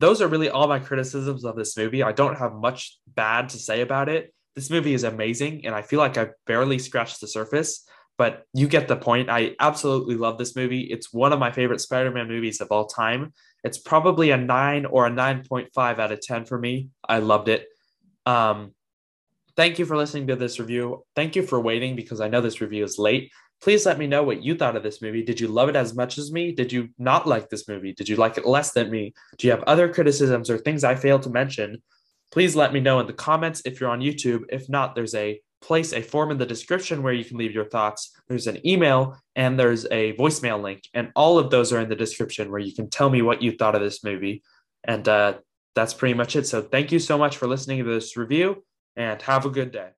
those 0.00 0.22
are 0.22 0.28
really 0.28 0.48
all 0.48 0.68
my 0.68 0.78
criticisms 0.78 1.44
of 1.44 1.56
this 1.56 1.76
movie. 1.76 2.02
I 2.02 2.12
don't 2.12 2.38
have 2.38 2.54
much 2.54 2.98
bad 3.06 3.48
to 3.50 3.58
say 3.58 3.80
about 3.80 4.08
it. 4.08 4.32
This 4.54 4.70
movie 4.70 4.94
is 4.94 5.02
amazing, 5.02 5.66
and 5.66 5.74
I 5.74 5.82
feel 5.82 5.98
like 5.98 6.16
I've 6.16 6.32
barely 6.46 6.78
scratched 6.78 7.20
the 7.20 7.26
surface. 7.26 7.84
But 8.16 8.44
you 8.52 8.68
get 8.68 8.88
the 8.88 8.96
point. 8.96 9.28
I 9.28 9.56
absolutely 9.58 10.16
love 10.16 10.38
this 10.38 10.54
movie. 10.54 10.82
It's 10.82 11.12
one 11.12 11.32
of 11.32 11.38
my 11.38 11.50
favorite 11.50 11.80
Spider 11.80 12.10
Man 12.10 12.28
movies 12.28 12.60
of 12.60 12.68
all 12.70 12.86
time. 12.86 13.32
It's 13.64 13.78
probably 13.78 14.30
a 14.30 14.36
nine 14.36 14.86
or 14.86 15.06
a 15.06 15.10
9.5 15.10 15.98
out 15.98 16.12
of 16.12 16.20
10 16.20 16.44
for 16.44 16.58
me. 16.58 16.90
I 17.08 17.18
loved 17.18 17.48
it. 17.48 17.66
Um, 18.26 18.72
thank 19.56 19.78
you 19.78 19.86
for 19.86 19.96
listening 19.96 20.28
to 20.28 20.36
this 20.36 20.60
review. 20.60 21.04
Thank 21.16 21.34
you 21.34 21.42
for 21.42 21.58
waiting 21.60 21.96
because 21.96 22.20
I 22.20 22.28
know 22.28 22.40
this 22.40 22.60
review 22.60 22.84
is 22.84 22.98
late. 22.98 23.32
Please 23.62 23.86
let 23.86 23.98
me 23.98 24.06
know 24.06 24.22
what 24.22 24.42
you 24.42 24.54
thought 24.54 24.76
of 24.76 24.82
this 24.82 25.00
movie. 25.00 25.22
Did 25.22 25.40
you 25.40 25.48
love 25.48 25.68
it 25.68 25.76
as 25.76 25.94
much 25.94 26.18
as 26.18 26.30
me? 26.30 26.52
Did 26.52 26.70
you 26.70 26.90
not 26.98 27.26
like 27.26 27.48
this 27.48 27.66
movie? 27.66 27.94
Did 27.94 28.08
you 28.08 28.16
like 28.16 28.36
it 28.36 28.46
less 28.46 28.72
than 28.72 28.90
me? 28.90 29.14
Do 29.38 29.46
you 29.46 29.52
have 29.52 29.62
other 29.62 29.92
criticisms 29.92 30.50
or 30.50 30.58
things 30.58 30.84
I 30.84 30.94
failed 30.94 31.22
to 31.22 31.30
mention? 31.30 31.82
Please 32.30 32.54
let 32.54 32.72
me 32.72 32.80
know 32.80 33.00
in 33.00 33.06
the 33.06 33.12
comments 33.12 33.62
if 33.64 33.80
you're 33.80 33.90
on 33.90 34.00
YouTube. 34.00 34.42
If 34.50 34.68
not, 34.68 34.94
there's 34.94 35.14
a 35.14 35.40
place 35.64 35.94
a 35.94 36.02
form 36.02 36.30
in 36.30 36.38
the 36.38 36.46
description 36.46 37.02
where 37.02 37.14
you 37.14 37.24
can 37.24 37.38
leave 37.38 37.54
your 37.54 37.64
thoughts. 37.64 38.12
There's 38.28 38.46
an 38.46 38.64
email 38.66 39.16
and 39.34 39.58
there's 39.58 39.86
a 39.90 40.12
voicemail 40.14 40.62
link, 40.62 40.82
and 40.92 41.10
all 41.16 41.38
of 41.38 41.50
those 41.50 41.72
are 41.72 41.80
in 41.80 41.88
the 41.88 41.96
description 41.96 42.50
where 42.50 42.60
you 42.60 42.74
can 42.74 42.90
tell 42.90 43.08
me 43.08 43.22
what 43.22 43.42
you 43.42 43.52
thought 43.56 43.74
of 43.74 43.80
this 43.80 44.04
movie. 44.04 44.42
And 44.84 45.08
uh, 45.08 45.34
that's 45.74 45.94
pretty 45.94 46.14
much 46.14 46.36
it. 46.36 46.46
So 46.46 46.60
thank 46.60 46.92
you 46.92 46.98
so 46.98 47.16
much 47.16 47.38
for 47.38 47.46
listening 47.46 47.78
to 47.78 47.84
this 47.84 48.16
review 48.16 48.62
and 48.94 49.20
have 49.22 49.46
a 49.46 49.50
good 49.50 49.72
day. 49.72 49.88